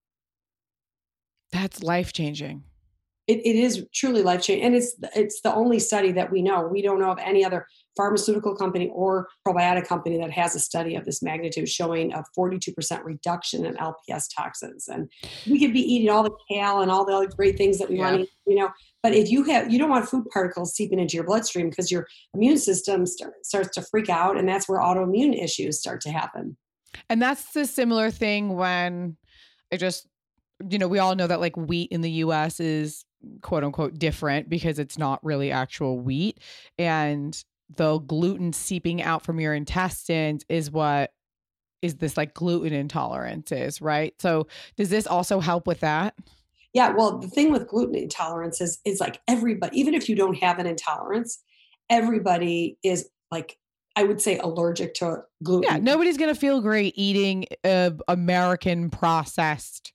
That's 1.53 1.81
life 1.81 2.11
changing. 2.11 2.63
It, 3.31 3.45
it 3.45 3.55
is 3.55 3.85
truly 3.93 4.23
life 4.23 4.41
changing, 4.41 4.65
and 4.65 4.75
it's 4.75 4.95
it's 5.15 5.41
the 5.41 5.53
only 5.53 5.79
study 5.79 6.11
that 6.13 6.31
we 6.31 6.41
know. 6.41 6.67
We 6.67 6.81
don't 6.81 6.99
know 6.99 7.11
of 7.11 7.19
any 7.19 7.45
other 7.45 7.65
pharmaceutical 7.95 8.55
company 8.55 8.89
or 8.93 9.27
probiotic 9.47 9.87
company 9.87 10.17
that 10.17 10.31
has 10.31 10.55
a 10.55 10.59
study 10.59 10.95
of 10.95 11.05
this 11.05 11.21
magnitude 11.21 11.67
showing 11.67 12.13
a 12.13 12.23
42% 12.37 13.03
reduction 13.03 13.65
in 13.65 13.75
LPS 13.75 14.25
toxins. 14.35 14.87
And 14.87 15.09
we 15.47 15.59
could 15.59 15.73
be 15.73 15.81
eating 15.81 16.09
all 16.09 16.23
the 16.23 16.35
kale 16.49 16.81
and 16.81 16.89
all 16.89 17.05
the 17.05 17.13
other 17.13 17.27
great 17.27 17.57
things 17.57 17.77
that 17.79 17.89
we 17.89 17.97
yeah. 17.97 18.11
want 18.11 18.21
to, 18.21 18.27
you 18.47 18.55
know, 18.55 18.69
but 19.03 19.13
if 19.13 19.29
you 19.29 19.43
have, 19.45 19.71
you 19.71 19.79
don't 19.79 19.89
want 19.89 20.07
food 20.07 20.25
particles 20.31 20.73
seeping 20.73 20.99
into 20.99 21.15
your 21.15 21.25
bloodstream 21.25 21.69
because 21.69 21.91
your 21.91 22.07
immune 22.33 22.57
system 22.57 23.05
start, 23.05 23.33
starts 23.43 23.69
to 23.75 23.81
freak 23.89 24.09
out. 24.09 24.37
And 24.37 24.47
that's 24.47 24.69
where 24.69 24.79
autoimmune 24.79 25.41
issues 25.41 25.79
start 25.79 26.01
to 26.01 26.11
happen. 26.11 26.57
And 27.09 27.21
that's 27.21 27.51
the 27.53 27.65
similar 27.65 28.11
thing 28.11 28.55
when 28.55 29.17
I 29.71 29.77
just, 29.77 30.07
you 30.69 30.77
know, 30.77 30.87
we 30.87 30.99
all 30.99 31.15
know 31.15 31.27
that 31.27 31.39
like 31.39 31.57
wheat 31.57 31.91
in 31.91 32.01
the 32.01 32.11
US 32.11 32.59
is 32.59 33.05
quote 33.41 33.63
unquote 33.63 33.97
different 33.99 34.49
because 34.49 34.79
it's 34.79 34.97
not 34.97 35.23
really 35.23 35.51
actual 35.51 35.99
wheat. 35.99 36.39
And 36.77 37.41
the 37.75 37.99
gluten 37.99 38.53
seeping 38.53 39.01
out 39.01 39.23
from 39.23 39.39
your 39.39 39.53
intestines 39.53 40.43
is 40.49 40.71
what 40.71 41.11
is 41.81 41.95
this 41.95 42.17
like 42.17 42.33
gluten 42.33 42.73
intolerance 42.73 43.51
is, 43.51 43.81
right? 43.81 44.13
So 44.19 44.47
does 44.77 44.89
this 44.89 45.07
also 45.07 45.39
help 45.39 45.67
with 45.67 45.79
that? 45.79 46.15
Yeah, 46.73 46.89
well, 46.91 47.17
the 47.17 47.27
thing 47.27 47.51
with 47.51 47.67
gluten 47.67 47.95
intolerance 47.95 48.61
is 48.61 48.79
is 48.85 48.99
like 48.99 49.19
everybody, 49.27 49.79
even 49.79 49.93
if 49.93 50.07
you 50.07 50.15
don't 50.15 50.35
have 50.35 50.59
an 50.59 50.67
intolerance, 50.67 51.43
everybody 51.89 52.77
is 52.83 53.09
like 53.29 53.57
I 53.95 54.03
would 54.03 54.21
say 54.21 54.37
allergic 54.37 54.93
to 54.95 55.23
gluten. 55.43 55.69
Yeah, 55.69 55.79
nobody's 55.79 56.17
gonna 56.17 56.35
feel 56.35 56.61
great 56.61 56.93
eating 56.95 57.45
uh, 57.63 57.91
American 58.07 58.89
processed 58.89 59.91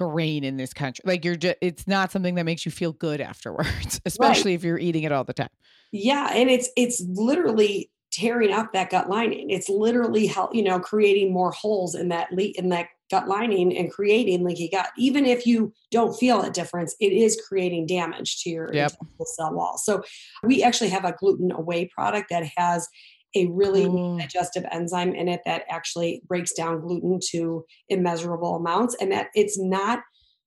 grain 0.00 0.44
in 0.44 0.56
this 0.56 0.72
country. 0.72 1.02
Like 1.04 1.26
you're 1.26 1.36
just, 1.36 1.56
it's 1.60 1.86
not 1.86 2.10
something 2.10 2.36
that 2.36 2.44
makes 2.44 2.64
you 2.64 2.72
feel 2.72 2.92
good 2.92 3.20
afterwards, 3.20 4.00
especially 4.06 4.52
right. 4.52 4.56
if 4.56 4.64
you're 4.64 4.78
eating 4.78 5.02
it 5.02 5.12
all 5.12 5.24
the 5.24 5.34
time. 5.34 5.50
Yeah, 5.92 6.30
and 6.32 6.48
it's 6.48 6.70
it's 6.76 7.02
literally 7.06 7.90
tearing 8.10 8.52
up 8.52 8.72
that 8.72 8.90
gut 8.90 9.10
lining. 9.10 9.50
It's 9.50 9.68
literally 9.68 10.26
help, 10.26 10.54
you 10.54 10.62
know, 10.62 10.80
creating 10.80 11.32
more 11.32 11.50
holes 11.50 11.94
in 11.94 12.08
that 12.08 12.32
le- 12.32 12.54
in 12.56 12.70
that 12.70 12.88
gut 13.10 13.28
lining 13.28 13.76
and 13.76 13.92
creating 13.92 14.42
leaky 14.44 14.68
gut. 14.68 14.88
Even 14.96 15.26
if 15.26 15.46
you 15.46 15.74
don't 15.90 16.16
feel 16.16 16.40
a 16.42 16.50
difference, 16.50 16.94
it 17.00 17.12
is 17.12 17.40
creating 17.46 17.86
damage 17.86 18.42
to 18.42 18.50
your 18.50 18.72
yep. 18.72 18.92
cell 19.24 19.52
wall. 19.52 19.76
So 19.76 20.02
we 20.42 20.62
actually 20.62 20.90
have 20.90 21.04
a 21.04 21.12
gluten 21.18 21.52
away 21.52 21.86
product 21.86 22.30
that 22.30 22.44
has 22.56 22.88
a 23.36 23.46
really 23.46 23.84
mm. 23.84 24.18
digestive 24.18 24.64
enzyme 24.72 25.14
in 25.14 25.28
it 25.28 25.40
that 25.44 25.64
actually 25.70 26.22
breaks 26.26 26.52
down 26.52 26.80
gluten 26.80 27.18
to 27.30 27.64
immeasurable 27.88 28.56
amounts 28.56 28.96
and 29.00 29.12
that 29.12 29.28
it's 29.34 29.58
not 29.58 30.00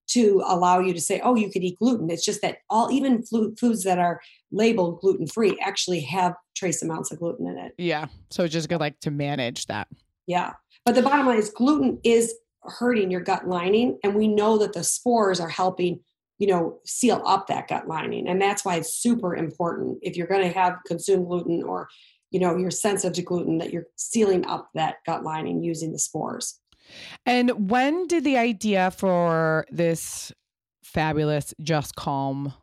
to 0.06 0.43
allow 0.46 0.80
you 0.80 0.93
to 0.93 1.00
say, 1.00 1.22
oh, 1.24 1.36
you 1.36 1.50
could 1.50 1.63
eat 1.63 1.80
gluten. 1.80 2.10
It's 2.10 2.26
just 2.26 2.41
that 2.41 2.58
all 2.69 2.91
even 2.91 3.24
foods 3.24 3.84
that 3.84 4.00
are 4.00 4.19
labeled 4.52 5.00
gluten 5.00 5.28
free 5.28 5.58
actually 5.62 6.02
have 6.02 6.34
trace 6.56 6.82
amounts 6.82 7.12
of 7.12 7.19
gluten 7.19 7.48
in 7.48 7.58
it. 7.58 7.74
Yeah. 7.78 8.08
So 8.30 8.43
it's 8.43 8.54
just 8.54 8.69
good 8.69 8.80
like 8.80 9.00
to 9.02 9.12
manage 9.12 9.65
that. 9.67 9.88
Yeah. 10.28 10.54
But 10.86 10.96
the 10.96 11.02
bottom 11.02 11.28
line 11.28 11.39
is 11.39 11.50
gluten 11.50 12.00
is 12.04 12.34
hurting 12.63 13.12
your 13.12 13.22
gut 13.22 13.48
lining. 13.48 13.98
And 14.04 14.15
we 14.15 14.28
know 14.28 14.58
that 14.58 14.74
the 14.74 14.84
spores 14.84 15.39
are 15.39 15.50
helping, 15.50 16.02
you 16.38 16.48
know, 16.48 16.80
seal 16.86 17.22
up 17.26 17.48
that 17.48 17.67
gut 17.67 17.88
lining. 17.88 18.28
And 18.28 18.41
that's 18.41 18.65
why 18.65 18.76
it's 18.76 18.93
super 18.93 19.36
important 19.36 20.00
if 20.02 20.17
you're 20.17 20.28
going 20.28 20.46
to 20.46 20.58
have 20.58 20.76
consume 20.86 21.26
gluten 21.26 21.63
or, 21.63 21.88
you 22.34 22.39
know, 22.39 22.58
you're 22.58 22.72
sensitive 22.72 23.13
to 23.13 23.22
gluten 23.22 23.60
that 23.60 23.72
you're 23.72 23.86
sealing 23.96 24.46
up 24.48 24.69
that 24.74 24.96
gut 25.06 25.24
lining 25.24 25.63
using 25.63 25.93
the 25.93 26.00
spores. 26.00 26.60
And 27.26 27.69
when 27.69 28.08
did 28.08 28.24
the 28.24 28.38
idea 28.38 28.91
for 28.91 29.65
this 29.72 30.34
fabulous 30.84 31.54
Just 31.62 31.96
Calm 31.96 32.54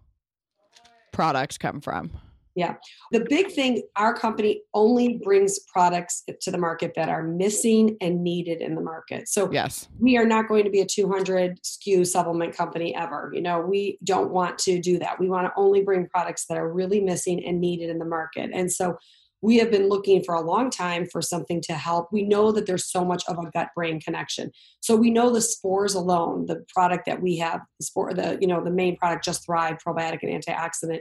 product 1.13 1.61
come 1.61 1.81
from? 1.81 2.11
Yeah. 2.57 2.75
The 3.13 3.25
big 3.31 3.53
thing, 3.53 3.85
our 3.95 4.13
company 4.13 4.63
only 4.75 5.21
brings 5.23 5.61
products 5.61 6.25
to 6.41 6.51
the 6.51 6.59
market 6.59 6.93
that 6.97 7.09
are 7.09 7.23
missing 7.23 7.97
and 8.01 8.25
needed 8.25 8.61
in 8.61 8.75
the 8.75 8.81
market. 8.81 9.29
So, 9.29 9.51
yes, 9.53 9.89
we 10.01 10.19
are 10.19 10.27
not 10.27 10.49
going 10.49 10.65
to 10.65 10.71
be 10.71 10.81
a 10.81 10.87
200 10.87 11.63
SKU 11.63 12.05
supplement 12.05 12.57
company 12.57 12.95
ever. 12.95 13.31
You 13.33 13.41
know, 13.41 13.61
we 13.61 13.99
don't 14.03 14.33
want 14.33 14.59
to 14.59 14.81
do 14.81 14.99
that. 14.99 15.21
We 15.21 15.29
want 15.29 15.47
to 15.47 15.53
only 15.57 15.83
bring 15.83 16.09
products 16.09 16.47
that 16.47 16.59
are 16.59 16.71
really 16.71 17.01
missing 17.01 17.43
and 17.47 17.61
needed 17.61 17.89
in 17.89 18.01
the 18.01 18.05
market. 18.05 18.51
And 18.53 18.71
so, 18.71 18.99
we 19.43 19.57
have 19.57 19.71
been 19.71 19.89
looking 19.89 20.23
for 20.23 20.35
a 20.35 20.41
long 20.41 20.71
time 20.71 21.07
for 21.07 21.23
something 21.23 21.61
to 21.63 21.75
help. 21.75 22.09
We 22.13 22.23
know 22.23 22.53
that 22.53 22.67
there's 22.67 22.91
so 22.91 23.05
much 23.05 23.23
of 23.27 23.39
a 23.39 23.51
gut 23.53 23.69
brain 23.75 24.01
connection. 24.01 24.51
So 24.81 24.97
we 24.97 25.11
know 25.11 25.33
the 25.33 25.41
spores 25.41 25.95
alone, 25.95 26.47
the 26.47 26.65
product 26.75 27.07
that 27.07 27.23
we 27.23 27.39
have, 27.39 27.61
the 27.79 27.87
spore, 27.87 28.13
the 28.13 28.39
you 28.41 28.47
know 28.47 28.63
the 28.63 28.71
main 28.71 28.97
product, 28.97 29.25
Just 29.25 29.45
Thrive 29.45 29.79
probiotic 29.85 30.21
and 30.23 30.43
antioxidant, 30.43 31.01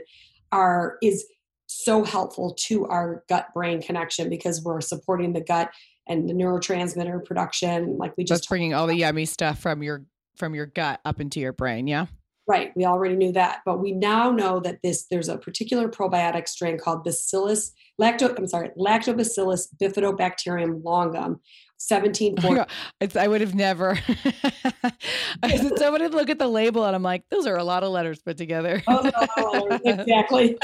are 0.52 0.96
is 1.02 1.26
so 1.66 2.02
helpful 2.02 2.54
to 2.66 2.86
our 2.86 3.22
gut 3.28 3.46
brain 3.54 3.80
connection 3.80 4.28
because 4.28 4.62
we're 4.62 4.80
supporting 4.80 5.32
the 5.32 5.40
gut 5.40 5.70
and 6.08 6.28
the 6.28 6.34
neurotransmitter 6.34 7.24
production. 7.24 7.96
Like 7.96 8.16
we 8.16 8.24
just 8.24 8.42
That's 8.42 8.48
bringing 8.48 8.74
all 8.74 8.86
the 8.86 8.96
yummy 8.96 9.26
stuff 9.26 9.60
from 9.60 9.82
your 9.82 10.04
from 10.36 10.54
your 10.54 10.66
gut 10.66 11.00
up 11.04 11.20
into 11.20 11.40
your 11.40 11.52
brain. 11.52 11.86
Yeah. 11.86 12.06
Right. 12.46 12.72
We 12.74 12.84
already 12.84 13.16
knew 13.16 13.32
that, 13.32 13.60
but 13.64 13.78
we 13.78 13.92
now 13.92 14.30
know 14.30 14.60
that 14.60 14.78
this 14.82 15.06
there's 15.10 15.28
a 15.28 15.38
particular 15.38 15.88
probiotic 15.88 16.48
strain 16.48 16.78
called 16.78 17.04
Bacillus 17.04 17.72
lacto. 18.00 18.36
I'm 18.36 18.46
sorry, 18.46 18.70
Lactobacillus 18.78 19.68
bifidobacterium 19.80 20.82
longum. 20.84 21.40
17 21.80 22.34
oh 22.44 22.66
I 23.16 23.26
would 23.26 23.40
have 23.40 23.54
never 23.54 23.98
I 25.42 25.90
would 25.90 26.12
look 26.12 26.28
at 26.28 26.38
the 26.38 26.46
label 26.46 26.84
and 26.84 26.94
I'm 26.94 27.02
like 27.02 27.24
those 27.30 27.46
are 27.46 27.56
a 27.56 27.64
lot 27.64 27.82
of 27.82 27.90
letters 27.90 28.20
put 28.20 28.36
together 28.36 28.82
oh, 28.86 29.78
exactly 29.86 30.58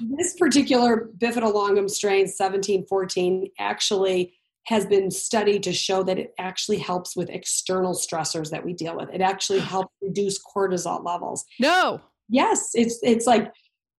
this 0.00 0.34
particular 0.38 1.10
bifidolongum 1.18 1.88
strain 1.90 2.22
1714 2.22 3.50
actually 3.58 4.39
has 4.66 4.86
been 4.86 5.10
studied 5.10 5.62
to 5.64 5.72
show 5.72 6.02
that 6.02 6.18
it 6.18 6.32
actually 6.38 6.78
helps 6.78 7.16
with 7.16 7.30
external 7.30 7.94
stressors 7.94 8.50
that 8.50 8.64
we 8.64 8.72
deal 8.72 8.96
with. 8.96 9.08
It 9.12 9.20
actually 9.20 9.60
helps 9.60 9.92
reduce 10.02 10.38
cortisol 10.42 11.04
levels. 11.04 11.44
No. 11.58 12.00
Yes, 12.28 12.70
it's 12.74 12.98
it's 13.02 13.26
like 13.26 13.52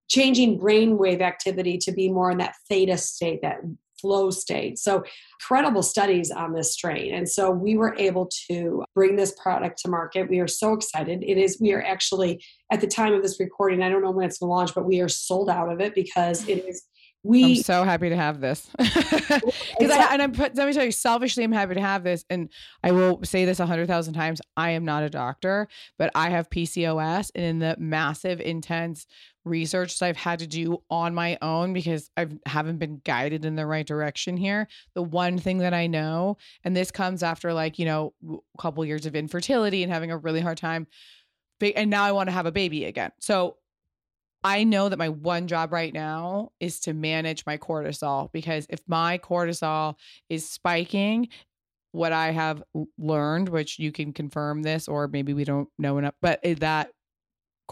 changing 0.08 0.58
brainwave 0.58 1.20
activity 1.20 1.78
to 1.78 1.92
be 1.92 2.10
more 2.10 2.30
in 2.30 2.38
that 2.38 2.54
theta 2.68 2.96
state, 2.96 3.40
that 3.42 3.60
flow 4.02 4.30
state. 4.30 4.78
So 4.78 5.04
incredible 5.40 5.82
studies 5.82 6.30
on 6.30 6.52
this 6.52 6.72
strain. 6.72 7.14
And 7.14 7.28
so 7.28 7.50
we 7.50 7.76
were 7.76 7.96
able 7.98 8.28
to 8.48 8.84
bring 8.94 9.16
this 9.16 9.32
product 9.40 9.78
to 9.82 9.88
market. 9.88 10.28
We 10.28 10.40
are 10.40 10.48
so 10.48 10.72
excited. 10.72 11.22
It 11.22 11.38
is, 11.38 11.58
we 11.60 11.72
are 11.72 11.82
actually, 11.82 12.44
at 12.70 12.80
the 12.80 12.88
time 12.88 13.14
of 13.14 13.22
this 13.22 13.38
recording, 13.38 13.80
I 13.80 13.88
don't 13.88 14.02
know 14.02 14.10
when 14.10 14.26
it's 14.26 14.38
going 14.38 14.48
to 14.48 14.52
launch, 14.52 14.74
but 14.74 14.84
we 14.84 15.00
are 15.00 15.08
sold 15.08 15.48
out 15.48 15.72
of 15.72 15.80
it 15.80 15.94
because 15.94 16.46
it 16.48 16.66
is 16.68 16.82
we 17.24 17.44
I'm 17.44 17.62
so 17.62 17.84
happy 17.84 18.08
to 18.08 18.16
have 18.16 18.40
this. 18.40 18.68
Because 19.78 19.96
I 19.96 20.12
and 20.12 20.22
I'm 20.22 20.32
let 20.32 20.54
me 20.54 20.72
tell 20.72 20.84
you, 20.84 20.92
selfishly, 20.92 21.42
I'm 21.42 21.52
happy 21.52 21.74
to 21.74 21.80
have 21.80 22.04
this. 22.04 22.24
And 22.30 22.50
I 22.82 22.92
will 22.92 23.20
say 23.24 23.44
this 23.44 23.58
a 23.58 23.66
hundred 23.66 23.86
thousand 23.88 24.14
times. 24.14 24.40
I 24.56 24.70
am 24.70 24.84
not 24.84 25.02
a 25.02 25.10
doctor, 25.10 25.68
but 25.98 26.10
I 26.14 26.30
have 26.30 26.50
PCOS, 26.50 27.30
and 27.34 27.44
in 27.44 27.58
the 27.58 27.76
massive, 27.78 28.40
intense 28.40 29.06
research 29.44 29.98
that 29.98 30.06
I've 30.06 30.16
had 30.16 30.38
to 30.40 30.46
do 30.46 30.82
on 30.88 31.14
my 31.14 31.36
own 31.42 31.72
because 31.72 32.10
I 32.16 32.28
haven't 32.46 32.78
been 32.78 33.00
guided 33.04 33.44
in 33.44 33.56
the 33.56 33.66
right 33.66 33.86
direction 33.86 34.36
here. 34.36 34.68
The 34.94 35.02
one 35.02 35.38
thing 35.38 35.58
that 35.58 35.74
I 35.74 35.88
know, 35.88 36.36
and 36.62 36.76
this 36.76 36.90
comes 36.90 37.22
after 37.22 37.52
like 37.52 37.78
you 37.78 37.86
know 37.86 38.12
a 38.28 38.62
couple 38.62 38.84
years 38.84 39.06
of 39.06 39.16
infertility 39.16 39.82
and 39.82 39.92
having 39.92 40.10
a 40.10 40.18
really 40.18 40.40
hard 40.40 40.58
time, 40.58 40.86
and 41.60 41.90
now 41.90 42.04
I 42.04 42.12
want 42.12 42.28
to 42.28 42.32
have 42.32 42.46
a 42.46 42.52
baby 42.52 42.84
again. 42.84 43.10
So 43.20 43.56
I 44.44 44.64
know 44.64 44.88
that 44.88 44.98
my 44.98 45.08
one 45.08 45.46
job 45.46 45.72
right 45.72 45.92
now 45.92 46.50
is 46.58 46.80
to 46.80 46.94
manage 46.94 47.46
my 47.46 47.58
cortisol 47.58 48.30
because 48.32 48.66
if 48.68 48.80
my 48.88 49.18
cortisol 49.18 49.94
is 50.28 50.48
spiking, 50.48 51.28
what 51.92 52.12
I 52.12 52.30
have 52.32 52.62
learned, 52.98 53.50
which 53.50 53.78
you 53.78 53.92
can 53.92 54.12
confirm 54.12 54.62
this, 54.62 54.88
or 54.88 55.08
maybe 55.08 55.34
we 55.34 55.44
don't 55.44 55.68
know 55.78 55.98
enough, 55.98 56.14
but 56.22 56.40
eh, 56.42 56.54
that 56.60 56.90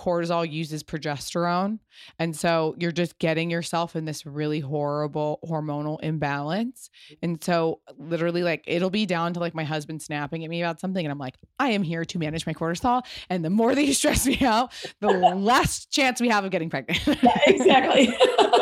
cortisol 0.00 0.50
uses 0.50 0.82
progesterone. 0.82 1.78
And 2.18 2.34
so 2.34 2.74
you're 2.78 2.90
just 2.90 3.18
getting 3.18 3.50
yourself 3.50 3.94
in 3.94 4.06
this 4.06 4.24
really 4.24 4.60
horrible 4.60 5.40
hormonal 5.44 5.98
imbalance. 6.02 6.88
And 7.22 7.42
so 7.42 7.80
literally 7.98 8.42
like 8.42 8.64
it'll 8.66 8.90
be 8.90 9.04
down 9.04 9.34
to 9.34 9.40
like 9.40 9.54
my 9.54 9.64
husband 9.64 10.00
snapping 10.00 10.42
at 10.42 10.50
me 10.50 10.62
about 10.62 10.80
something 10.80 11.04
and 11.04 11.12
I'm 11.12 11.18
like, 11.18 11.36
I 11.58 11.70
am 11.70 11.82
here 11.82 12.04
to 12.06 12.18
manage 12.18 12.46
my 12.46 12.54
cortisol 12.54 13.02
and 13.28 13.44
the 13.44 13.50
more 13.50 13.74
that 13.74 13.84
you 13.84 13.92
stress 13.92 14.26
me 14.26 14.40
out, 14.40 14.72
the 15.00 15.08
less 15.08 15.84
chance 15.86 16.20
we 16.20 16.28
have 16.30 16.44
of 16.44 16.50
getting 16.50 16.70
pregnant. 16.70 17.06
yeah, 17.22 17.38
exactly. 17.46 18.14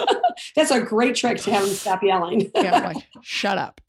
That's 0.56 0.72
a 0.72 0.80
great 0.80 1.14
trick 1.14 1.38
to 1.38 1.52
have 1.52 1.64
him 1.64 1.70
stop 1.70 2.02
yelling. 2.02 2.50
yeah, 2.54 2.78
like, 2.78 3.06
shut 3.22 3.58
up. 3.58 3.80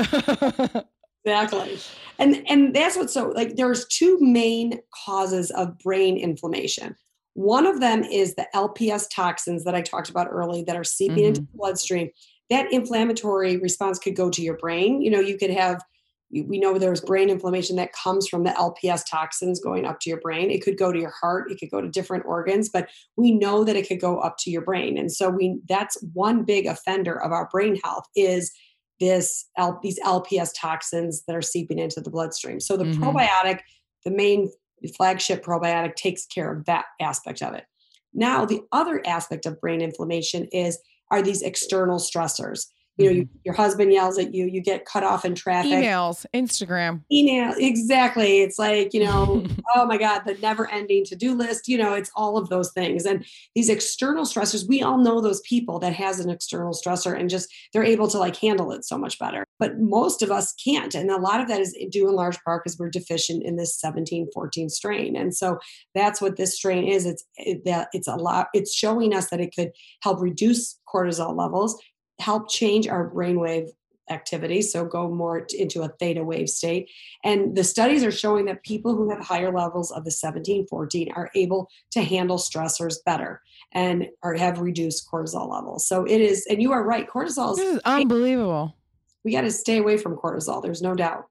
exactly. 1.26 1.80
And 2.18 2.43
and 2.47 2.76
that's 2.76 2.97
what's 2.97 3.14
so 3.14 3.30
like 3.30 3.56
there's 3.56 3.88
two 3.88 4.18
main 4.20 4.80
causes 5.06 5.52
of 5.52 5.78
brain 5.80 6.18
inflammation. 6.18 6.95
One 7.34 7.66
of 7.66 7.80
them 7.80 8.04
is 8.04 8.36
the 8.36 8.48
LPS 8.54 9.08
toxins 9.14 9.64
that 9.64 9.76
I 9.76 9.82
talked 9.82 10.10
about 10.10 10.28
early 10.30 10.64
that 10.64 10.76
are 10.76 10.84
seeping 10.84 11.18
mm-hmm. 11.18 11.26
into 11.28 11.42
the 11.42 11.48
bloodstream. 11.54 12.10
That 12.50 12.72
inflammatory 12.72 13.58
response 13.58 14.00
could 14.00 14.16
go 14.16 14.30
to 14.30 14.42
your 14.42 14.58
brain. 14.58 15.02
You 15.02 15.12
know, 15.12 15.20
you 15.20 15.38
could 15.38 15.52
have, 15.52 15.84
we 16.32 16.60
know 16.60 16.78
there's 16.78 17.02
brain 17.02 17.30
inflammation 17.30 17.76
that 17.76 17.94
comes 17.94 18.28
from 18.28 18.44
the 18.44 18.52
LPS 18.52 19.04
toxins 19.10 19.60
going 19.60 19.86
up 19.86 20.00
to 20.02 20.10
your 20.10 20.20
brain. 20.20 20.50
It 20.50 20.64
could 20.64 20.78
go 20.78 20.92
to 20.92 21.00
your 21.00 21.14
heart, 21.22 21.52
it 21.52 21.60
could 21.60 21.72
go 21.72 21.82
to 21.82 21.88
different 21.88 22.26
organs, 22.26 22.70
but 22.70 22.90
we 23.16 23.32
know 23.32 23.64
that 23.64 23.76
it 23.76 23.88
could 23.88 24.02
go 24.02 24.20
up 24.20 24.38
to 24.40 24.52
your 24.52 24.62
brain. 24.62 24.98
And 24.98 25.12
so 25.12 25.30
we 25.30 25.60
that's 25.68 25.98
one 26.14 26.44
big 26.44 26.66
offender 26.66 27.22
of 27.22 27.32
our 27.32 27.48
brain 27.52 27.80
health 27.84 28.06
is 28.16 28.52
this 29.00 29.48
these 29.82 30.00
LPS 30.02 30.52
toxins 30.56 31.24
that 31.26 31.36
are 31.36 31.42
seeping 31.42 31.80
into 31.80 32.02
the 32.02 32.10
bloodstream. 32.10 32.60
So 32.60 32.78
the 32.78 32.86
mm-hmm. 32.86 33.04
probiotic, 33.04 33.60
the 34.04 34.12
main 34.12 34.52
flagship 34.88 35.44
probiotic 35.44 35.96
takes 35.96 36.26
care 36.26 36.52
of 36.52 36.66
that 36.66 36.86
aspect 37.02 37.42
of 37.42 37.54
it. 37.54 37.66
Now, 38.14 38.46
the 38.46 38.62
other 38.72 39.02
aspect 39.06 39.46
of 39.46 39.62
brain 39.62 39.82
inflammation 39.82 40.48
is 40.52 40.80
are 41.12 41.22
these 41.22 41.42
external 41.42 42.00
stressors 42.00 42.66
you 43.00 43.06
know, 43.06 43.12
you, 43.12 43.24
mm-hmm. 43.24 43.38
your 43.45 43.56
husband 43.56 43.93
yells 43.93 44.20
at 44.20 44.34
you, 44.34 44.45
you 44.45 44.62
get 44.62 44.86
cut 44.86 45.04
off 45.04 45.24
in 45.24 45.34
traffic. 45.34 45.72
Emails, 45.72 46.26
Instagram. 46.34 47.02
Email, 47.12 47.54
exactly. 47.58 48.41
It's 48.41 48.60
like, 48.60 48.93
you 48.93 49.04
know, 49.04 49.45
oh 49.76 49.86
my 49.86 49.97
God, 49.97 50.24
the 50.26 50.36
never 50.36 50.70
ending 50.70 51.06
to 51.06 51.16
do 51.16 51.34
list, 51.34 51.68
you 51.68 51.78
know, 51.78 51.93
it's 51.93 52.12
all 52.16 52.38
of 52.38 52.50
those 52.50 52.72
things. 52.74 53.06
And 53.06 53.26
these 53.56 53.70
external 53.70 54.26
stressors, 54.26 54.68
we 54.68 54.82
all 54.82 54.97
know 54.97 55.22
those 55.22 55.41
people 55.41 55.80
that 55.80 55.93
has 55.93 56.20
an 56.20 56.30
external 56.30 56.74
stressor 56.74 57.18
and 57.18 57.30
just 57.30 57.50
they're 57.74 57.84
able 57.84 58.10
to 58.10 58.20
like 58.20 58.36
handle 58.36 58.72
it 58.72 58.84
so 58.84 58.97
much 58.97 59.18
better. 59.18 59.45
But 59.60 59.80
most 59.80 60.22
of 60.22 60.32
us 60.32 60.54
can't. 60.64 60.93
And 60.93 61.10
a 61.10 61.18
lot 61.18 61.39
of 61.39 61.47
that 61.47 61.62
is 61.62 61.76
due 61.89 62.10
in 62.10 62.16
large 62.16 62.39
part 62.43 62.64
because 62.64 62.78
we're 62.78 62.89
deficient 62.89 63.43
in 63.43 63.56
this 63.56 63.80
17, 63.80 64.30
14 64.34 64.70
strain. 64.70 65.16
And 65.16 65.34
so 65.36 65.58
that's 65.95 66.22
what 66.22 66.36
this 66.36 66.56
strain 66.56 66.88
is. 66.88 67.06
It's 67.06 67.26
it, 67.38 67.64
that 67.66 67.88
it's 67.93 68.08
a 68.08 68.16
lot, 68.16 68.47
it's 68.54 68.74
showing 68.74 69.14
us 69.14 69.30
that 69.30 69.39
it 69.39 69.54
could 69.56 69.72
help 70.02 70.22
reduce 70.22 70.78
cortisol 70.93 71.38
levels 71.38 71.80
help 72.20 72.50
change 72.50 72.88
our 72.88 73.10
brainwave 73.10 73.70
activity, 74.10 74.62
so 74.62 74.86
go 74.86 75.10
more 75.10 75.46
into 75.58 75.82
a 75.84 75.90
theta 76.00 76.24
wave 76.24 76.50
state. 76.50 76.90
And 77.24 77.56
the 77.56 77.64
studies 77.64 78.04
are 78.04 78.12
showing 78.12 78.46
that 78.46 78.64
people 78.64 78.96
who 78.96 79.10
have 79.10 79.20
higher 79.20 79.54
levels 79.54 79.92
of 79.92 80.04
the 80.04 80.12
17, 80.12 80.68
14 80.68 81.12
are 81.16 81.30
able 81.36 81.70
to 81.92 82.02
handle 82.02 82.38
stressors 82.38 82.96
better 83.06 83.42
and 83.72 84.08
or 84.24 84.36
have 84.36 84.60
reduced 84.60 85.10
cortisol 85.12 85.50
levels. 85.50 85.88
So 85.88 86.06
it 86.06 86.22
is, 86.22 86.46
and 86.50 86.62
you 86.62 86.72
are 86.72 86.84
right, 86.84 87.08
cortisol 87.08 87.54
is, 87.54 87.60
is 87.60 87.80
unbelievable. 87.86 88.76
We 89.24 89.32
got 89.32 89.42
to 89.42 89.52
stay 89.52 89.78
away 89.78 89.98
from 89.98 90.16
cortisol. 90.16 90.62
There's 90.62 90.82
no 90.82 90.96
doubt. 90.96 91.26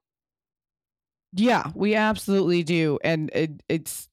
Yeah, 1.33 1.71
we 1.75 1.95
absolutely 1.95 2.63
do. 2.63 2.99
And 3.03 3.29
it, 3.33 3.61
it's 3.67 4.08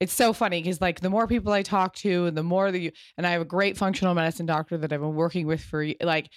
it's 0.00 0.12
so 0.12 0.32
funny 0.32 0.62
because 0.62 0.80
like 0.80 1.00
the 1.00 1.10
more 1.10 1.26
people 1.26 1.52
I 1.52 1.62
talk 1.62 1.94
to 1.96 2.26
and 2.26 2.36
the 2.36 2.42
more 2.42 2.70
that 2.70 2.78
you 2.78 2.92
and 3.16 3.26
I 3.26 3.30
have 3.30 3.40
a 3.40 3.46
great 3.46 3.76
functional 3.76 4.14
medicine 4.14 4.46
doctor 4.46 4.76
that 4.78 4.92
I've 4.92 5.00
been 5.00 5.14
working 5.14 5.46
with 5.46 5.62
for 5.62 5.86
like 6.02 6.30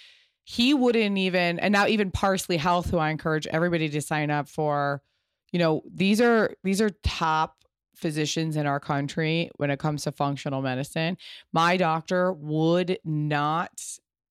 he 0.44 0.74
wouldn't 0.74 1.18
even 1.18 1.58
and 1.58 1.72
now 1.72 1.86
even 1.86 2.10
Parsley 2.10 2.56
Health 2.56 2.90
who 2.90 2.98
I 2.98 3.10
encourage 3.10 3.46
everybody 3.46 3.88
to 3.88 4.00
sign 4.00 4.30
up 4.30 4.48
for 4.48 5.02
you 5.52 5.58
know 5.58 5.82
these 5.92 6.20
are 6.20 6.54
these 6.64 6.80
are 6.80 6.90
top 7.04 7.56
physicians 7.94 8.56
in 8.56 8.66
our 8.66 8.80
country 8.80 9.50
when 9.56 9.70
it 9.70 9.78
comes 9.78 10.04
to 10.04 10.12
functional 10.12 10.62
medicine. 10.62 11.18
My 11.52 11.76
doctor 11.76 12.32
would 12.32 12.98
not 13.04 13.70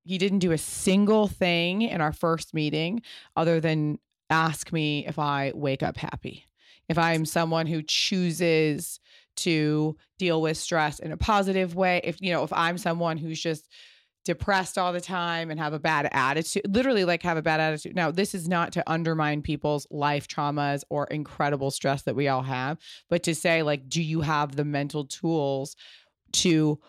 he 0.05 0.17
didn't 0.17 0.39
do 0.39 0.51
a 0.51 0.57
single 0.57 1.27
thing 1.27 1.83
in 1.83 2.01
our 2.01 2.13
first 2.13 2.53
meeting 2.53 3.01
other 3.35 3.59
than 3.59 3.99
ask 4.29 4.71
me 4.71 5.05
if 5.05 5.19
I 5.19 5.51
wake 5.53 5.83
up 5.83 5.97
happy 5.97 6.48
if 6.89 6.97
I'm 6.97 7.25
someone 7.25 7.67
who 7.67 7.81
chooses 7.81 8.99
to 9.37 9.95
deal 10.17 10.41
with 10.41 10.57
stress 10.57 10.99
in 10.99 11.11
a 11.11 11.17
positive 11.17 11.75
way, 11.75 12.01
if 12.03 12.21
you 12.21 12.33
know, 12.33 12.43
if 12.43 12.51
I'm 12.51 12.77
someone 12.77 13.17
who's 13.17 13.39
just 13.39 13.69
depressed 14.25 14.77
all 14.77 14.91
the 14.91 14.99
time 14.99 15.49
and 15.49 15.59
have 15.59 15.73
a 15.73 15.79
bad 15.79 16.09
attitude, 16.11 16.63
literally 16.67 17.05
like 17.05 17.23
have 17.23 17.37
a 17.37 17.41
bad 17.41 17.61
attitude. 17.61 17.95
Now, 17.95 18.11
this 18.11 18.35
is 18.35 18.49
not 18.49 18.73
to 18.73 18.83
undermine 18.89 19.41
people's 19.41 19.87
life 19.89 20.27
traumas 20.27 20.83
or 20.89 21.07
incredible 21.07 21.71
stress 21.71 22.01
that 22.03 22.15
we 22.15 22.27
all 22.27 22.43
have, 22.43 22.77
but 23.09 23.23
to 23.23 23.33
say 23.33 23.63
like 23.63 23.87
do 23.87 24.01
you 24.03 24.21
have 24.21 24.55
the 24.55 24.65
mental 24.65 25.05
tools 25.05 25.75
to 26.33 26.79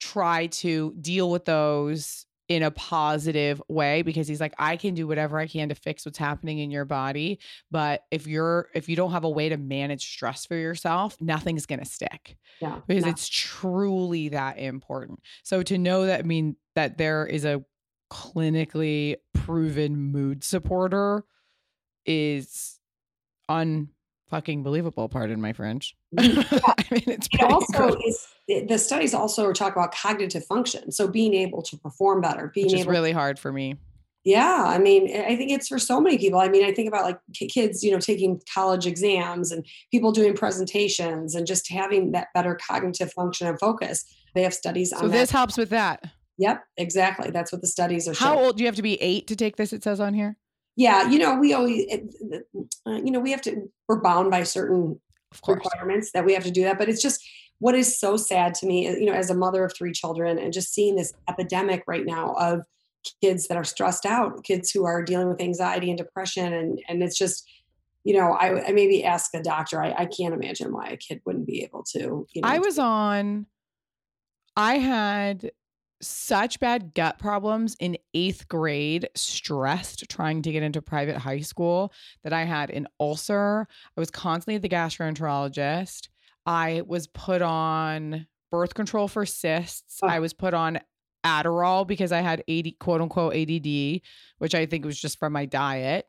try 0.00 0.46
to 0.46 0.94
deal 1.00 1.30
with 1.30 1.44
those 1.44 2.26
in 2.50 2.64
a 2.64 2.70
positive 2.72 3.62
way 3.68 4.02
because 4.02 4.26
he's 4.26 4.40
like 4.40 4.54
I 4.58 4.76
can 4.76 4.94
do 4.94 5.06
whatever 5.06 5.38
I 5.38 5.46
can 5.46 5.68
to 5.68 5.76
fix 5.76 6.04
what's 6.04 6.18
happening 6.18 6.58
in 6.58 6.72
your 6.72 6.84
body 6.84 7.38
but 7.70 8.02
if 8.10 8.26
you're 8.26 8.68
if 8.74 8.88
you 8.88 8.96
don't 8.96 9.12
have 9.12 9.22
a 9.22 9.30
way 9.30 9.48
to 9.50 9.56
manage 9.56 10.04
stress 10.04 10.46
for 10.46 10.56
yourself 10.56 11.16
nothing's 11.20 11.64
going 11.64 11.78
to 11.78 11.84
stick 11.84 12.36
yeah 12.60 12.80
because 12.88 13.04
yeah. 13.04 13.10
it's 13.10 13.28
truly 13.28 14.30
that 14.30 14.58
important 14.58 15.20
so 15.44 15.62
to 15.62 15.78
know 15.78 16.06
that 16.06 16.20
I 16.20 16.22
mean 16.24 16.56
that 16.74 16.98
there 16.98 17.24
is 17.24 17.44
a 17.44 17.64
clinically 18.12 19.14
proven 19.32 19.96
mood 19.96 20.42
supporter 20.42 21.22
is 22.04 22.80
un 23.48 23.90
fucking 24.30 24.62
believable 24.62 25.08
pardon 25.08 25.40
my 25.40 25.52
french. 25.52 25.96
Mm-hmm. 26.16 26.56
i 26.66 26.84
mean 26.90 27.04
it's 27.06 27.28
it 27.32 27.42
also 27.42 27.94
is 28.06 28.26
the 28.68 28.78
studies 28.78 29.14
also 29.14 29.52
talk 29.52 29.74
about 29.74 29.94
cognitive 29.94 30.44
function 30.44 30.90
so 30.90 31.06
being 31.06 31.34
able 31.34 31.62
to 31.62 31.76
perform 31.76 32.20
better 32.20 32.50
being 32.52 32.66
Which 32.66 32.74
is 32.74 32.80
able 32.80 32.90
really 32.90 33.12
hard 33.12 33.38
for 33.38 33.52
me. 33.52 33.76
Yeah 34.24 34.64
i 34.66 34.78
mean 34.78 35.04
i 35.16 35.36
think 35.36 35.50
it's 35.52 35.68
for 35.68 35.78
so 35.78 36.00
many 36.00 36.18
people 36.18 36.40
i 36.40 36.48
mean 36.48 36.64
i 36.64 36.72
think 36.72 36.88
about 36.88 37.04
like 37.04 37.20
kids 37.48 37.84
you 37.84 37.92
know 37.92 38.00
taking 38.00 38.40
college 38.52 38.86
exams 38.86 39.52
and 39.52 39.64
people 39.90 40.10
doing 40.12 40.34
presentations 40.34 41.34
and 41.34 41.46
just 41.46 41.70
having 41.70 42.12
that 42.12 42.28
better 42.34 42.56
cognitive 42.56 43.12
function 43.12 43.46
and 43.46 43.58
focus. 43.58 44.04
They 44.34 44.42
have 44.42 44.54
studies 44.54 44.90
so 44.90 45.08
this 45.08 45.30
helps 45.30 45.56
with 45.56 45.70
that. 45.70 46.04
Yep 46.38 46.62
exactly 46.76 47.30
that's 47.30 47.52
what 47.52 47.60
the 47.60 47.68
studies 47.68 48.08
are 48.08 48.14
how 48.14 48.34
showing. 48.34 48.46
old 48.46 48.56
do 48.56 48.64
you 48.64 48.66
have 48.68 48.76
to 48.76 48.82
be 48.82 49.00
eight 49.00 49.26
to 49.28 49.36
take 49.36 49.56
this 49.56 49.72
it 49.72 49.84
says 49.84 50.00
on 50.00 50.12
here 50.14 50.36
yeah 50.76 51.08
you 51.08 51.18
know 51.18 51.38
we 51.38 51.52
always 51.52 51.84
uh, 51.92 52.90
you 52.92 53.10
know 53.10 53.20
we 53.20 53.30
have 53.30 53.42
to 53.42 53.70
we're 53.88 54.00
bound 54.00 54.30
by 54.30 54.42
certain 54.42 55.00
requirements 55.46 56.10
that 56.12 56.24
we 56.24 56.34
have 56.34 56.44
to 56.44 56.50
do 56.50 56.62
that 56.62 56.78
but 56.78 56.88
it's 56.88 57.02
just 57.02 57.22
what 57.58 57.74
is 57.74 57.98
so 57.98 58.16
sad 58.16 58.54
to 58.54 58.66
me 58.66 58.88
you 58.88 59.06
know 59.06 59.12
as 59.12 59.30
a 59.30 59.34
mother 59.34 59.64
of 59.64 59.72
three 59.76 59.92
children 59.92 60.38
and 60.38 60.52
just 60.52 60.72
seeing 60.72 60.96
this 60.96 61.12
epidemic 61.28 61.84
right 61.86 62.06
now 62.06 62.34
of 62.34 62.64
kids 63.22 63.48
that 63.48 63.56
are 63.56 63.64
stressed 63.64 64.04
out 64.04 64.42
kids 64.44 64.70
who 64.70 64.84
are 64.84 65.02
dealing 65.02 65.28
with 65.28 65.40
anxiety 65.40 65.88
and 65.88 65.98
depression 65.98 66.52
and 66.52 66.80
and 66.88 67.02
it's 67.02 67.16
just 67.16 67.48
you 68.04 68.14
know 68.14 68.32
i, 68.32 68.66
I 68.66 68.72
maybe 68.72 69.04
ask 69.04 69.32
a 69.34 69.42
doctor 69.42 69.82
I, 69.82 69.92
I 69.92 70.06
can't 70.06 70.34
imagine 70.34 70.72
why 70.72 70.88
a 70.88 70.96
kid 70.96 71.20
wouldn't 71.24 71.46
be 71.46 71.62
able 71.62 71.84
to 71.92 72.26
you 72.32 72.42
know 72.42 72.48
i 72.48 72.58
was 72.58 72.78
on 72.78 73.46
i 74.56 74.78
had 74.78 75.50
such 76.02 76.60
bad 76.60 76.94
gut 76.94 77.18
problems 77.18 77.76
in 77.80 77.96
eighth 78.14 78.48
grade, 78.48 79.08
stressed 79.14 80.08
trying 80.08 80.42
to 80.42 80.52
get 80.52 80.62
into 80.62 80.80
private 80.80 81.16
high 81.16 81.40
school, 81.40 81.92
that 82.22 82.32
I 82.32 82.44
had 82.44 82.70
an 82.70 82.86
ulcer. 82.98 83.66
I 83.96 84.00
was 84.00 84.10
constantly 84.10 84.56
at 84.56 84.62
the 84.62 84.68
gastroenterologist. 84.68 86.08
I 86.46 86.82
was 86.86 87.06
put 87.06 87.42
on 87.42 88.26
birth 88.50 88.74
control 88.74 89.08
for 89.08 89.26
cysts. 89.26 90.00
Oh. 90.02 90.08
I 90.08 90.20
was 90.20 90.32
put 90.32 90.54
on 90.54 90.80
Adderall 91.24 91.86
because 91.86 92.12
I 92.12 92.20
had 92.20 92.42
80 92.48 92.72
quote 92.72 93.00
unquote 93.00 93.34
ADD, 93.34 94.00
which 94.38 94.54
I 94.54 94.66
think 94.66 94.84
was 94.84 95.00
just 95.00 95.18
from 95.18 95.32
my 95.32 95.44
diet. 95.46 96.06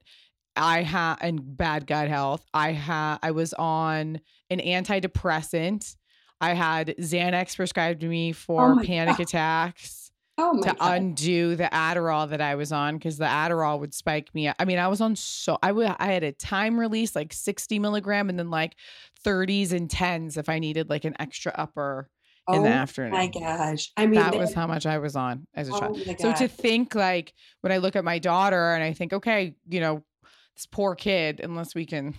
I 0.56 0.84
had 0.84 1.18
and 1.22 1.58
bad 1.58 1.88
gut 1.88 2.08
health. 2.08 2.46
I 2.54 2.72
had 2.72 3.20
I 3.22 3.32
was 3.32 3.54
on 3.54 4.20
an 4.50 4.60
antidepressant. 4.60 5.96
I 6.42 6.54
had 6.54 6.96
Xanax 7.00 7.56
prescribed 7.56 8.02
to 8.02 8.08
me 8.08 8.32
for 8.32 8.74
Oh 8.80 8.84
panic 8.84 9.18
God. 9.18 9.24
attacks 9.24 10.12
Oh 10.38 10.60
to 10.62 10.74
God. 10.74 10.78
undo 10.80 11.56
the 11.56 11.66
Adderall 11.72 12.30
that 12.30 12.42
I 12.42 12.56
was 12.56 12.72
on 12.72 12.98
because 12.98 13.18
the 13.18 13.26
Adderall 13.26 13.80
would 13.80 13.94
spike 13.94 14.34
me. 14.34 14.52
I 14.58 14.66
mean, 14.66 14.80
I 14.80 14.88
was 14.88 15.00
on 15.02 15.16
so 15.16 15.60
I 15.62 15.72
would 15.72 15.94
I 16.00 16.08
had 16.08 16.24
a 16.24 16.32
time 16.32 16.80
release 16.80 17.16
like 17.16 17.32
60 17.34 17.78
milligram 17.80 18.30
and 18.30 18.40
then 18.40 18.50
like 18.50 18.76
30s 19.24 19.72
and 19.72 19.88
10s 19.88 20.38
if 20.38 20.50
I 20.50 20.58
needed 20.60 20.90
like 20.90 21.06
an 21.06 21.16
extra 21.20 21.54
upper 21.56 22.10
in 22.52 22.64
the 22.64 22.70
Oh 22.70 22.72
afternoon. 22.72 23.12
my 23.12 23.28
gosh. 23.28 23.92
I 23.96 24.08
mean, 24.08 24.20
that 24.20 24.36
was 24.36 24.54
how 24.54 24.66
much 24.66 24.88
I 24.88 24.98
was 24.98 25.16
on 25.16 25.46
as 25.54 25.70
a 25.70 25.74
oh 25.76 25.80
child. 25.80 26.00
So 26.20 26.34
to 26.34 26.48
think 26.48 26.96
like 26.96 27.34
when 27.62 27.72
I 27.72 27.78
look 27.78 27.96
at 27.96 28.04
my 28.04 28.18
daughter 28.18 28.74
and 28.74 28.84
I 28.84 28.94
think, 28.94 29.14
okay, 29.14 29.54
you 29.70 29.80
know, 29.80 30.04
this 30.56 30.66
poor 30.66 30.96
kid, 30.96 31.40
unless 31.44 31.76
we 31.76 31.86
can 31.86 32.16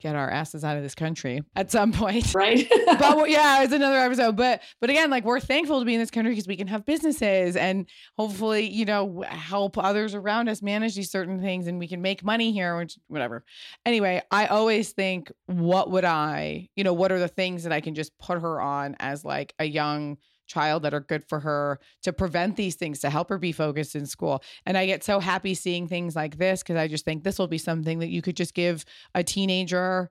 get 0.00 0.14
our 0.14 0.30
asses 0.30 0.64
out 0.64 0.76
of 0.76 0.82
this 0.82 0.94
country 0.94 1.42
at 1.56 1.70
some 1.70 1.92
point. 1.92 2.34
right? 2.34 2.66
but 2.86 3.16
well, 3.16 3.26
yeah, 3.26 3.62
it's 3.62 3.72
another 3.72 3.96
episode. 3.96 4.36
But 4.36 4.62
but 4.80 4.90
again, 4.90 5.10
like 5.10 5.24
we're 5.24 5.40
thankful 5.40 5.80
to 5.80 5.84
be 5.84 5.94
in 5.94 6.00
this 6.00 6.10
country 6.10 6.32
because 6.32 6.46
we 6.46 6.56
can 6.56 6.68
have 6.68 6.86
businesses 6.86 7.56
and 7.56 7.88
hopefully, 8.16 8.68
you 8.68 8.84
know, 8.84 9.24
help 9.28 9.76
others 9.78 10.14
around 10.14 10.48
us 10.48 10.62
manage 10.62 10.94
these 10.94 11.10
certain 11.10 11.40
things 11.40 11.66
and 11.66 11.78
we 11.78 11.88
can 11.88 12.02
make 12.02 12.24
money 12.24 12.52
here, 12.52 12.76
which 12.76 12.98
whatever. 13.08 13.44
Anyway, 13.84 14.22
I 14.30 14.46
always 14.46 14.92
think, 14.92 15.32
what 15.46 15.90
would 15.90 16.04
I, 16.04 16.68
you 16.76 16.84
know, 16.84 16.92
what 16.92 17.12
are 17.12 17.18
the 17.18 17.28
things 17.28 17.64
that 17.64 17.72
I 17.72 17.80
can 17.80 17.94
just 17.94 18.16
put 18.18 18.40
her 18.40 18.60
on 18.60 18.96
as 19.00 19.24
like 19.24 19.54
a 19.58 19.64
young 19.64 20.18
child 20.48 20.82
that 20.82 20.94
are 20.94 21.00
good 21.00 21.24
for 21.28 21.40
her 21.40 21.78
to 22.02 22.12
prevent 22.12 22.56
these 22.56 22.74
things 22.74 22.98
to 22.98 23.10
help 23.10 23.28
her 23.28 23.38
be 23.38 23.52
focused 23.52 23.94
in 23.94 24.06
school 24.06 24.42
and 24.66 24.76
i 24.76 24.86
get 24.86 25.04
so 25.04 25.20
happy 25.20 25.54
seeing 25.54 25.86
things 25.86 26.16
like 26.16 26.38
this 26.38 26.62
because 26.62 26.76
i 26.76 26.88
just 26.88 27.04
think 27.04 27.22
this 27.22 27.38
will 27.38 27.46
be 27.46 27.58
something 27.58 28.00
that 28.00 28.08
you 28.08 28.22
could 28.22 28.36
just 28.36 28.54
give 28.54 28.84
a 29.14 29.22
teenager 29.22 30.10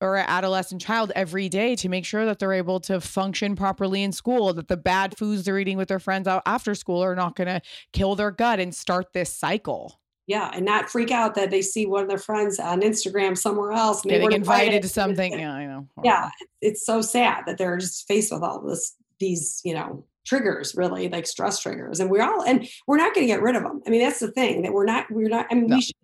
or 0.00 0.16
an 0.16 0.24
adolescent 0.26 0.80
child 0.82 1.12
every 1.14 1.48
day 1.48 1.76
to 1.76 1.88
make 1.88 2.04
sure 2.04 2.26
that 2.26 2.40
they're 2.40 2.52
able 2.52 2.80
to 2.80 3.00
function 3.00 3.54
properly 3.54 4.02
in 4.02 4.10
school, 4.10 4.52
that 4.52 4.66
the 4.66 4.76
bad 4.76 5.16
foods 5.16 5.44
they're 5.44 5.60
eating 5.60 5.76
with 5.76 5.86
their 5.86 6.00
friends 6.00 6.26
out 6.26 6.42
after 6.44 6.74
school 6.74 7.04
are 7.04 7.14
not 7.14 7.36
going 7.36 7.46
to 7.46 7.60
kill 7.92 8.16
their 8.16 8.32
gut 8.32 8.58
and 8.58 8.74
start 8.74 9.12
this 9.12 9.32
cycle. 9.32 10.00
yeah, 10.26 10.50
and 10.54 10.64
not 10.64 10.90
freak 10.90 11.12
out 11.12 11.36
that 11.36 11.50
they 11.50 11.62
see 11.62 11.86
one 11.86 12.02
of 12.02 12.08
their 12.08 12.18
friends 12.18 12.58
on 12.58 12.80
Instagram 12.80 13.38
somewhere 13.38 13.70
else. 13.70 14.02
and 14.02 14.10
they 14.10 14.14
Getting 14.14 14.24
weren't 14.24 14.34
invited 14.34 14.82
to 14.82 14.88
something. 14.88 15.32
Yeah, 15.38 15.52
I 15.52 15.66
know. 15.66 15.86
Yeah, 16.02 16.30
it's 16.60 16.84
so 16.84 17.00
sad 17.00 17.44
that 17.46 17.58
they're 17.58 17.76
just 17.76 18.06
faced 18.08 18.32
with 18.32 18.42
all 18.42 18.60
this, 18.60 18.96
these, 19.22 19.60
you 19.64 19.74
know, 19.74 20.04
triggers 20.26 20.74
really 20.76 21.08
like 21.08 21.26
stress 21.26 21.58
triggers 21.60 21.98
and 21.98 22.08
we're 22.10 22.22
all 22.22 22.42
and 22.44 22.68
we're 22.86 22.96
not 22.96 23.12
going 23.14 23.26
to 23.26 23.32
get 23.32 23.42
rid 23.42 23.56
of 23.56 23.64
them 23.64 23.80
i 23.88 23.90
mean 23.90 24.00
that's 24.00 24.20
the 24.20 24.30
thing 24.30 24.62
that 24.62 24.72
we're 24.72 24.84
not 24.84 25.04
we're 25.10 25.28
not 25.28 25.46
i 25.50 25.54
mean 25.56 25.66
No. 25.66 25.74
we 25.76 25.82
should 25.82 25.96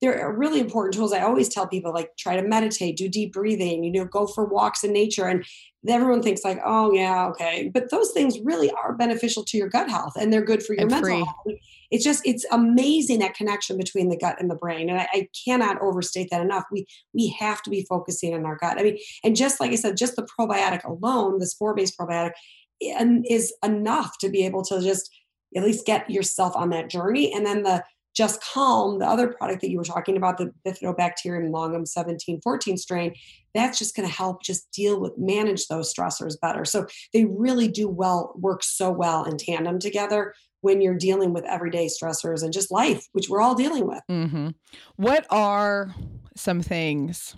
they're 0.00 0.32
really 0.36 0.60
important 0.60 0.92
tools. 0.94 1.12
I 1.14 1.20
always 1.22 1.48
tell 1.48 1.66
people 1.66 1.92
like 1.92 2.10
try 2.18 2.36
to 2.36 2.46
meditate 2.46 2.96
do 2.96 3.08
deep 3.08 3.32
breathing 3.32 3.82
you 3.84 3.90
know 3.92 4.04
go 4.04 4.26
for 4.26 4.44
walks 4.44 4.84
in 4.84 4.92
nature 4.92 5.26
and 5.26 5.44
everyone 5.88 6.22
thinks 6.22 6.44
like 6.44 6.60
oh 6.64 6.92
yeah 6.92 7.26
okay 7.28 7.70
but 7.72 7.90
those 7.90 8.10
things 8.12 8.38
really 8.40 8.70
are 8.72 8.92
beneficial 8.94 9.44
to 9.44 9.56
your 9.56 9.68
gut 9.68 9.88
health 9.88 10.12
and 10.20 10.30
they're 10.32 10.44
good 10.44 10.62
for 10.62 10.74
your 10.74 10.82
And 10.82 10.90
mental 10.90 11.08
free. 11.08 11.24
health. 11.24 11.58
It's 11.90 12.04
just 12.04 12.22
it's 12.26 12.44
amazing 12.50 13.20
that 13.20 13.34
connection 13.34 13.76
between 13.76 14.08
the 14.08 14.16
gut 14.16 14.36
and 14.40 14.50
the 14.50 14.56
brain 14.56 14.90
and 14.90 15.00
I, 15.00 15.08
I 15.12 15.28
cannot 15.44 15.80
overstate 15.80 16.28
that 16.30 16.42
enough. 16.42 16.64
We 16.70 16.86
we 17.14 17.28
have 17.40 17.62
to 17.62 17.70
be 17.70 17.86
focusing 17.88 18.34
on 18.34 18.44
our 18.44 18.56
gut. 18.56 18.78
I 18.78 18.82
mean 18.82 18.98
and 19.24 19.34
just 19.34 19.58
like 19.60 19.70
i 19.72 19.76
said 19.76 19.96
just 19.96 20.16
the 20.16 20.26
probiotic 20.38 20.84
alone 20.84 21.38
the 21.38 21.46
spore 21.46 21.74
based 21.74 21.98
probiotic 21.98 22.32
is 22.80 23.54
enough 23.64 24.18
to 24.18 24.28
be 24.28 24.44
able 24.44 24.62
to 24.64 24.80
just 24.80 25.10
at 25.56 25.64
least 25.64 25.86
get 25.86 26.10
yourself 26.10 26.56
on 26.56 26.70
that 26.70 26.90
journey. 26.90 27.32
And 27.32 27.46
then 27.46 27.62
the 27.62 27.84
just 28.14 28.42
calm 28.42 29.00
the 29.00 29.06
other 29.06 29.28
product 29.28 29.60
that 29.60 29.70
you 29.70 29.76
were 29.76 29.84
talking 29.84 30.16
about 30.16 30.38
the 30.38 30.52
bifidobacterium 30.66 31.50
longum 31.50 31.82
1714 31.82 32.76
strain 32.76 33.14
that's 33.54 33.78
just 33.78 33.94
going 33.94 34.08
to 34.08 34.14
help 34.14 34.42
just 34.42 34.70
deal 34.72 35.00
with 35.00 35.16
manage 35.18 35.66
those 35.66 35.92
stressors 35.92 36.34
better. 36.40 36.64
So 36.64 36.86
they 37.12 37.24
really 37.24 37.68
do 37.68 37.88
well 37.88 38.32
work 38.36 38.62
so 38.62 38.90
well 38.90 39.24
in 39.24 39.36
tandem 39.36 39.78
together 39.78 40.34
when 40.60 40.80
you're 40.80 40.94
dealing 40.94 41.32
with 41.32 41.44
everyday 41.44 41.86
stressors 41.86 42.42
and 42.42 42.52
just 42.52 42.70
life 42.70 43.06
which 43.12 43.28
we're 43.28 43.42
all 43.42 43.54
dealing 43.54 43.86
with. 43.86 44.00
Hmm 44.08 44.48
What 44.96 45.26
are 45.30 45.94
some 46.36 46.62
things 46.62 47.36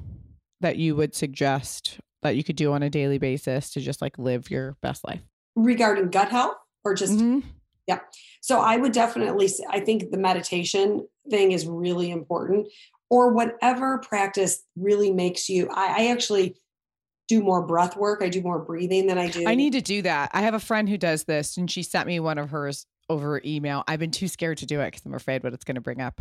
that 0.61 0.77
you 0.77 0.97
would 0.97 1.15
suggest 1.15 2.01
that 2.27 2.37
you 2.37 2.45
could 2.45 2.57
do 2.57 2.73
on 2.73 2.83
a 2.83 2.91
daily 2.91 3.19
basis 3.19 3.71
to 3.71 3.81
just 3.81 4.03
like 4.03 4.19
live 4.19 4.51
your 4.51 4.77
best 4.83 5.05
life? 5.05 5.21
regarding 5.57 6.11
gut 6.11 6.29
health 6.29 6.57
or 6.85 6.95
just 6.95 7.15
Mhm. 7.15 7.43
So 8.43 8.61
I 8.61 8.77
would 8.77 8.93
definitely 8.93 9.49
say, 9.49 9.65
I 9.69 9.81
think 9.81 10.11
the 10.11 10.19
meditation 10.19 11.09
thing 11.31 11.53
is 11.53 11.67
really 11.67 12.11
important 12.11 12.69
or 13.11 13.33
whatever 13.33 13.99
practice 13.99 14.63
really 14.77 15.11
makes 15.13 15.49
you. 15.49 15.69
I, 15.71 16.03
I 16.03 16.07
actually 16.13 16.57
do 17.27 17.43
more 17.43 17.67
breath 17.67 17.97
work. 17.97 18.23
I 18.23 18.29
do 18.29 18.41
more 18.43 18.61
breathing 18.61 19.07
than 19.07 19.19
I 19.19 19.29
do. 19.29 19.45
I 19.47 19.57
need 19.57 19.73
to 19.73 19.81
do 19.81 20.03
that. 20.03 20.31
I 20.33 20.43
have 20.43 20.55
a 20.55 20.61
friend 20.61 20.89
who 20.89 20.97
does 20.97 21.25
this 21.25 21.57
and 21.57 21.69
she 21.69 21.83
sent 21.83 22.07
me 22.07 22.21
one 22.21 22.39
of 22.39 22.51
hers 22.51 22.87
over 23.09 23.41
email. 23.45 23.83
I've 23.89 24.01
been 24.01 24.13
too 24.13 24.29
scared 24.29 24.59
to 24.59 24.67
do 24.67 24.81
it 24.81 24.93
because 24.93 25.05
I'm 25.05 25.15
afraid 25.15 25.43
what 25.43 25.53
it's 25.53 25.65
going 25.65 25.75
to 25.77 25.81
bring 25.81 26.01
up. 26.01 26.21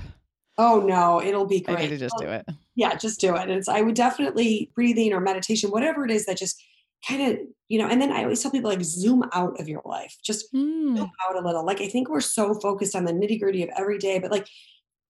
Oh 0.58 0.80
no, 0.80 1.22
it'll 1.22 1.46
be 1.46 1.64
I 1.68 1.74
great. 1.74 1.82
need 1.84 1.90
to 1.90 1.98
just 1.98 2.18
do 2.18 2.28
it. 2.28 2.48
Yeah, 2.76 2.96
just 2.96 3.20
do 3.22 3.36
it. 3.36 3.50
It's 3.50 3.68
I 3.70 3.82
would 3.82 3.96
definitely 3.96 4.72
breathing 4.76 5.14
or 5.14 5.20
meditation, 5.22 5.72
whatever 5.72 6.06
it 6.06 6.12
is 6.12 6.26
that 6.26 6.38
just 6.38 6.62
kind 7.08 7.22
of, 7.22 7.38
you 7.70 7.78
know, 7.80 7.88
and 7.88 8.02
then 8.02 8.12
I 8.12 8.24
always 8.24 8.42
tell 8.42 8.52
people 8.52 8.70
like 8.70 8.84
zoom 8.84 9.24
out 9.32 9.60
of 9.60 9.68
your 9.70 9.82
life. 9.86 10.16
Just 10.24 10.52
Mm. 10.54 10.98
zoom 10.98 11.12
out 11.30 11.36
a 11.42 11.46
little. 11.46 11.66
Like 11.66 11.82
I 11.82 11.88
think 11.88 12.10
we're 12.10 12.22
so 12.22 12.54
focused 12.56 12.96
on 12.96 13.06
the 13.06 13.14
nitty 13.14 13.40
gritty 13.40 13.64
of 13.64 13.70
every 13.78 13.98
day, 13.98 14.20
but 14.20 14.32
like 14.32 14.48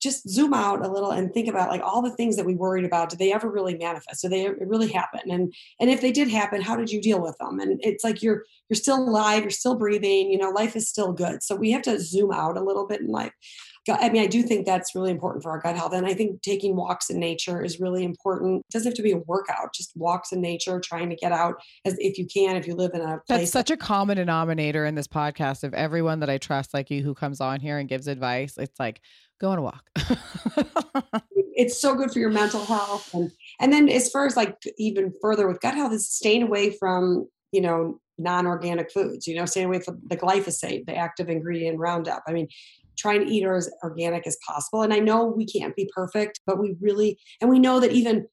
just 0.02 0.28
zoom 0.30 0.54
out 0.54 0.86
a 0.86 0.92
little 0.92 1.10
and 1.12 1.34
think 1.34 1.48
about 1.48 1.70
like 1.70 1.82
all 1.82 2.02
the 2.02 2.12
things 2.12 2.36
that 2.36 2.46
we 2.46 2.54
worried 2.54 2.84
about. 2.86 3.10
Did 3.10 3.18
they 3.18 3.32
ever 3.34 3.50
really 3.50 3.76
manifest? 3.78 4.22
Did 4.22 4.32
they 4.32 4.50
really 4.50 4.92
happen? 4.92 5.22
And 5.32 5.54
and 5.80 5.90
if 5.90 6.02
they 6.02 6.12
did 6.12 6.28
happen, 6.30 6.62
how 6.62 6.76
did 6.76 6.92
you 6.92 7.02
deal 7.02 7.22
with 7.22 7.38
them? 7.40 7.60
And 7.60 7.80
it's 7.84 8.04
like 8.04 8.22
you're 8.22 8.44
you're 8.70 8.76
still 8.76 8.98
alive, 8.98 9.42
you're 9.44 9.50
still 9.52 9.76
breathing. 9.76 10.30
You 10.30 10.38
know, 10.38 10.50
life 10.50 10.76
is 10.76 10.88
still 10.90 11.14
good. 11.14 11.42
So 11.42 11.56
we 11.56 11.72
have 11.72 11.82
to 11.84 12.00
zoom 12.00 12.32
out 12.32 12.58
a 12.58 12.64
little 12.64 12.86
bit 12.86 13.02
in 13.02 13.08
life. 13.08 13.32
I 13.88 14.10
mean, 14.10 14.24
I 14.24 14.28
do 14.28 14.42
think 14.42 14.66
that's 14.66 14.96
really 14.96 15.12
important 15.12 15.44
for 15.44 15.52
our 15.52 15.60
gut 15.60 15.76
health. 15.76 15.94
And 15.94 16.08
I 16.08 16.14
think 16.14 16.42
taking 16.42 16.76
walks 16.76 17.10
in 17.10 17.20
nature 17.20 17.64
is 17.64 17.80
really 17.80 18.04
important. 18.04 18.66
It 18.68 18.72
doesn't 18.72 18.90
have 18.90 18.96
to 18.96 19.04
be 19.04 19.12
a 19.12 19.18
workout, 19.18 19.74
just 19.74 19.92
walks 19.96 20.32
in 20.32 20.42
nature, 20.42 20.80
trying 20.80 21.10
to 21.10 21.16
get 21.16 21.32
out 21.32 21.56
as 21.86 21.96
if 22.00 22.18
you 22.18 22.26
can, 22.26 22.56
if 22.56 22.68
you 22.68 22.76
live 22.76 22.92
in 22.94 23.02
a 23.02 23.20
place. 23.28 23.40
That's 23.40 23.52
such 23.52 23.72
a 23.72 23.78
common 23.78 24.18
denominator 24.18 24.86
in 24.86 24.96
this 24.96 25.08
podcast 25.08 25.64
of 25.64 25.74
everyone 25.74 26.20
that 26.22 26.30
I 26.30 26.38
trust, 26.38 26.74
like 26.74 26.90
you, 26.90 27.04
who 27.04 27.14
comes 27.14 27.42
on 27.42 27.60
here 27.60 27.78
and 27.78 27.88
gives 27.88 28.08
advice. 28.08 28.58
It's 28.58 28.80
like, 28.80 29.02
go 29.40 29.50
on 29.50 29.60
a 29.60 29.62
walk. 29.62 29.90
it's 31.56 31.80
so 31.80 31.96
good 31.96 32.12
for 32.12 32.20
your 32.20 32.30
mental 32.30 32.64
health 32.66 33.14
and 33.14 33.32
and 33.60 33.72
then 33.72 33.90
as 33.90 34.10
far 34.10 34.26
as 34.26 34.36
like 34.36 34.58
even 34.78 35.14
further 35.22 35.48
with 35.48 35.62
gut 35.62 35.74
health 35.74 35.94
is 35.94 36.10
staying 36.10 36.44
away 36.44 36.70
from 36.70 37.28
you 37.52 37.62
know 37.62 38.00
non-organic 38.18 38.92
foods 38.92 39.26
you 39.26 39.36
know 39.36 39.46
staying 39.46 39.68
away 39.68 39.80
from 39.80 40.00
the 40.08 40.18
glyphosate 40.18 40.86
the 40.86 40.96
active 40.96 41.30
ingredient 41.30 41.80
roundup 41.80 42.24
i 42.28 42.32
mean 42.32 42.48
trying 42.98 43.26
to 43.26 43.32
eat 43.32 43.46
as 43.46 43.70
organic 43.84 44.26
as 44.28 44.38
possible. 44.46 44.82
And 44.82 44.94
i 44.94 45.00
know 45.00 45.26
we 45.26 45.46
can't 45.46 45.76
be 45.76 45.90
perfect 45.94 46.42
but 46.46 46.60
we 46.60 46.76
really 46.80 47.18
and 47.42 47.50
we 47.50 47.60
know 47.60 47.80
that 47.80 47.92
even 47.92 48.28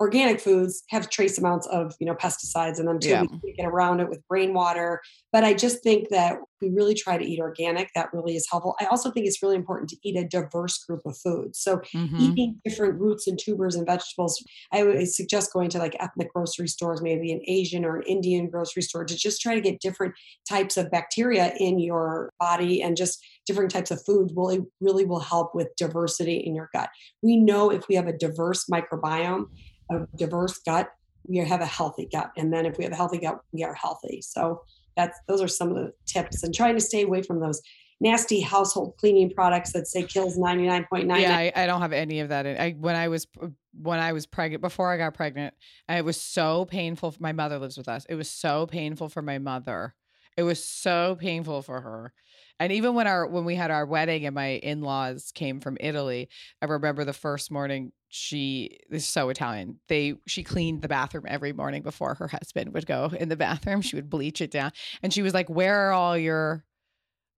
organic 0.00 0.40
foods 0.40 0.82
have 0.90 1.08
trace 1.10 1.38
amounts 1.38 1.66
of 1.68 1.94
you 2.00 2.06
know 2.06 2.14
pesticides 2.14 2.78
in 2.78 2.86
them 2.86 2.98
too 3.00 3.08
Yeah. 3.10 3.24
we 3.42 3.54
get 3.56 3.66
around 3.66 4.00
it 4.00 4.08
with 4.08 4.22
rainwater 4.28 5.00
but 5.32 5.42
i 5.44 5.54
just 5.54 5.82
think 5.82 6.08
that 6.10 6.36
we 6.60 6.70
really 6.70 6.94
try 6.94 7.16
to 7.16 7.24
eat 7.24 7.38
organic 7.40 7.88
that 7.94 8.12
really 8.12 8.36
is 8.36 8.46
helpful 8.50 8.74
i 8.80 8.84
also 8.86 9.10
think 9.10 9.26
it's 9.26 9.42
really 9.42 9.56
important 9.56 9.88
to 9.88 9.96
eat 10.04 10.16
a 10.16 10.26
diverse 10.28 10.78
group 10.84 11.00
of 11.06 11.16
foods 11.18 11.58
so 11.58 11.80
Mhm. 11.94 12.20
eating 12.20 12.60
different 12.64 12.98
roots 13.00 13.26
and 13.26 13.38
tubers 13.38 13.74
and 13.74 13.86
vegetables. 13.86 14.42
I 14.72 14.82
would 14.82 15.08
suggest 15.08 15.52
going 15.52 15.68
to 15.70 15.78
like 15.78 15.94
ethnic 16.00 16.32
grocery 16.32 16.66
stores, 16.68 17.02
maybe 17.02 17.30
an 17.32 17.40
Asian 17.46 17.84
or 17.84 17.96
an 17.98 18.04
Indian 18.06 18.48
grocery 18.48 18.82
store 18.82 19.04
to 19.04 19.14
just 19.16 19.40
try 19.40 19.54
to 19.54 19.60
get 19.60 19.80
different 19.80 20.14
types 20.48 20.76
of 20.76 20.90
bacteria 20.90 21.52
in 21.58 21.78
your 21.78 22.32
body 22.40 22.82
and 22.82 22.96
just 22.96 23.22
different 23.46 23.70
types 23.70 23.90
of 23.90 24.02
foods 24.04 24.32
really 24.34 24.60
really 24.80 25.04
will 25.04 25.20
help 25.20 25.54
with 25.54 25.68
diversity 25.76 26.36
in 26.38 26.54
your 26.54 26.68
gut. 26.72 26.88
We 27.22 27.36
know 27.36 27.70
if 27.70 27.86
we 27.88 27.94
have 27.96 28.06
a 28.06 28.16
diverse 28.16 28.64
microbiome, 28.72 29.44
a 29.90 30.06
diverse 30.16 30.58
gut, 30.58 30.88
we 31.28 31.38
have 31.38 31.60
a 31.60 31.66
healthy 31.66 32.08
gut. 32.10 32.32
And 32.36 32.52
then 32.52 32.66
if 32.66 32.78
we 32.78 32.84
have 32.84 32.92
a 32.92 32.96
healthy 32.96 33.18
gut, 33.18 33.40
we 33.52 33.64
are 33.64 33.74
healthy. 33.74 34.20
So 34.22 34.62
that's 34.96 35.18
those 35.28 35.42
are 35.42 35.48
some 35.48 35.68
of 35.68 35.76
the 35.76 35.92
tips 36.06 36.42
and 36.42 36.54
trying 36.54 36.74
to 36.74 36.80
stay 36.80 37.02
away 37.02 37.22
from 37.22 37.40
those 37.40 37.60
nasty 38.00 38.40
household 38.40 38.94
cleaning 38.98 39.30
products 39.30 39.72
that 39.72 39.86
say 39.86 40.02
kills 40.02 40.36
99.9 40.38 41.18
yeah, 41.18 41.36
I, 41.36 41.52
I 41.54 41.66
don't 41.66 41.80
have 41.80 41.92
any 41.92 42.20
of 42.20 42.28
that. 42.28 42.46
I 42.46 42.72
when 42.78 42.96
I 42.96 43.08
was 43.08 43.26
when 43.72 43.98
I 43.98 44.12
was 44.12 44.26
pregnant 44.26 44.62
before 44.62 44.92
I 44.92 44.96
got 44.96 45.14
pregnant, 45.14 45.54
it 45.88 46.04
was 46.04 46.20
so 46.20 46.64
painful. 46.64 47.14
My 47.18 47.32
mother 47.32 47.58
lives 47.58 47.76
with 47.76 47.88
us. 47.88 48.06
It 48.08 48.14
was 48.14 48.30
so 48.30 48.66
painful 48.66 49.08
for 49.08 49.22
my 49.22 49.38
mother. 49.38 49.94
It 50.36 50.42
was 50.42 50.62
so 50.62 51.16
painful 51.18 51.62
for 51.62 51.80
her. 51.80 52.12
And 52.58 52.72
even 52.72 52.94
when 52.94 53.06
our 53.06 53.26
when 53.26 53.44
we 53.44 53.54
had 53.54 53.70
our 53.70 53.86
wedding 53.86 54.26
and 54.26 54.34
my 54.34 54.52
in-laws 54.56 55.32
came 55.34 55.60
from 55.60 55.76
Italy, 55.80 56.28
I 56.62 56.66
remember 56.66 57.04
the 57.04 57.12
first 57.12 57.50
morning 57.50 57.92
she 58.08 58.78
is 58.90 59.06
so 59.06 59.28
Italian. 59.28 59.80
They 59.88 60.14
she 60.26 60.42
cleaned 60.42 60.82
the 60.82 60.88
bathroom 60.88 61.24
every 61.26 61.52
morning 61.52 61.82
before 61.82 62.14
her 62.14 62.28
husband 62.28 62.72
would 62.74 62.86
go 62.86 63.10
in 63.18 63.28
the 63.28 63.36
bathroom. 63.36 63.82
She 63.82 63.96
would 63.96 64.10
bleach 64.10 64.40
it 64.40 64.50
down. 64.50 64.72
And 65.02 65.12
she 65.12 65.22
was 65.22 65.34
like, 65.34 65.50
Where 65.50 65.88
are 65.88 65.92
all 65.92 66.16
your 66.16 66.64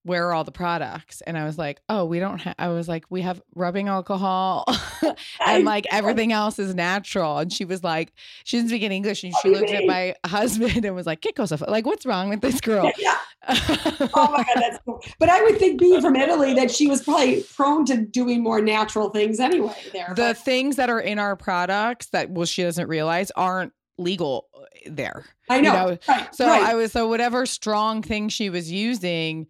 where 0.08 0.28
are 0.28 0.32
all 0.34 0.42
the 0.44 0.50
products? 0.50 1.20
And 1.20 1.38
I 1.38 1.44
was 1.44 1.58
like, 1.58 1.80
oh, 1.88 2.04
we 2.04 2.18
don't 2.18 2.40
have, 2.40 2.54
I 2.58 2.68
was 2.68 2.88
like, 2.88 3.04
we 3.10 3.22
have 3.22 3.40
rubbing 3.54 3.88
alcohol 3.88 4.64
and 5.46 5.64
like 5.64 5.86
everything 5.92 6.32
else 6.32 6.58
is 6.58 6.74
natural. 6.74 7.38
And 7.38 7.52
she 7.52 7.64
was 7.64 7.84
like, 7.84 8.12
she 8.44 8.56
didn't 8.56 8.70
speak 8.70 8.82
in 8.82 8.90
English. 8.90 9.22
And 9.22 9.32
she 9.42 9.50
looked 9.50 9.70
at 9.70 9.84
my 9.86 10.14
husband 10.26 10.84
and 10.84 10.94
was 10.96 11.06
like, 11.06 11.20
¿Qué 11.20 11.34
cosa? 11.34 11.58
Like, 11.68 11.86
what's 11.86 12.06
wrong 12.06 12.28
with 12.28 12.40
this 12.40 12.60
girl? 12.60 12.90
Yeah. 12.98 13.16
oh 13.48 14.30
my 14.32 14.44
God, 14.44 14.56
that's 14.56 14.78
cool. 14.84 15.00
But 15.18 15.28
I 15.28 15.42
would 15.42 15.58
think 15.58 15.78
being 15.78 16.00
from 16.00 16.16
Italy 16.16 16.54
that 16.54 16.70
she 16.70 16.88
was 16.88 17.02
probably 17.02 17.44
prone 17.54 17.84
to 17.86 17.98
doing 17.98 18.42
more 18.42 18.60
natural 18.60 19.10
things 19.10 19.38
anyway 19.38 19.76
there. 19.92 20.08
the 20.16 20.22
but- 20.34 20.38
things 20.38 20.76
that 20.76 20.90
are 20.90 21.00
in 21.00 21.18
our 21.18 21.36
products 21.36 22.08
that, 22.08 22.30
well, 22.30 22.46
she 22.46 22.62
doesn't 22.62 22.88
realize 22.88 23.30
aren't 23.32 23.72
legal 23.98 24.46
uh, 24.54 24.60
there. 24.86 25.24
I 25.50 25.56
you 25.56 25.62
know. 25.62 25.72
know, 25.72 25.98
right, 26.08 26.34
So 26.34 26.46
right. 26.46 26.62
I 26.62 26.74
was 26.74 26.92
so 26.92 27.08
whatever 27.08 27.46
strong 27.46 28.02
thing 28.02 28.28
she 28.28 28.48
was 28.50 28.70
using, 28.70 29.46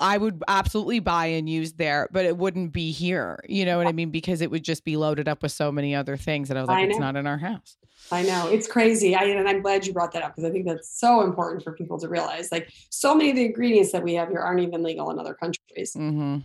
I 0.00 0.18
would 0.18 0.42
absolutely 0.48 1.00
buy 1.00 1.26
and 1.26 1.48
use 1.48 1.72
there, 1.74 2.08
but 2.12 2.24
it 2.24 2.36
wouldn't 2.36 2.72
be 2.72 2.90
here. 2.92 3.42
You 3.48 3.64
know 3.64 3.78
what 3.78 3.86
I 3.86 3.92
mean? 3.92 4.10
Because 4.10 4.40
it 4.40 4.50
would 4.50 4.62
just 4.62 4.84
be 4.84 4.96
loaded 4.96 5.28
up 5.28 5.42
with 5.42 5.52
so 5.52 5.72
many 5.72 5.94
other 5.94 6.16
things 6.16 6.50
And 6.50 6.58
I 6.58 6.62
was 6.62 6.68
like, 6.68 6.78
I 6.84 6.88
it's 6.88 6.98
not 6.98 7.16
in 7.16 7.26
our 7.26 7.38
house. 7.38 7.76
I 8.10 8.22
know 8.22 8.48
it's 8.48 8.66
crazy. 8.66 9.14
I, 9.14 9.24
and 9.24 9.48
I'm 9.48 9.60
glad 9.62 9.86
you 9.86 9.92
brought 9.92 10.12
that 10.12 10.22
up 10.22 10.34
because 10.34 10.48
I 10.48 10.52
think 10.52 10.66
that's 10.66 10.98
so 10.98 11.22
important 11.22 11.62
for 11.62 11.72
people 11.72 11.98
to 12.00 12.08
realize. 12.08 12.50
Like 12.50 12.70
so 12.90 13.14
many 13.14 13.30
of 13.30 13.36
the 13.36 13.44
ingredients 13.46 13.92
that 13.92 14.02
we 14.02 14.14
have 14.14 14.28
here 14.28 14.40
aren't 14.40 14.60
even 14.60 14.82
legal 14.82 15.10
in 15.10 15.18
other 15.18 15.34
countries. 15.34 15.92
hmm 15.94 16.38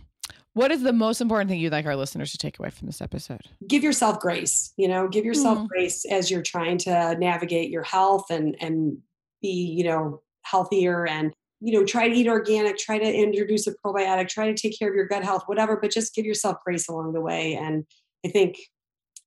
What 0.52 0.70
is 0.70 0.82
the 0.82 0.92
most 0.92 1.20
important 1.20 1.50
thing 1.50 1.60
you'd 1.60 1.72
like 1.72 1.86
our 1.86 1.96
listeners 1.96 2.32
to 2.32 2.38
take 2.38 2.58
away 2.58 2.70
from 2.70 2.86
this 2.86 3.00
episode? 3.00 3.42
Give 3.66 3.82
yourself 3.82 4.20
grace. 4.20 4.72
You 4.76 4.88
know, 4.88 5.08
give 5.08 5.24
yourself 5.24 5.58
Mm. 5.60 5.68
grace 5.68 6.04
as 6.04 6.30
you're 6.30 6.42
trying 6.42 6.78
to 6.78 7.16
navigate 7.18 7.70
your 7.70 7.82
health 7.82 8.30
and 8.30 8.56
and 8.60 8.98
be 9.42 9.48
you 9.48 9.84
know 9.84 10.20
healthier 10.42 11.06
and 11.06 11.32
you 11.64 11.72
know 11.72 11.84
try 11.84 12.08
to 12.08 12.14
eat 12.14 12.28
organic. 12.28 12.76
Try 12.76 12.98
to 12.98 13.12
introduce 13.12 13.66
a 13.66 13.74
probiotic. 13.74 14.28
Try 14.28 14.52
to 14.52 14.54
take 14.54 14.78
care 14.78 14.90
of 14.90 14.94
your 14.94 15.06
gut 15.06 15.24
health. 15.24 15.44
Whatever, 15.46 15.78
but 15.80 15.90
just 15.90 16.14
give 16.14 16.26
yourself 16.26 16.58
grace 16.64 16.88
along 16.88 17.14
the 17.14 17.22
way. 17.22 17.54
And 17.54 17.86
I 18.24 18.28
think 18.28 18.58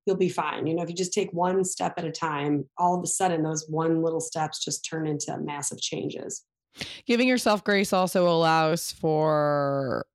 you'll 0.05 0.17
be 0.17 0.29
fine. 0.29 0.67
You 0.67 0.75
know, 0.75 0.83
if 0.83 0.89
you 0.89 0.95
just 0.95 1.13
take 1.13 1.33
one 1.33 1.63
step 1.63 1.95
at 1.97 2.05
a 2.05 2.11
time, 2.11 2.69
all 2.77 2.95
of 2.95 3.03
a 3.03 3.07
sudden 3.07 3.43
those 3.43 3.65
one 3.67 4.03
little 4.03 4.21
steps 4.21 4.63
just 4.63 4.87
turn 4.87 5.07
into 5.07 5.35
massive 5.39 5.81
changes. 5.81 6.43
Giving 7.07 7.27
yourself 7.27 7.63
grace 7.63 7.91
also 7.91 8.29
allows 8.29 8.91
for 8.91 10.05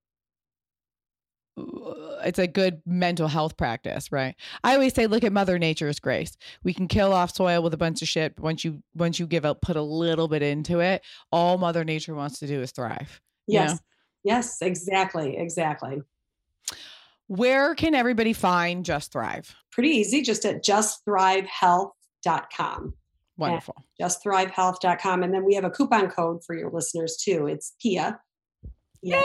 it's 1.56 2.38
a 2.38 2.46
good 2.46 2.80
mental 2.86 3.28
health 3.28 3.56
practice, 3.56 4.10
right? 4.10 4.34
I 4.64 4.74
always 4.74 4.94
say 4.94 5.06
look 5.06 5.24
at 5.24 5.32
mother 5.32 5.58
nature's 5.58 5.98
grace. 5.98 6.36
We 6.62 6.72
can 6.72 6.88
kill 6.88 7.12
off 7.12 7.34
soil 7.34 7.62
with 7.62 7.74
a 7.74 7.78
bunch 7.78 8.00
of 8.02 8.08
shit, 8.08 8.36
but 8.36 8.42
once 8.42 8.64
you 8.64 8.82
once 8.94 9.18
you 9.18 9.26
give 9.26 9.44
up 9.44 9.60
put 9.60 9.76
a 9.76 9.82
little 9.82 10.28
bit 10.28 10.42
into 10.42 10.80
it, 10.80 11.02
all 11.30 11.58
mother 11.58 11.84
nature 11.84 12.14
wants 12.14 12.38
to 12.38 12.46
do 12.46 12.62
is 12.62 12.72
thrive. 12.72 13.20
you 13.46 13.58
know? 13.58 13.66
Yes. 13.66 13.80
Yes, 14.24 14.62
exactly. 14.62 15.36
Exactly. 15.36 16.00
Where 17.26 17.74
can 17.74 17.94
everybody 17.94 18.32
find 18.32 18.84
Just 18.84 19.12
Thrive? 19.12 19.54
Pretty 19.70 19.90
easy, 19.90 20.22
just 20.22 20.44
at 20.44 20.64
justthrivehealth.com. 20.64 22.94
Wonderful. 23.38 23.74
Justthrivehealth.com. 24.00 25.22
And 25.22 25.34
then 25.34 25.44
we 25.44 25.54
have 25.54 25.64
a 25.64 25.70
coupon 25.70 26.10
code 26.10 26.44
for 26.44 26.54
your 26.54 26.70
listeners 26.70 27.16
too. 27.16 27.46
It's 27.46 27.74
PIA. 27.82 28.20
Yeah. 29.02 29.20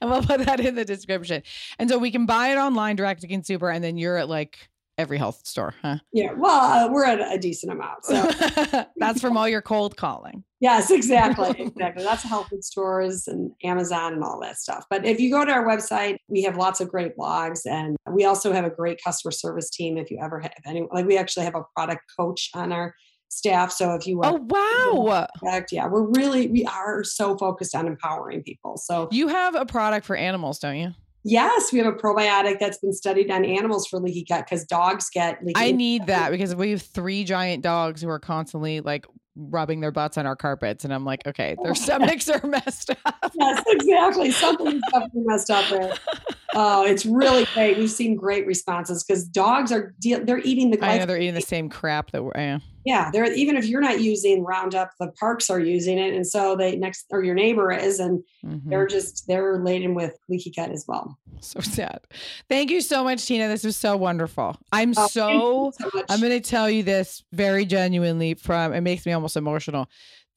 and 0.00 0.10
we'll 0.10 0.22
put 0.22 0.44
that 0.46 0.60
in 0.60 0.74
the 0.74 0.84
description. 0.84 1.42
And 1.78 1.88
so 1.88 1.98
we 1.98 2.10
can 2.10 2.26
buy 2.26 2.48
it 2.48 2.56
online 2.56 2.96
direct 2.96 3.22
to 3.22 3.28
consumer, 3.28 3.70
and 3.70 3.82
then 3.82 3.96
you're 3.96 4.16
at 4.16 4.28
like 4.28 4.68
every 4.98 5.16
health 5.16 5.40
store, 5.46 5.74
huh? 5.80 5.96
Yeah. 6.12 6.32
Well, 6.36 6.60
uh, 6.88 6.92
we're 6.92 7.06
at 7.06 7.20
a 7.34 7.38
decent 7.38 7.72
amount. 7.72 8.04
So, 8.04 8.84
That's 8.98 9.18
from 9.20 9.38
all 9.38 9.48
your 9.48 9.62
cold 9.62 9.96
calling. 9.96 10.44
yes, 10.60 10.90
exactly. 10.90 11.48
Exactly. 11.70 12.04
That's 12.04 12.22
health 12.22 12.48
food 12.50 12.62
stores 12.62 13.26
and 13.26 13.50
Amazon 13.64 14.12
and 14.12 14.22
all 14.22 14.38
that 14.42 14.58
stuff. 14.58 14.84
But 14.90 15.06
if 15.06 15.18
you 15.18 15.30
go 15.30 15.42
to 15.46 15.50
our 15.50 15.66
website, 15.66 16.18
we 16.28 16.42
have 16.42 16.58
lots 16.58 16.82
of 16.82 16.90
great 16.90 17.16
blogs 17.16 17.60
and 17.64 17.96
we 18.12 18.26
also 18.26 18.52
have 18.52 18.66
a 18.66 18.70
great 18.70 19.00
customer 19.02 19.32
service 19.32 19.70
team. 19.70 19.96
If 19.96 20.10
you 20.10 20.18
ever 20.22 20.38
have 20.40 20.52
any, 20.66 20.86
like 20.92 21.06
we 21.06 21.16
actually 21.16 21.46
have 21.46 21.54
a 21.54 21.62
product 21.74 22.02
coach 22.18 22.50
on 22.54 22.70
our 22.70 22.94
staff. 23.30 23.72
So 23.72 23.94
if 23.94 24.06
you 24.06 24.20
Oh 24.22 24.32
want 24.32 24.52
wow. 24.52 25.26
product, 25.38 25.72
yeah, 25.72 25.86
we're 25.86 26.02
really, 26.02 26.48
we 26.48 26.64
are 26.66 27.02
so 27.04 27.36
focused 27.38 27.74
on 27.74 27.86
empowering 27.86 28.42
people. 28.42 28.76
So 28.76 29.08
You 29.10 29.28
have 29.28 29.54
a 29.54 29.64
product 29.64 30.04
for 30.04 30.16
animals, 30.16 30.58
don't 30.58 30.76
you? 30.76 30.94
yes, 31.22 31.70
we 31.72 31.78
have 31.78 31.86
a 31.86 31.92
probiotic 31.96 32.58
that's 32.58 32.78
been 32.78 32.92
studied 32.94 33.30
on 33.30 33.44
animals 33.44 33.86
for 33.86 33.98
leaky 34.00 34.24
gut 34.28 34.46
because 34.46 34.64
dogs 34.64 35.10
get 35.10 35.44
leaky. 35.44 35.60
I 35.60 35.70
need 35.70 36.06
that 36.06 36.30
because 36.30 36.54
we 36.54 36.70
have 36.70 36.80
three 36.82 37.24
giant 37.24 37.62
dogs 37.62 38.00
who 38.02 38.08
are 38.08 38.18
constantly 38.18 38.80
like 38.80 39.06
rubbing 39.36 39.80
their 39.80 39.92
butts 39.92 40.18
on 40.18 40.26
our 40.26 40.36
carpets. 40.36 40.84
And 40.84 40.92
I'm 40.92 41.04
like, 41.04 41.26
okay, 41.26 41.56
their 41.62 41.74
stomachs 41.74 42.28
are 42.28 42.44
messed 42.46 42.90
up. 43.04 43.32
yes, 43.34 43.62
exactly. 43.68 44.30
Something's 44.30 44.82
definitely 44.92 45.22
messed 45.24 45.50
up 45.50 45.68
there. 45.70 45.94
Oh, 46.52 46.84
it's 46.84 47.06
really 47.06 47.46
great. 47.54 47.78
We've 47.78 47.88
seen 47.88 48.16
great 48.16 48.44
responses 48.44 49.04
because 49.04 49.22
dogs 49.22 49.70
are 49.70 49.94
de- 50.00 50.18
they're 50.24 50.40
eating 50.40 50.72
the 50.72 50.84
I 50.84 50.98
know 50.98 51.06
they're 51.06 51.16
eating 51.16 51.34
the 51.34 51.40
same 51.40 51.68
crap 51.68 52.10
that 52.10 52.24
we're 52.24 52.32
yeah. 52.34 52.58
yeah, 52.84 53.08
they're 53.12 53.32
even 53.32 53.56
if 53.56 53.66
you're 53.66 53.80
not 53.80 54.00
using 54.00 54.42
Roundup, 54.42 54.90
the 54.98 55.12
parks 55.12 55.48
are 55.48 55.60
using 55.60 55.96
it, 55.96 56.12
and 56.12 56.26
so 56.26 56.56
they 56.56 56.74
next 56.74 57.06
or 57.12 57.22
your 57.22 57.36
neighbor 57.36 57.70
is, 57.70 58.00
and 58.00 58.24
Mhm. 58.44 58.62
they're 58.68 58.88
just 58.88 59.28
they're 59.28 59.60
laden 59.62 59.94
with 59.94 60.16
leaky 60.28 60.50
gut 60.50 60.72
as 60.72 60.84
well. 60.88 61.16
So 61.38 61.60
sad. 61.60 62.00
Thank 62.48 62.70
you 62.72 62.80
so 62.80 63.04
much, 63.04 63.24
Tina. 63.26 63.46
This 63.46 63.62
was 63.62 63.76
so 63.76 63.96
wonderful. 63.96 64.56
I'm 64.72 64.92
Oh, 64.96 65.06
so 65.06 65.70
so. 65.78 65.88
I'm 66.08 66.18
going 66.18 66.32
to 66.32 66.40
tell 66.40 66.68
you 66.68 66.82
this 66.82 67.22
very 67.32 67.64
genuinely 67.64 68.34
from 68.34 68.72
it 68.72 68.80
makes 68.80 69.06
me 69.06 69.12
almost 69.20 69.36
emotional. 69.36 69.88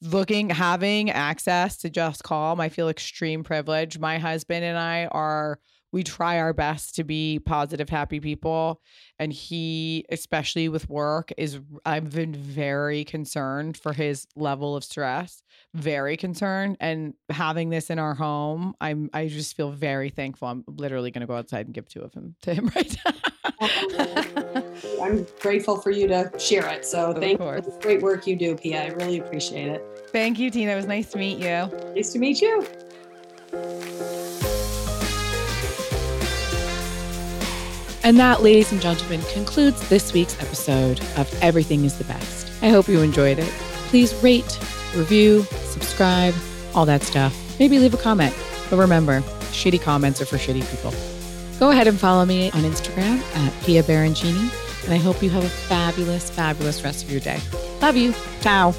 Looking 0.02 0.50
having 0.50 1.10
access 1.10 1.78
to 1.78 1.90
Just 1.90 2.24
Calm, 2.24 2.60
I 2.60 2.68
feel 2.68 2.90
extreme 2.90 3.44
privilege. 3.44 3.98
My 3.98 4.18
husband 4.18 4.66
and 4.66 4.78
I 4.78 5.06
are 5.06 5.60
we 5.94 6.04
try 6.04 6.40
our 6.40 6.54
best 6.54 6.96
to 6.96 7.04
be 7.04 7.40
positive, 7.40 7.88
happy 7.88 8.20
people. 8.20 8.82
And 9.20 9.32
he, 9.32 10.06
especially 10.10 10.68
with 10.68 10.90
work, 10.90 11.32
is 11.38 11.60
I've 11.86 12.10
been 12.10 12.34
very 12.34 13.06
concerned 13.06 13.78
for 13.78 13.94
his 13.94 14.26
level 14.36 14.76
of 14.76 14.84
stress. 14.84 15.44
Very 15.76 16.18
concerned. 16.18 16.78
And 16.80 17.14
having 17.30 17.70
this 17.70 17.92
in 17.92 18.00
our 18.00 18.16
home, 18.16 18.74
I'm 18.82 19.12
I 19.14 19.28
just 19.28 19.56
feel 19.56 19.70
very 19.70 20.10
thankful. 20.10 20.48
I'm 20.48 20.64
literally 20.68 21.12
gonna 21.12 21.28
go 21.28 21.36
outside 21.36 21.68
and 21.68 21.76
give 21.76 21.88
two 21.88 22.02
of 22.02 22.12
them 22.12 22.36
to 22.42 22.56
him 22.56 22.72
right 22.76 22.98
now. 23.62 24.63
I'm 25.04 25.28
grateful 25.42 25.78
for 25.78 25.92
you 25.92 26.08
to 26.08 26.32
share 26.40 26.66
it. 26.68 26.86
So 26.86 27.12
Of 27.12 27.18
thank 27.18 27.34
you 27.34 27.46
for 27.46 27.60
the 27.60 27.72
great 27.82 28.02
work 28.02 28.26
you 28.26 28.38
do, 28.38 28.56
Pia. 28.56 28.84
I 28.84 28.88
really 28.88 29.20
appreciate 29.20 29.68
it. 29.68 29.84
Thank 30.08 30.40
you, 30.40 30.50
Tina. 30.50 30.72
It 30.72 30.76
was 30.76 30.86
nice 30.86 31.12
to 31.12 31.18
meet 31.18 31.40
you. 31.40 31.70
Nice 31.94 32.14
to 32.14 32.20
meet 32.20 32.42
you. 32.42 32.66
And 38.06 38.18
that, 38.18 38.42
ladies 38.44 38.72
and 38.72 38.82
gentlemen, 38.82 39.22
concludes 39.34 39.90
this 39.90 40.14
week's 40.14 40.42
episode 40.42 41.02
of 41.18 41.30
Everything 41.42 41.84
is 41.84 41.98
the 41.98 42.06
Best. 42.06 42.48
I 42.62 42.70
hope 42.70 42.88
you 42.88 43.02
enjoyed 43.02 43.40
it. 43.40 43.50
Please 43.90 44.14
rate, 44.24 44.58
review, 44.96 45.44
subscribe, 45.66 46.34
all 46.74 46.86
that 46.86 47.02
stuff. 47.02 47.38
Maybe 47.60 47.78
leave 47.78 47.94
a 47.94 47.98
comment. 47.98 48.34
But 48.70 48.78
remember, 48.78 49.20
shitty 49.52 49.82
comments 49.82 50.22
are 50.22 50.26
for 50.26 50.38
shitty 50.38 50.70
people. 50.70 50.94
Go 51.60 51.72
ahead 51.72 51.88
and 51.88 52.00
follow 52.00 52.26
me 52.26 52.52
on 52.52 52.62
Instagram 52.62 53.22
at 53.36 53.66
Pia 53.66 53.84
Baroncini. 53.84 54.63
And 54.86 54.94
I 54.94 54.98
hope 54.98 55.24
you 55.24 55.30
have 55.30 55.44
a 55.44 55.50
fabulous, 55.50 56.30
fabulous 56.30 56.84
rest 56.84 57.04
of 57.04 57.12
your 57.12 57.22
day. 57.22 57.40
Love 57.82 57.96
you. 57.96 58.14
Ciao. 58.42 58.74